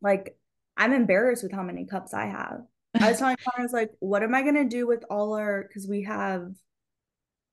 like, 0.00 0.36
I'm 0.76 0.92
embarrassed 0.92 1.42
with 1.42 1.52
how 1.52 1.62
many 1.62 1.84
cups 1.84 2.14
I 2.14 2.26
have. 2.26 2.62
I 2.94 3.10
was 3.10 3.18
telling 3.18 3.36
Connor, 3.36 3.60
I 3.60 3.62
was 3.62 3.72
like, 3.72 3.90
what 3.98 4.22
am 4.22 4.34
I 4.34 4.42
gonna 4.42 4.68
do 4.68 4.86
with 4.86 5.04
all 5.10 5.34
our 5.34 5.62
because 5.62 5.88
we 5.88 6.04
have 6.04 6.52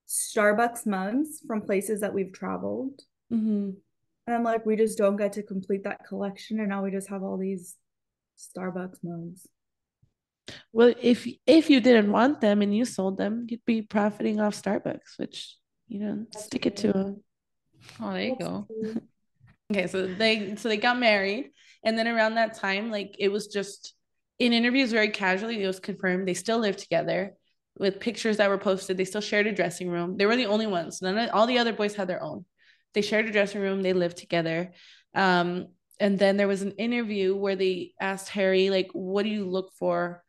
Starbucks 0.07 0.85
mugs 0.85 1.41
from 1.47 1.61
places 1.61 2.01
that 2.01 2.13
we've 2.13 2.33
traveled. 2.33 3.01
Mhm. 3.31 3.75
And 4.27 4.35
I'm 4.35 4.43
like, 4.43 4.65
we 4.65 4.75
just 4.75 4.97
don't 4.97 5.17
get 5.17 5.33
to 5.33 5.43
complete 5.43 5.83
that 5.83 6.05
collection, 6.07 6.59
and 6.59 6.69
now 6.69 6.83
we 6.83 6.91
just 6.91 7.09
have 7.09 7.23
all 7.23 7.37
these 7.37 7.75
Starbucks 8.37 9.03
mugs. 9.03 9.47
Well, 10.71 10.93
if 11.01 11.27
if 11.45 11.69
you 11.69 11.79
didn't 11.81 12.11
want 12.11 12.41
them 12.41 12.61
and 12.61 12.75
you 12.75 12.85
sold 12.85 13.17
them, 13.17 13.45
you'd 13.49 13.65
be 13.65 13.81
profiting 13.81 14.39
off 14.39 14.61
Starbucks, 14.61 15.17
which 15.17 15.55
you 15.87 15.99
know, 15.99 16.25
That's 16.31 16.45
stick 16.45 16.65
it 16.65 16.77
to 16.77 16.93
them. 16.93 17.23
Oh, 17.99 18.13
there 18.13 18.23
you 18.23 18.35
That's 18.37 18.49
go. 18.49 18.67
true. 18.67 19.01
Okay, 19.71 19.85
so 19.85 20.07
they 20.07 20.55
so 20.55 20.67
they 20.67 20.77
got 20.77 20.97
married, 20.97 21.51
and 21.83 21.95
then 21.95 22.07
around 22.07 22.35
that 22.35 22.55
time, 22.55 22.89
like 22.89 23.15
it 23.19 23.31
was 23.31 23.45
just 23.45 23.93
in 24.39 24.51
interviews 24.51 24.91
very 24.91 25.09
casually, 25.09 25.61
it 25.61 25.67
was 25.67 25.79
confirmed 25.79 26.27
they 26.27 26.33
still 26.33 26.57
lived 26.57 26.79
together 26.79 27.35
with 27.77 27.99
pictures 27.99 28.37
that 28.37 28.49
were 28.49 28.57
posted. 28.57 28.97
They 28.97 29.05
still 29.05 29.21
shared 29.21 29.45
a 29.45 29.51
dressing 29.51 29.89
room. 29.89 30.17
They 30.17 30.25
were 30.25 30.35
the 30.35 30.47
only 30.47 30.65
ones. 30.65 31.01
None 31.03 31.17
of 31.17 31.29
all 31.33 31.45
the 31.45 31.59
other 31.59 31.73
boys 31.73 31.95
had 31.95 32.07
their 32.07 32.23
own. 32.23 32.45
They 32.93 33.01
shared 33.01 33.27
a 33.27 33.31
dressing 33.31 33.61
room. 33.61 33.83
They 33.83 33.93
lived 33.93 34.17
together. 34.17 34.73
Um, 35.13 35.67
and 35.99 36.17
then 36.17 36.37
there 36.37 36.47
was 36.47 36.61
an 36.61 36.71
interview 36.71 37.35
where 37.35 37.55
they 37.55 37.93
asked 37.99 38.29
Harry, 38.29 38.69
like, 38.69 38.89
what 38.93 39.23
do 39.23 39.29
you 39.29 39.45
look 39.45 39.71
for? 39.77 40.23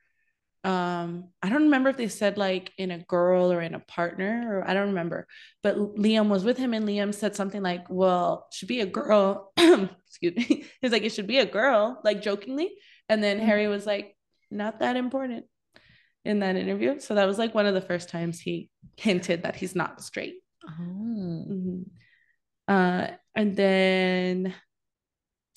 Um, 0.63 1.31
I 1.43 1.49
don't 1.49 1.65
remember 1.65 1.89
if 1.89 1.97
they 1.97 2.09
said 2.09 2.37
like 2.37 2.73
in 2.77 2.91
a 2.91 2.99
girl 2.99 3.51
or 3.51 3.63
in 3.63 3.75
a 3.75 3.81
partner, 3.81 4.59
or 4.59 4.69
I 4.69 4.75
don't 4.75 4.89
remember. 4.89 5.27
But 5.63 5.77
Liam 5.77 6.29
was 6.29 6.45
with 6.45 6.59
him, 6.59 6.75
and 6.75 6.87
Liam 6.87 7.15
said 7.15 7.35
something 7.35 7.63
like, 7.63 7.87
Well, 7.89 8.47
should 8.53 8.69
be 8.69 8.81
a 8.81 8.87
girl. 8.87 9.53
Excuse 9.59 10.37
me. 10.37 10.45
He 10.45 10.67
was 10.83 10.93
like, 10.93 11.03
It 11.03 11.13
should 11.13 11.27
be 11.27 11.39
a 11.39 11.47
girl, 11.47 12.01
like 12.05 12.23
jokingly. 12.23 12.71
And 13.09 13.23
then. 13.23 13.39
Harry 13.39 13.69
was 13.69 13.87
like, 13.87 14.17
Not 14.51 14.81
that 14.81 14.97
important 14.97 15.47
in 16.25 16.41
that 16.41 16.57
interview. 16.57 17.01
So 17.01 17.15
that 17.15 17.27
was 17.27 17.39
like 17.39 17.55
one 17.55 17.67
of 17.67 17.75
the 17.75 17.81
first 17.81 18.11
times 18.11 18.39
he 18.41 18.69
hinted 18.97 19.45
that 19.45 19.57
he's 19.57 19.75
not 19.75 20.03
straight. 20.03 20.35
Oh. 20.67 20.71
Mhm. 20.83 21.85
Uh, 22.69 23.09
and 23.35 23.57
then, 23.57 24.55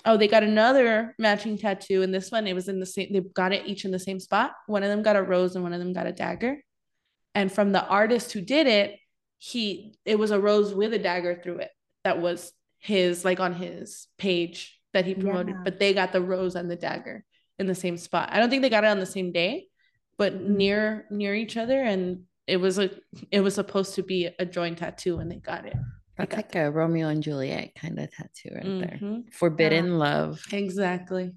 oh, 0.06 0.18
they 0.18 0.28
got 0.28 0.44
another 0.44 1.16
matching 1.18 1.58
tattoo, 1.58 2.02
and 2.02 2.14
this 2.14 2.32
one 2.32 2.48
it 2.48 2.54
was 2.54 2.68
in 2.68 2.80
the 2.80 2.86
same. 2.86 3.12
They 3.12 3.20
got 3.22 3.54
it 3.54 3.66
each 3.66 3.86
in 3.86 3.92
the 3.92 4.00
same 4.00 4.20
spot. 4.20 4.52
One 4.68 4.84
of 4.84 4.90
them 4.90 5.02
got 5.04 5.16
a 5.16 5.24
rose, 5.24 5.56
and 5.56 5.64
one 5.64 5.74
of 5.74 5.80
them 5.80 5.94
got 5.94 6.08
a 6.08 6.12
dagger. 6.12 6.62
And 7.36 7.52
from 7.52 7.72
the 7.72 7.86
artist 7.86 8.32
who 8.32 8.42
did 8.42 8.68
it, 8.68 9.00
he 9.38 9.96
it 10.06 10.18
was 10.20 10.32
a 10.32 10.40
rose 10.40 10.74
with 10.74 10.94
a 10.94 11.00
dagger 11.00 11.40
through 11.42 11.58
it. 11.60 11.72
That 12.04 12.20
was 12.20 12.52
his 12.80 13.24
like 13.26 13.40
on 13.40 13.54
his 13.54 14.08
page 14.18 14.80
that 14.94 15.06
he 15.06 15.16
promoted. 15.16 15.56
Yeah. 15.56 15.62
But 15.64 15.80
they 15.80 15.94
got 15.94 16.12
the 16.12 16.22
rose 16.22 16.56
and 16.56 16.70
the 16.70 16.76
dagger 16.76 17.24
in 17.60 17.68
the 17.68 17.76
same 17.76 17.98
spot. 17.98 18.30
I 18.32 18.40
don't 18.40 18.50
think 18.50 18.62
they 18.62 18.70
got 18.70 18.84
it 18.84 18.88
on 18.88 19.00
the 19.00 19.06
same 19.06 19.32
day, 19.32 19.68
but 20.18 20.34
Mhm. 20.34 20.48
near 20.50 21.06
near 21.10 21.34
each 21.34 21.58
other, 21.58 21.82
and 21.82 22.24
it 22.46 22.58
was 22.58 22.78
a 22.78 22.92
it 23.32 23.40
was 23.40 23.56
supposed 23.56 23.96
to 23.96 24.04
be 24.04 24.30
a 24.38 24.46
joint 24.46 24.78
tattoo, 24.80 25.20
and 25.20 25.32
they 25.32 25.38
got 25.38 25.66
it. 25.66 25.76
They 26.18 26.26
That's 26.26 26.36
got 26.36 26.46
like 26.46 26.56
a 26.56 26.72
Romeo 26.72 27.08
and 27.08 27.24
Juliet 27.24 27.74
kind 27.76 28.00
of 28.00 28.12
tattoo 28.12 28.50
right 28.54 28.64
there. 28.64 29.00
Mhm. 29.02 29.34
Forbidden 29.34 29.98
love. 29.98 30.44
Exactly. 30.52 31.34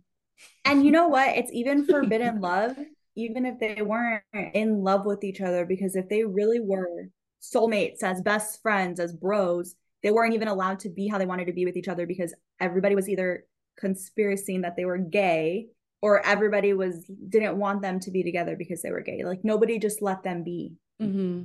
And 0.66 0.84
you 0.84 0.90
know 0.90 1.08
what? 1.08 1.36
It's 1.36 1.50
even 1.52 1.84
forbidden 1.86 2.40
love, 2.40 2.76
even 3.14 3.46
if 3.46 3.58
they 3.58 3.80
weren't 3.80 4.22
in 4.34 4.82
love 4.82 5.06
with 5.06 5.24
each 5.24 5.40
other, 5.40 5.64
because 5.64 5.96
if 5.96 6.08
they 6.08 6.24
really 6.24 6.60
were 6.60 7.08
soulmates, 7.40 8.02
as 8.02 8.20
best 8.20 8.60
friends, 8.60 9.00
as 9.00 9.14
bros, 9.14 9.76
they 10.02 10.10
weren't 10.10 10.34
even 10.34 10.48
allowed 10.48 10.80
to 10.80 10.90
be 10.90 11.08
how 11.08 11.16
they 11.16 11.26
wanted 11.26 11.46
to 11.46 11.52
be 11.52 11.64
with 11.64 11.76
each 11.76 11.88
other 11.88 12.06
because 12.06 12.34
everybody 12.60 12.94
was 12.94 13.08
either 13.08 13.46
conspiracying 13.82 14.62
that 14.62 14.76
they 14.76 14.84
were 14.84 14.98
gay 14.98 15.68
or 16.02 16.24
everybody 16.24 16.74
was 16.74 17.10
didn't 17.28 17.56
want 17.56 17.80
them 17.82 17.98
to 18.00 18.10
be 18.10 18.22
together 18.22 18.56
because 18.56 18.82
they 18.82 18.90
were 18.90 19.00
gay. 19.00 19.24
Like 19.24 19.42
nobody 19.42 19.78
just 19.78 20.02
let 20.02 20.22
them 20.22 20.42
be. 20.44 20.74
hmm 21.00 21.44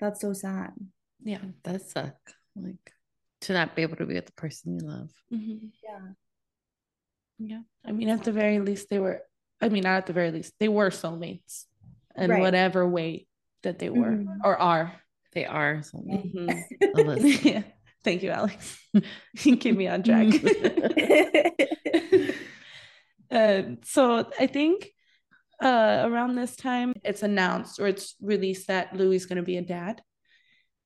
That's 0.00 0.20
so 0.20 0.32
sad. 0.32 0.72
Yeah. 1.24 1.38
That 1.64 1.82
suck. 1.82 2.16
Like 2.56 2.92
to 3.42 3.52
not 3.52 3.74
be 3.74 3.82
able 3.82 3.96
to 3.96 4.06
be 4.06 4.14
with 4.14 4.26
the 4.26 4.32
person 4.32 4.78
you 4.78 4.86
love. 4.86 5.10
hmm 5.30 5.66
Yeah. 5.82 6.00
Yeah. 7.38 7.60
I 7.84 7.92
mean, 7.92 8.08
at 8.08 8.22
the 8.24 8.32
very 8.32 8.60
least, 8.60 8.88
they 8.88 8.98
were. 8.98 9.22
I 9.60 9.68
mean, 9.68 9.82
not 9.84 9.96
at 9.98 10.06
the 10.06 10.12
very 10.12 10.30
least, 10.30 10.54
they 10.58 10.68
were 10.68 10.90
soulmates, 10.90 11.66
in 12.16 12.30
Right. 12.30 12.40
whatever 12.40 12.86
way 12.88 13.26
that 13.62 13.78
they 13.78 13.90
were 13.90 14.16
Mhm. 14.18 14.38
or 14.44 14.56
are. 14.56 14.92
They 15.32 15.46
are 15.46 15.76
soulmates. 15.82 16.34
Mhm. 16.34 17.44
Yeah. 17.44 17.62
Thank 18.04 18.22
you, 18.24 18.30
Alex. 18.30 18.78
you 19.44 19.56
keep 19.62 19.76
me 19.76 19.86
on 19.86 20.02
track. 20.02 20.26
uh, 23.30 23.62
so 23.84 24.28
I 24.38 24.46
think 24.46 24.90
uh, 25.62 26.02
around 26.10 26.34
this 26.34 26.56
time, 26.56 26.92
it's 27.04 27.22
announced 27.22 27.78
or 27.78 27.86
it's 27.86 28.16
released 28.20 28.66
that 28.66 28.96
Louis 28.96 29.14
is 29.16 29.26
going 29.26 29.36
to 29.36 29.42
be 29.44 29.56
a 29.56 29.62
dad. 29.62 30.02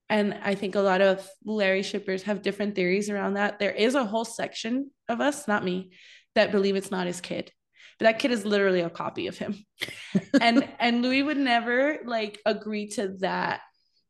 And 0.09 0.35
I 0.43 0.55
think 0.55 0.75
a 0.75 0.81
lot 0.81 1.01
of 1.01 1.27
Larry 1.45 1.83
shippers 1.83 2.23
have 2.25 2.43
different 2.43 2.75
theories 2.75 3.11
around 3.11 3.35
that. 3.35 3.59
There 3.59 3.73
is 3.73 3.95
a 3.95 4.05
whole 4.05 4.25
section 4.25 4.91
of 5.09 5.21
us, 5.21 5.49
not 5.49 5.65
me, 5.65 5.91
that 6.35 6.53
believe 6.53 6.77
it's 6.77 6.91
not 6.93 7.07
his 7.07 7.21
kid. 7.21 7.51
But 7.99 8.05
that 8.05 8.19
kid 8.19 8.31
is 8.31 8.45
literally 8.45 8.81
a 8.83 8.91
copy 8.91 9.27
of 9.27 9.39
him. 9.39 9.57
and 10.41 10.69
and 10.79 11.03
Louis 11.03 11.23
would 11.23 11.39
never 11.39 11.99
like 12.05 12.41
agree 12.45 12.89
to 12.91 13.17
that 13.21 13.61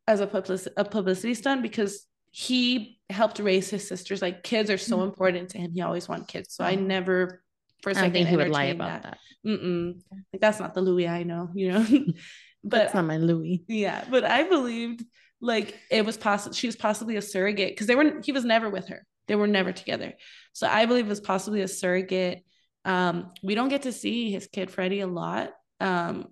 as 0.08 0.20
a 0.20 0.26
publicity 0.26 0.74
a 0.76 0.84
publicity 0.84 1.34
stunt 1.34 1.62
because 1.62 2.06
he 2.30 2.98
helped 3.08 3.38
raise 3.38 3.70
his 3.70 3.86
sisters. 3.88 4.20
Like 4.20 4.42
kids 4.42 4.70
are 4.70 4.76
so 4.78 4.98
Mhm. 4.98 5.04
important 5.04 5.50
to 5.50 5.58
him. 5.58 5.70
He 5.72 5.80
always 5.80 6.08
wanted 6.08 6.28
kids. 6.28 6.52
So 6.54 6.64
I 6.64 6.74
never 6.74 7.42
for 7.82 7.90
a 7.90 7.92
I 7.92 7.94
second 7.94 8.12
think 8.12 8.28
he 8.28 8.36
would 8.36 8.50
lie 8.50 8.64
about 8.64 9.04
that. 9.04 9.18
Mm-mm. 9.46 10.00
Like 10.32 10.40
that's 10.40 10.58
not 10.60 10.74
the 10.74 10.80
Louis 10.82 11.06
I 11.08 11.22
know, 11.22 11.50
you 11.54 11.72
know. 11.72 11.86
but 12.64 12.78
That's 12.78 12.94
not 12.94 13.06
my 13.06 13.16
Louis. 13.18 13.64
yeah, 13.68 14.04
but 14.10 14.24
I 14.24 14.42
believed 14.42 15.04
like 15.40 15.74
it 15.90 16.04
was 16.04 16.16
possible 16.16 16.54
she 16.54 16.66
was 16.66 16.76
possibly 16.76 17.16
a 17.16 17.22
surrogate 17.22 17.72
because 17.72 17.86
they 17.86 17.94
were 17.94 18.20
he 18.22 18.32
was 18.32 18.44
never 18.44 18.70
with 18.70 18.88
her. 18.88 19.06
They 19.28 19.34
were 19.34 19.46
never 19.46 19.72
together. 19.72 20.14
So 20.52 20.66
I 20.66 20.86
believe 20.86 21.06
it 21.06 21.10
was 21.10 21.20
possibly 21.20 21.62
a 21.62 21.68
surrogate. 21.68 22.44
Um, 22.84 23.32
we 23.42 23.54
don't 23.54 23.68
get 23.68 23.82
to 23.82 23.92
see 23.92 24.30
his 24.30 24.46
kid 24.46 24.70
Freddie 24.70 25.00
a 25.00 25.06
lot. 25.06 25.50
Um, 25.80 26.28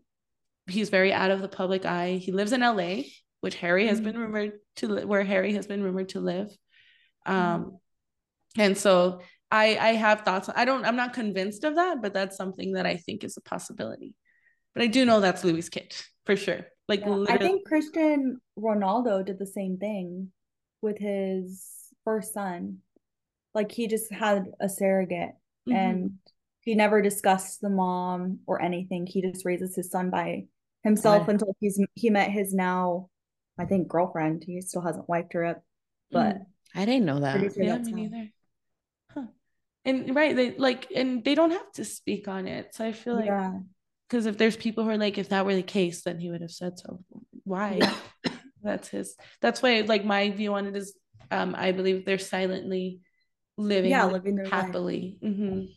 he's 0.66 0.90
very 0.90 1.12
out 1.12 1.30
of 1.30 1.40
the 1.40 1.48
public 1.48 1.84
eye. 1.84 2.12
He 2.12 2.32
lives 2.32 2.52
in 2.52 2.61
LA, 2.61 3.02
which 3.40 3.57
Harry 3.57 3.86
has 3.88 4.00
been 4.00 4.16
rumored 4.16 4.52
to 4.76 4.88
li- 4.88 5.05
where 5.05 5.24
Harry 5.24 5.55
has 5.55 5.66
been 5.66 5.82
rumored 5.82 6.11
to 6.11 6.20
live. 6.20 6.48
Um, 7.26 7.78
and 8.57 8.78
so 8.78 9.20
I 9.50 9.76
I 9.76 9.88
have 9.94 10.22
thoughts. 10.22 10.48
I 10.55 10.64
don't. 10.64 10.84
I'm 10.84 10.96
not 10.96 11.12
convinced 11.12 11.64
of 11.64 11.76
that, 11.76 12.00
but 12.00 12.14
that's 12.14 12.36
something 12.36 12.72
that 12.72 12.86
I 12.86 12.96
think 12.96 13.24
is 13.24 13.36
a 13.36 13.40
possibility. 13.40 14.14
But 14.75 14.83
I 14.83 14.87
do 14.89 15.05
know 15.05 15.20
that's 15.20 15.45
Louis' 15.45 15.68
kid 15.68 15.95
for 16.27 16.37
sure. 16.37 16.66
Like 16.89 17.01
Yeah, 17.01 17.25
I 17.29 17.39
think 17.39 17.66
Cristiano 17.66 18.37
Ronaldo 18.59 19.25
did 19.25 19.39
the 19.39 19.47
same 19.47 19.79
thing 19.79 20.33
with 20.83 20.99
his 20.99 21.89
first 22.05 22.35
son. 22.35 22.79
Like 23.55 23.72
he 23.72 23.87
just 23.87 24.12
had 24.12 24.53
a 24.61 24.68
surrogate 24.68 25.35
Mhm. 25.66 25.75
and 25.75 26.18
he 26.61 26.75
never 26.75 27.01
discussed 27.01 27.61
the 27.61 27.70
mom 27.70 28.41
or 28.47 28.61
anything. 28.61 29.07
He 29.07 29.22
just 29.22 29.45
raises 29.45 29.77
his 29.77 29.91
son 29.91 30.11
by 30.11 30.47
himself 30.83 31.29
until 31.29 31.57
he's 31.61 31.81
he 31.95 32.11
met 32.11 32.31
his 32.31 32.53
now, 32.53 33.09
I 33.59 33.64
think, 33.64 33.89
girlfriend. 33.89 34.45
He 34.45 34.61
still 34.61 34.83
hasn't 34.83 35.09
wiped 35.09 35.33
her 35.35 35.45
up, 35.45 35.62
but 36.11 36.39
I 36.75 36.85
didn't 36.85 37.07
know 37.07 37.20
that. 37.20 37.41
Sure 37.41 37.62
yeah, 37.62 37.79
me 37.79 37.91
how. 37.91 37.97
neither. 37.97 38.29
Huh. 39.11 39.27
And 39.85 40.14
right, 40.14 40.35
they 40.35 40.57
like, 40.57 40.91
and 40.95 41.25
they 41.25 41.35
don't 41.35 41.51
have 41.51 41.70
to 41.72 41.85
speak 41.85 42.29
on 42.29 42.49
it. 42.49 42.75
So 42.75 42.85
I 42.85 42.93
feel 42.93 43.14
like 43.14 43.27
yeah, 43.27 43.59
because 44.09 44.26
if 44.26 44.36
there's 44.38 44.57
people 44.57 44.84
who 44.84 44.90
are 44.90 44.98
like, 44.98 45.18
if 45.18 45.30
that 45.30 45.46
were 45.46 45.55
the 45.55 45.62
case, 45.62 46.02
then 46.02 46.18
he 46.18 46.30
would 46.30 46.40
have 46.42 46.50
said 46.50 46.78
so. 46.78 47.00
Why? 47.44 47.80
that's 48.62 48.88
his. 48.88 49.16
That's 49.40 49.62
why, 49.62 49.80
like, 49.80 50.05
my 50.05 50.30
view 50.30 50.55
on 50.55 50.66
it 50.66 50.76
is, 50.76 50.94
um, 51.30 51.55
I 51.57 51.72
believe 51.72 52.05
they're 52.05 52.18
silently 52.18 53.00
living, 53.57 53.90
Yeah, 53.90 54.07
living 54.07 54.36
their 54.36 54.46
happily. 54.46 55.18
Mhm. 55.22 55.68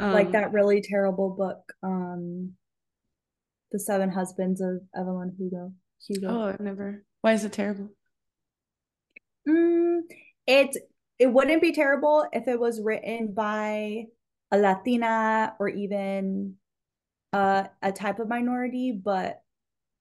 like 0.00 0.26
Um, 0.26 0.32
that 0.32 0.52
really 0.52 0.82
terrible 0.82 1.30
book, 1.30 1.60
um, 1.82 2.54
The 3.72 3.78
Seven 3.78 4.10
Husbands 4.10 4.60
of 4.60 4.80
Evelyn 4.96 5.34
Hugo. 5.38 5.72
Hugo. 6.06 6.28
Oh, 6.28 6.42
I've 6.48 6.60
never. 6.60 7.04
Why 7.20 7.32
is 7.32 7.44
it 7.44 7.52
terrible? 7.52 7.90
Mm, 9.48 10.00
it 10.46 10.76
it 11.18 11.26
wouldn't 11.28 11.62
be 11.62 11.72
terrible 11.72 12.26
if 12.32 12.48
it 12.48 12.58
was 12.58 12.80
written 12.80 13.32
by 13.32 14.06
a 14.50 14.58
Latina 14.58 15.54
or 15.58 15.68
even 15.68 16.56
uh, 17.34 17.66
a 17.82 17.90
type 17.92 18.18
of 18.20 18.28
minority, 18.28 18.92
but 18.92 19.42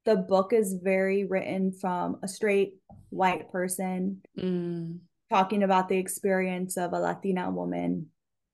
the 0.05 0.15
book 0.15 0.53
is 0.53 0.73
very 0.81 1.25
written 1.25 1.71
from 1.71 2.19
a 2.23 2.27
straight 2.27 2.75
white 3.09 3.49
person 3.51 4.21
Mm. 4.37 4.99
talking 5.29 5.63
about 5.63 5.89
the 5.89 5.97
experience 5.97 6.77
of 6.77 6.93
a 6.93 6.99
Latina 6.99 7.49
woman 7.49 8.07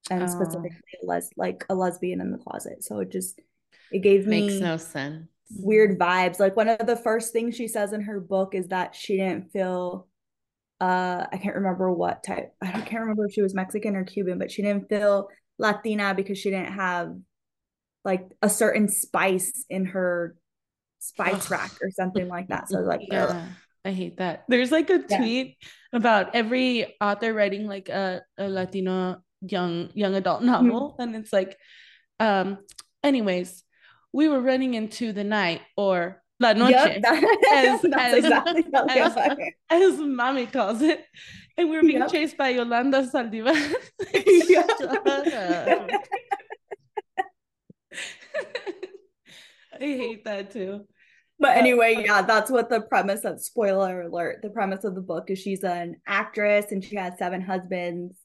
and 0.09 0.23
Oh. 0.23 0.27
specifically 0.27 0.97
a 1.03 1.05
les 1.05 1.29
like 1.35 1.65
a 1.69 1.75
lesbian 1.75 2.21
in 2.21 2.31
the 2.31 2.37
closet. 2.37 2.83
So 2.83 2.99
it 2.99 3.09
just 3.11 3.39
it 3.91 3.99
gave 3.99 4.27
Makes 4.27 4.53
me 4.55 4.59
no 4.61 4.77
sense. 4.77 5.27
weird 5.57 5.97
vibes. 5.99 6.39
Like 6.39 6.55
one 6.55 6.69
of 6.69 6.85
the 6.85 6.95
first 6.95 7.33
things 7.33 7.55
she 7.55 7.67
says 7.67 7.91
in 7.93 8.01
her 8.01 8.19
book 8.19 8.53
is 8.55 8.67
that 8.69 8.95
she 8.95 9.17
didn't 9.17 9.51
feel 9.51 10.07
uh 10.79 11.25
I 11.31 11.37
can't 11.37 11.55
remember 11.55 11.91
what 11.91 12.23
type 12.23 12.53
I 12.61 12.71
don't- 12.71 12.85
can't 12.85 13.01
remember 13.01 13.25
if 13.25 13.33
she 13.33 13.41
was 13.41 13.53
Mexican 13.55 13.95
or 13.97 14.05
Cuban, 14.05 14.37
but 14.39 14.51
she 14.51 14.61
didn't 14.61 14.87
feel 14.87 15.27
Latina 15.57 16.13
because 16.13 16.37
she 16.37 16.49
didn't 16.51 16.73
have 16.73 17.17
like 18.05 18.29
a 18.41 18.49
certain 18.49 18.87
spice 18.87 19.65
in 19.69 19.85
her 19.85 20.35
spice 20.99 21.45
Ugh. 21.45 21.51
rack 21.51 21.71
or 21.81 21.91
something 21.91 22.27
like 22.27 22.47
that. 22.49 22.69
So 22.69 22.79
like 22.79 23.01
ugh. 23.01 23.07
Yeah. 23.11 23.45
I 23.85 23.91
hate 23.91 24.17
that. 24.17 24.43
There's 24.47 24.71
like 24.71 24.89
a 24.89 25.03
Yeah. 25.09 25.17
tweet 25.17 25.57
about 25.93 26.35
every 26.35 26.95
author 26.99 27.33
writing 27.33 27.65
like 27.67 27.87
a, 27.89 28.21
a 28.37 28.47
Latino 28.49 29.21
young 29.41 29.89
young 29.93 30.15
adult 30.15 30.43
novel, 30.43 30.95
and 30.99 31.15
it's 31.15 31.31
like, 31.31 31.57
um, 32.19 32.57
anyways, 33.03 33.63
we 34.11 34.27
were 34.27 34.41
running 34.41 34.73
into 34.73 35.13
the 35.13 35.23
night 35.23 35.61
or 35.77 36.21
la 36.41 36.51
noche, 36.53 36.71
Yep, 36.75 37.01
that- 37.03 37.23
As- 37.53 37.85
as- 37.85 38.17
exactly 38.17 38.65
as- 39.69 39.93
as 39.95 39.97
mommy 39.99 40.45
calls 40.45 40.81
it, 40.81 41.05
and 41.57 41.69
we 41.69 41.77
were 41.77 41.81
being 41.83 41.99
Yep. 41.99 42.11
chased 42.11 42.37
by 42.37 42.49
Yolanda 42.49 43.03
Saldivar. 43.07 43.55
Yeah. 48.39 48.61
Shut 48.71 49.73
up. 49.73 49.81
I 49.81 49.85
hate 49.85 50.25
that 50.25 50.51
too. 50.51 50.85
But 51.39 51.51
uh, 51.51 51.59
anyway, 51.59 52.03
yeah, 52.05 52.21
that's 52.21 52.51
what 52.51 52.69
the 52.69 52.81
premise 52.81 53.23
of 53.23 53.41
spoiler 53.41 54.01
alert. 54.01 54.39
The 54.41 54.49
premise 54.49 54.83
of 54.83 54.95
the 54.95 55.01
book 55.01 55.29
is 55.29 55.39
she's 55.39 55.63
an 55.63 55.97
actress 56.05 56.71
and 56.71 56.83
she 56.83 56.97
has 56.97 57.17
seven 57.17 57.41
husbands, 57.41 58.17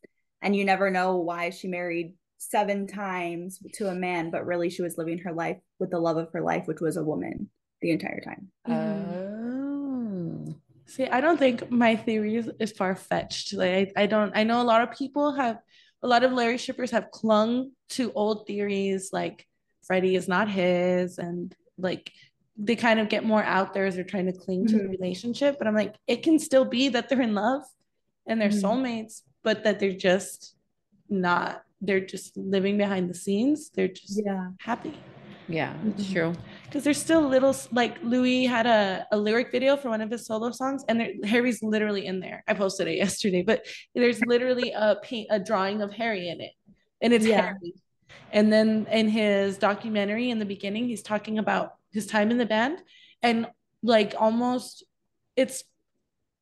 and 0.42 0.56
you 0.56 0.64
never 0.64 0.90
know 0.90 1.18
why 1.18 1.50
she 1.50 1.68
married 1.68 2.14
seven 2.38 2.86
times 2.86 3.60
to 3.74 3.88
a 3.88 3.94
man, 3.94 4.30
but 4.30 4.46
really 4.46 4.68
she 4.68 4.82
was 4.82 4.98
living 4.98 5.18
her 5.18 5.32
life 5.32 5.58
with 5.78 5.90
the 5.90 5.98
love 5.98 6.16
of 6.16 6.32
her 6.32 6.40
life, 6.40 6.66
which 6.66 6.80
was 6.80 6.96
a 6.96 7.04
woman 7.04 7.48
the 7.80 7.90
entire 7.90 8.20
time. 8.20 8.48
Mm-hmm. 8.68 9.10
Oh. 9.12 10.54
See, 10.86 11.06
I 11.06 11.20
don't 11.20 11.38
think 11.38 11.70
my 11.70 11.96
theory 11.96 12.36
is, 12.36 12.50
is 12.58 12.72
far 12.72 12.94
fetched. 12.94 13.54
Like 13.54 13.92
I, 13.96 14.02
I 14.02 14.06
don't 14.06 14.32
I 14.36 14.44
know 14.44 14.60
a 14.60 14.64
lot 14.64 14.82
of 14.82 14.96
people 14.96 15.32
have 15.32 15.58
a 16.02 16.08
lot 16.08 16.24
of 16.24 16.32
Larry 16.32 16.58
shippers 16.58 16.90
have 16.90 17.10
clung 17.10 17.70
to 17.90 18.12
old 18.12 18.46
theories 18.46 19.10
like 19.12 19.46
Freddie 19.87 20.16
is 20.16 20.28
not 20.28 20.49
his 20.49 21.18
and 21.18 21.55
like 21.78 22.11
they 22.57 22.76
kind 22.76 23.01
of 23.01 23.09
get 23.09 23.24
more 23.24 23.43
out 23.43 23.74
there 23.74 23.85
as 23.87 23.97
they're 23.97 24.05
trying 24.05 24.26
to 24.26 24.32
cling 24.32 24.66
to 24.66 24.76
the 24.78 24.85
Mhm. 24.85 24.91
relationship. 24.91 25.59
But 25.59 25.66
I'm 25.66 25.74
like, 25.74 25.97
it 26.07 26.22
can 26.22 26.39
still 26.39 26.64
be 26.64 26.89
that 26.91 27.09
they're 27.09 27.20
in 27.20 27.35
love 27.35 27.62
and 28.26 28.41
they're 28.41 28.49
Mhm. 28.49 28.62
soulmates, 28.62 29.22
but 29.43 29.64
that 29.64 29.80
they're 29.80 29.91
just 29.93 30.55
not, 31.09 31.62
they're 31.80 31.99
just 32.07 32.37
living 32.37 32.78
behind 32.78 33.11
the 33.11 33.14
scenes. 33.14 33.70
They're 33.70 33.89
just 33.89 34.22
Yeah. 34.24 34.51
happy 34.61 34.95
Yeah, 35.47 35.74
it's 35.89 36.05
Mhm. 36.05 36.12
true. 36.12 36.32
because 36.64 36.85
there's 36.85 36.97
still 36.97 37.20
little 37.28 37.55
like 37.70 38.03
Louis 38.03 38.47
had 38.47 38.66
a, 38.66 39.07
a 39.12 39.18
lyric 39.18 39.53
video 39.53 39.76
for 39.76 39.91
one 39.91 40.01
of 40.01 40.11
his 40.11 40.24
solo 40.24 40.51
songs, 40.53 40.85
and 40.89 40.99
there, 40.99 41.12
Harry's 41.24 41.62
literally 41.62 42.07
in 42.07 42.18
there. 42.20 42.43
I 42.49 42.55
posted 42.55 42.89
it 42.89 42.97
yesterday, 43.05 43.43
but 43.43 43.66
there's 43.95 44.24
literally 44.24 44.72
a 44.72 44.97
paint 45.03 45.26
a 45.30 45.39
drawing 45.39 45.82
of 45.82 45.93
Harry 45.93 46.28
in 46.28 46.41
it, 46.41 46.53
and 47.03 47.12
it's 47.12 47.26
Yeah. 47.26 47.43
Harry. 47.43 47.74
And 48.32 48.52
then 48.52 48.86
in 48.90 49.09
his 49.09 49.59
documentary 49.59 50.30
in 50.30 50.38
the 50.38 50.44
beginning, 50.44 50.86
he's 50.88 51.02
talking 51.02 51.38
about 51.38 51.74
his 51.92 52.07
time 52.07 52.30
in 52.30 52.38
the 52.38 52.46
band, 52.46 52.82
and 53.22 53.46
like 53.82 54.14
almost 54.18 54.84
it's 55.36 55.64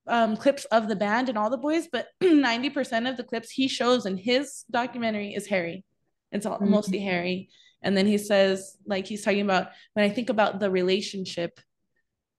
um, 0.07 0.37
clips 0.37 0.65
of 0.67 0.89
the 0.89 0.97
band 0.97 1.29
and 1.29 1.39
all 1.39 1.51
the 1.51 1.57
boys, 1.57 1.89
but 1.91 2.09
90% 2.23 3.09
of 3.09 3.17
the 3.17 3.23
clips 3.25 3.51
he 3.51 3.69
shows 3.69 4.07
in 4.07 4.17
his 4.17 4.65
documentary 4.71 5.35
is 5.35 5.47
Harry. 5.47 5.85
It's 6.33 6.47
all 6.47 6.59
Mhm. 6.59 6.69
mostly 6.69 6.99
Harry. 7.01 7.51
And 7.83 7.97
then 7.97 8.07
he 8.07 8.19
says, 8.19 8.77
like, 8.87 9.07
he's 9.07 9.25
talking 9.25 9.43
about 9.43 9.69
when 9.95 10.05
I 10.05 10.13
think 10.13 10.29
about 10.29 10.61
the 10.61 10.71
relationship 10.71 11.61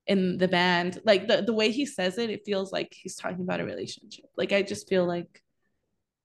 in 0.08 0.38
the 0.38 0.48
band, 0.48 1.02
like 1.06 1.28
the, 1.28 1.42
the 1.42 1.54
way 1.54 1.72
he 1.72 1.86
says 1.86 2.18
it, 2.18 2.30
it 2.30 2.46
feels 2.46 2.72
like 2.72 2.94
he's 2.94 3.16
talking 3.16 3.42
about 3.42 3.62
a 3.62 3.66
relationship. 3.66 4.26
Like, 4.38 4.52
I 4.52 4.62
just 4.62 4.90
feel 4.90 5.06
like 5.06 5.42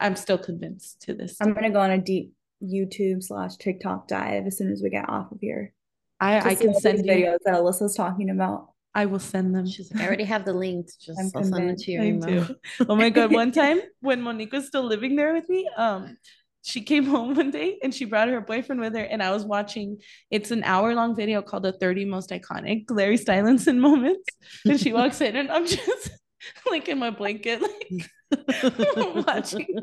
I'm 0.01 0.16
still 0.16 0.38
convinced 0.38 1.03
to 1.03 1.14
this. 1.14 1.36
I'm 1.40 1.53
gonna 1.55 1.70
go 1.70 1.80
on 1.80 1.90
a 1.90 1.99
deep 1.99 2.32
YouTube 2.62 3.22
slash 3.22 3.56
TikTok 3.56 4.09
dive 4.09 4.46
as 4.46 4.59
soon 4.59 4.72
as 4.72 4.82
we 4.82 4.90
get 4.90 5.09
off 5.09 5.32
of 5.32 5.38
here. 5.40 5.72
I, 6.20 6.50
I 6.50 6.54
can 6.54 6.74
send 6.74 6.98
these 6.98 7.06
you, 7.06 7.12
videos 7.12 7.38
that 7.44 7.54
Alyssa's 7.54 7.94
talking 7.94 8.30
about. 8.30 8.70
I 8.94 9.06
will 9.06 9.20
send 9.20 9.54
them. 9.54 9.66
She's 9.66 9.92
I 9.94 10.06
already 10.06 10.24
have 10.24 10.44
the 10.44 10.52
links. 10.52 10.96
Just 11.00 11.20
I'm 11.20 11.30
I'll 11.34 11.44
send 11.44 11.70
it 11.70 11.78
to 11.78 11.92
your 11.92 12.02
email. 12.02 12.48
Oh 12.88 12.96
my 12.96 13.11
god! 13.11 13.32
One 13.32 13.52
time 13.62 13.80
when 14.00 14.22
Monique 14.22 14.52
was 14.52 14.66
still 14.66 14.82
living 14.82 15.14
there 15.14 15.34
with 15.34 15.48
me, 15.48 15.68
um, 15.76 16.16
she 16.62 16.80
came 16.80 17.04
home 17.14 17.34
one 17.34 17.50
day 17.50 17.78
and 17.82 17.94
she 17.94 18.04
brought 18.04 18.28
her 18.28 18.40
boyfriend 18.40 18.80
with 18.80 18.94
her, 18.94 19.04
and 19.04 19.22
I 19.22 19.30
was 19.30 19.44
watching. 19.44 19.98
It's 20.30 20.50
an 20.50 20.64
hour 20.64 20.94
long 20.94 21.14
video 21.14 21.42
called 21.42 21.62
"The 21.62 21.72
30 21.72 22.06
Most 22.06 22.30
Iconic 22.30 22.90
Larry 22.90 23.18
Stylinson 23.18 23.78
Moments," 23.78 24.28
and 24.64 24.80
she 24.80 24.92
walks 24.92 25.20
in, 25.20 25.36
and 25.36 25.50
I'm 25.50 25.66
just 25.66 26.11
like 26.70 26.89
in 26.89 26.99
my 26.99 27.11
blanket, 27.11 27.61
like 27.62 28.11
watching. 29.26 29.80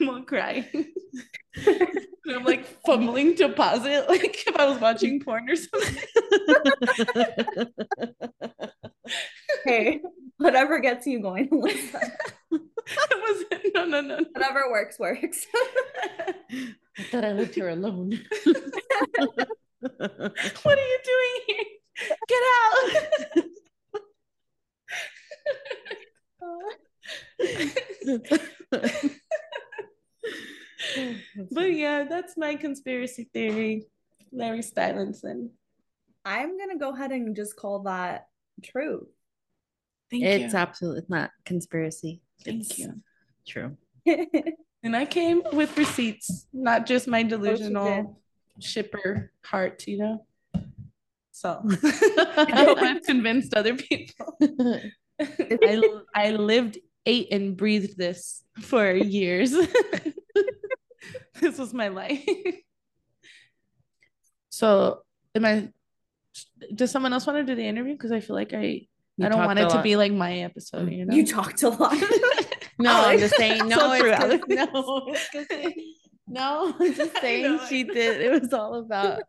I'm 0.00 0.08
all 0.08 0.22
crying. 0.22 0.64
And 2.26 2.36
I'm 2.36 2.44
like 2.44 2.64
fumbling 2.84 3.34
to 3.36 3.48
pause 3.48 3.84
it, 3.84 4.08
like 4.08 4.44
if 4.46 4.56
I 4.56 4.66
was 4.66 4.78
watching 4.80 5.20
porn 5.20 5.48
or 5.48 5.56
something. 5.56 6.02
Hey, 9.64 10.00
whatever 10.38 10.78
gets 10.80 11.06
you 11.06 11.20
going, 11.20 11.48
It 11.52 13.18
was 13.22 13.44
no, 13.74 13.84
no, 13.84 14.00
no. 14.00 14.18
Whatever 14.32 14.70
works, 14.70 14.98
works. 14.98 15.46
I 16.50 17.02
thought 17.10 17.24
I 17.24 17.32
left 17.32 17.54
her 17.56 17.68
alone. 17.68 18.20
What 19.80 20.78
are 20.78 20.88
you 20.88 20.98
doing 21.04 21.40
here? 21.46 21.64
Get 22.28 22.42
out. 23.36 23.44
but 31.52 31.72
yeah, 31.72 32.04
that's 32.04 32.36
my 32.36 32.56
conspiracy 32.56 33.30
theory. 33.32 33.86
Larry 34.32 34.60
Stylinson. 34.60 35.50
I'm 36.24 36.58
gonna 36.58 36.78
go 36.78 36.92
ahead 36.92 37.12
and 37.12 37.34
just 37.34 37.56
call 37.56 37.80
that 37.84 38.26
true. 38.62 39.08
Thank 40.10 40.22
you. 40.22 40.28
it's 40.28 40.54
you. 40.54 40.58
absolutely 40.58 41.04
not 41.08 41.30
conspiracy. 41.44 42.20
Thank 42.44 42.62
It's 42.62 42.78
you. 42.78 42.94
True. 43.46 43.76
And 44.82 44.96
I 44.96 45.04
came 45.04 45.42
with 45.52 45.76
receipts, 45.76 46.46
not 46.52 46.86
just 46.86 47.06
my 47.06 47.20
oh, 47.20 47.28
delusional 47.28 48.20
shipper 48.60 49.30
heart, 49.44 49.86
you 49.86 49.98
know? 49.98 50.26
So 51.32 51.62
I 51.84 52.64
hope 52.64 52.78
I've 52.78 53.02
convinced 53.02 53.54
other 53.54 53.74
people. 53.74 54.38
I, 55.40 55.82
I 56.14 56.30
lived, 56.32 56.78
ate, 57.06 57.28
and 57.32 57.56
breathed 57.56 57.96
this 57.98 58.42
for 58.60 58.90
years. 58.92 59.52
this 61.40 61.58
was 61.58 61.72
my 61.74 61.88
life. 61.88 62.26
So, 64.52 65.02
am 65.34 65.44
I? 65.44 65.68
Does 66.74 66.90
someone 66.90 67.12
else 67.12 67.26
want 67.26 67.38
to 67.38 67.44
do 67.44 67.54
the 67.54 67.66
interview? 67.66 67.94
Because 67.94 68.12
I 68.12 68.20
feel 68.20 68.36
like 68.36 68.52
I, 68.52 68.86
You 69.16 69.26
I 69.26 69.28
don't 69.28 69.38
want 69.38 69.58
a 69.58 69.66
it 69.66 69.70
to 69.70 69.82
be 69.82 69.96
like 69.96 70.12
my 70.12 70.38
episode. 70.40 70.90
You 70.90 71.06
know, 71.06 71.14
You 71.14 71.24
talked 71.26 71.62
a 71.62 71.70
lot. 71.70 71.96
No, 72.78 72.90
I'm 72.92 73.18
just 73.18 73.36
saying. 73.36 73.68
No, 73.68 73.76
So 73.78 73.92
it's 73.92 74.02
true, 74.02 74.10
'cause- 74.12 74.40
no, 74.48 75.02
it's 75.06 75.28
'cause 75.30 75.46
no. 76.26 76.74
I'm 76.78 76.94
just 76.94 77.16
saying 77.20 77.42
know, 77.56 77.66
she 77.68 77.84
did. 77.84 78.20
It 78.20 78.40
was 78.42 78.52
all 78.52 78.74
about. 78.74 79.22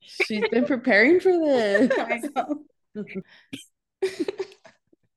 She's 0.00 0.48
been 0.48 0.64
preparing 0.64 1.20
for 1.20 1.32
this. 1.32 1.90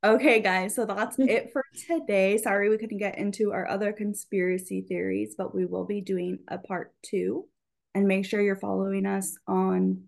I 0.04 0.08
know. 0.08 0.16
Okay, 0.16 0.40
guys, 0.40 0.76
so 0.76 0.86
that's 0.86 1.16
it 1.20 1.52
for 1.52 1.64
today. 1.88 2.38
Sorry 2.38 2.70
we 2.70 2.78
couldn't 2.78 2.98
get 2.98 3.18
into 3.18 3.52
our 3.52 3.68
other 3.68 3.94
conspiracy 3.94 4.82
theories, 4.82 5.36
but 5.38 5.54
we 5.56 5.66
will 5.66 5.86
be 5.86 6.02
doing 6.02 6.40
a 6.48 6.58
part 6.58 6.94
two. 7.04 7.48
And 7.94 8.08
make 8.08 8.26
sure 8.26 8.42
you're 8.42 8.56
following 8.56 9.06
us 9.06 9.38
on 9.48 10.04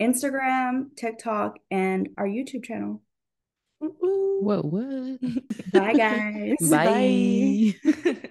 Instagram, 0.00 0.94
TikTok, 0.96 1.58
and 1.70 2.10
our 2.16 2.26
YouTube 2.26 2.64
channel. 2.64 3.02
Ooh. 3.82 4.38
What? 4.40 4.64
What? 4.64 5.20
Bye, 5.72 5.94
guys. 5.94 6.56
Bye. 6.70 7.74
Bye. 7.84 8.16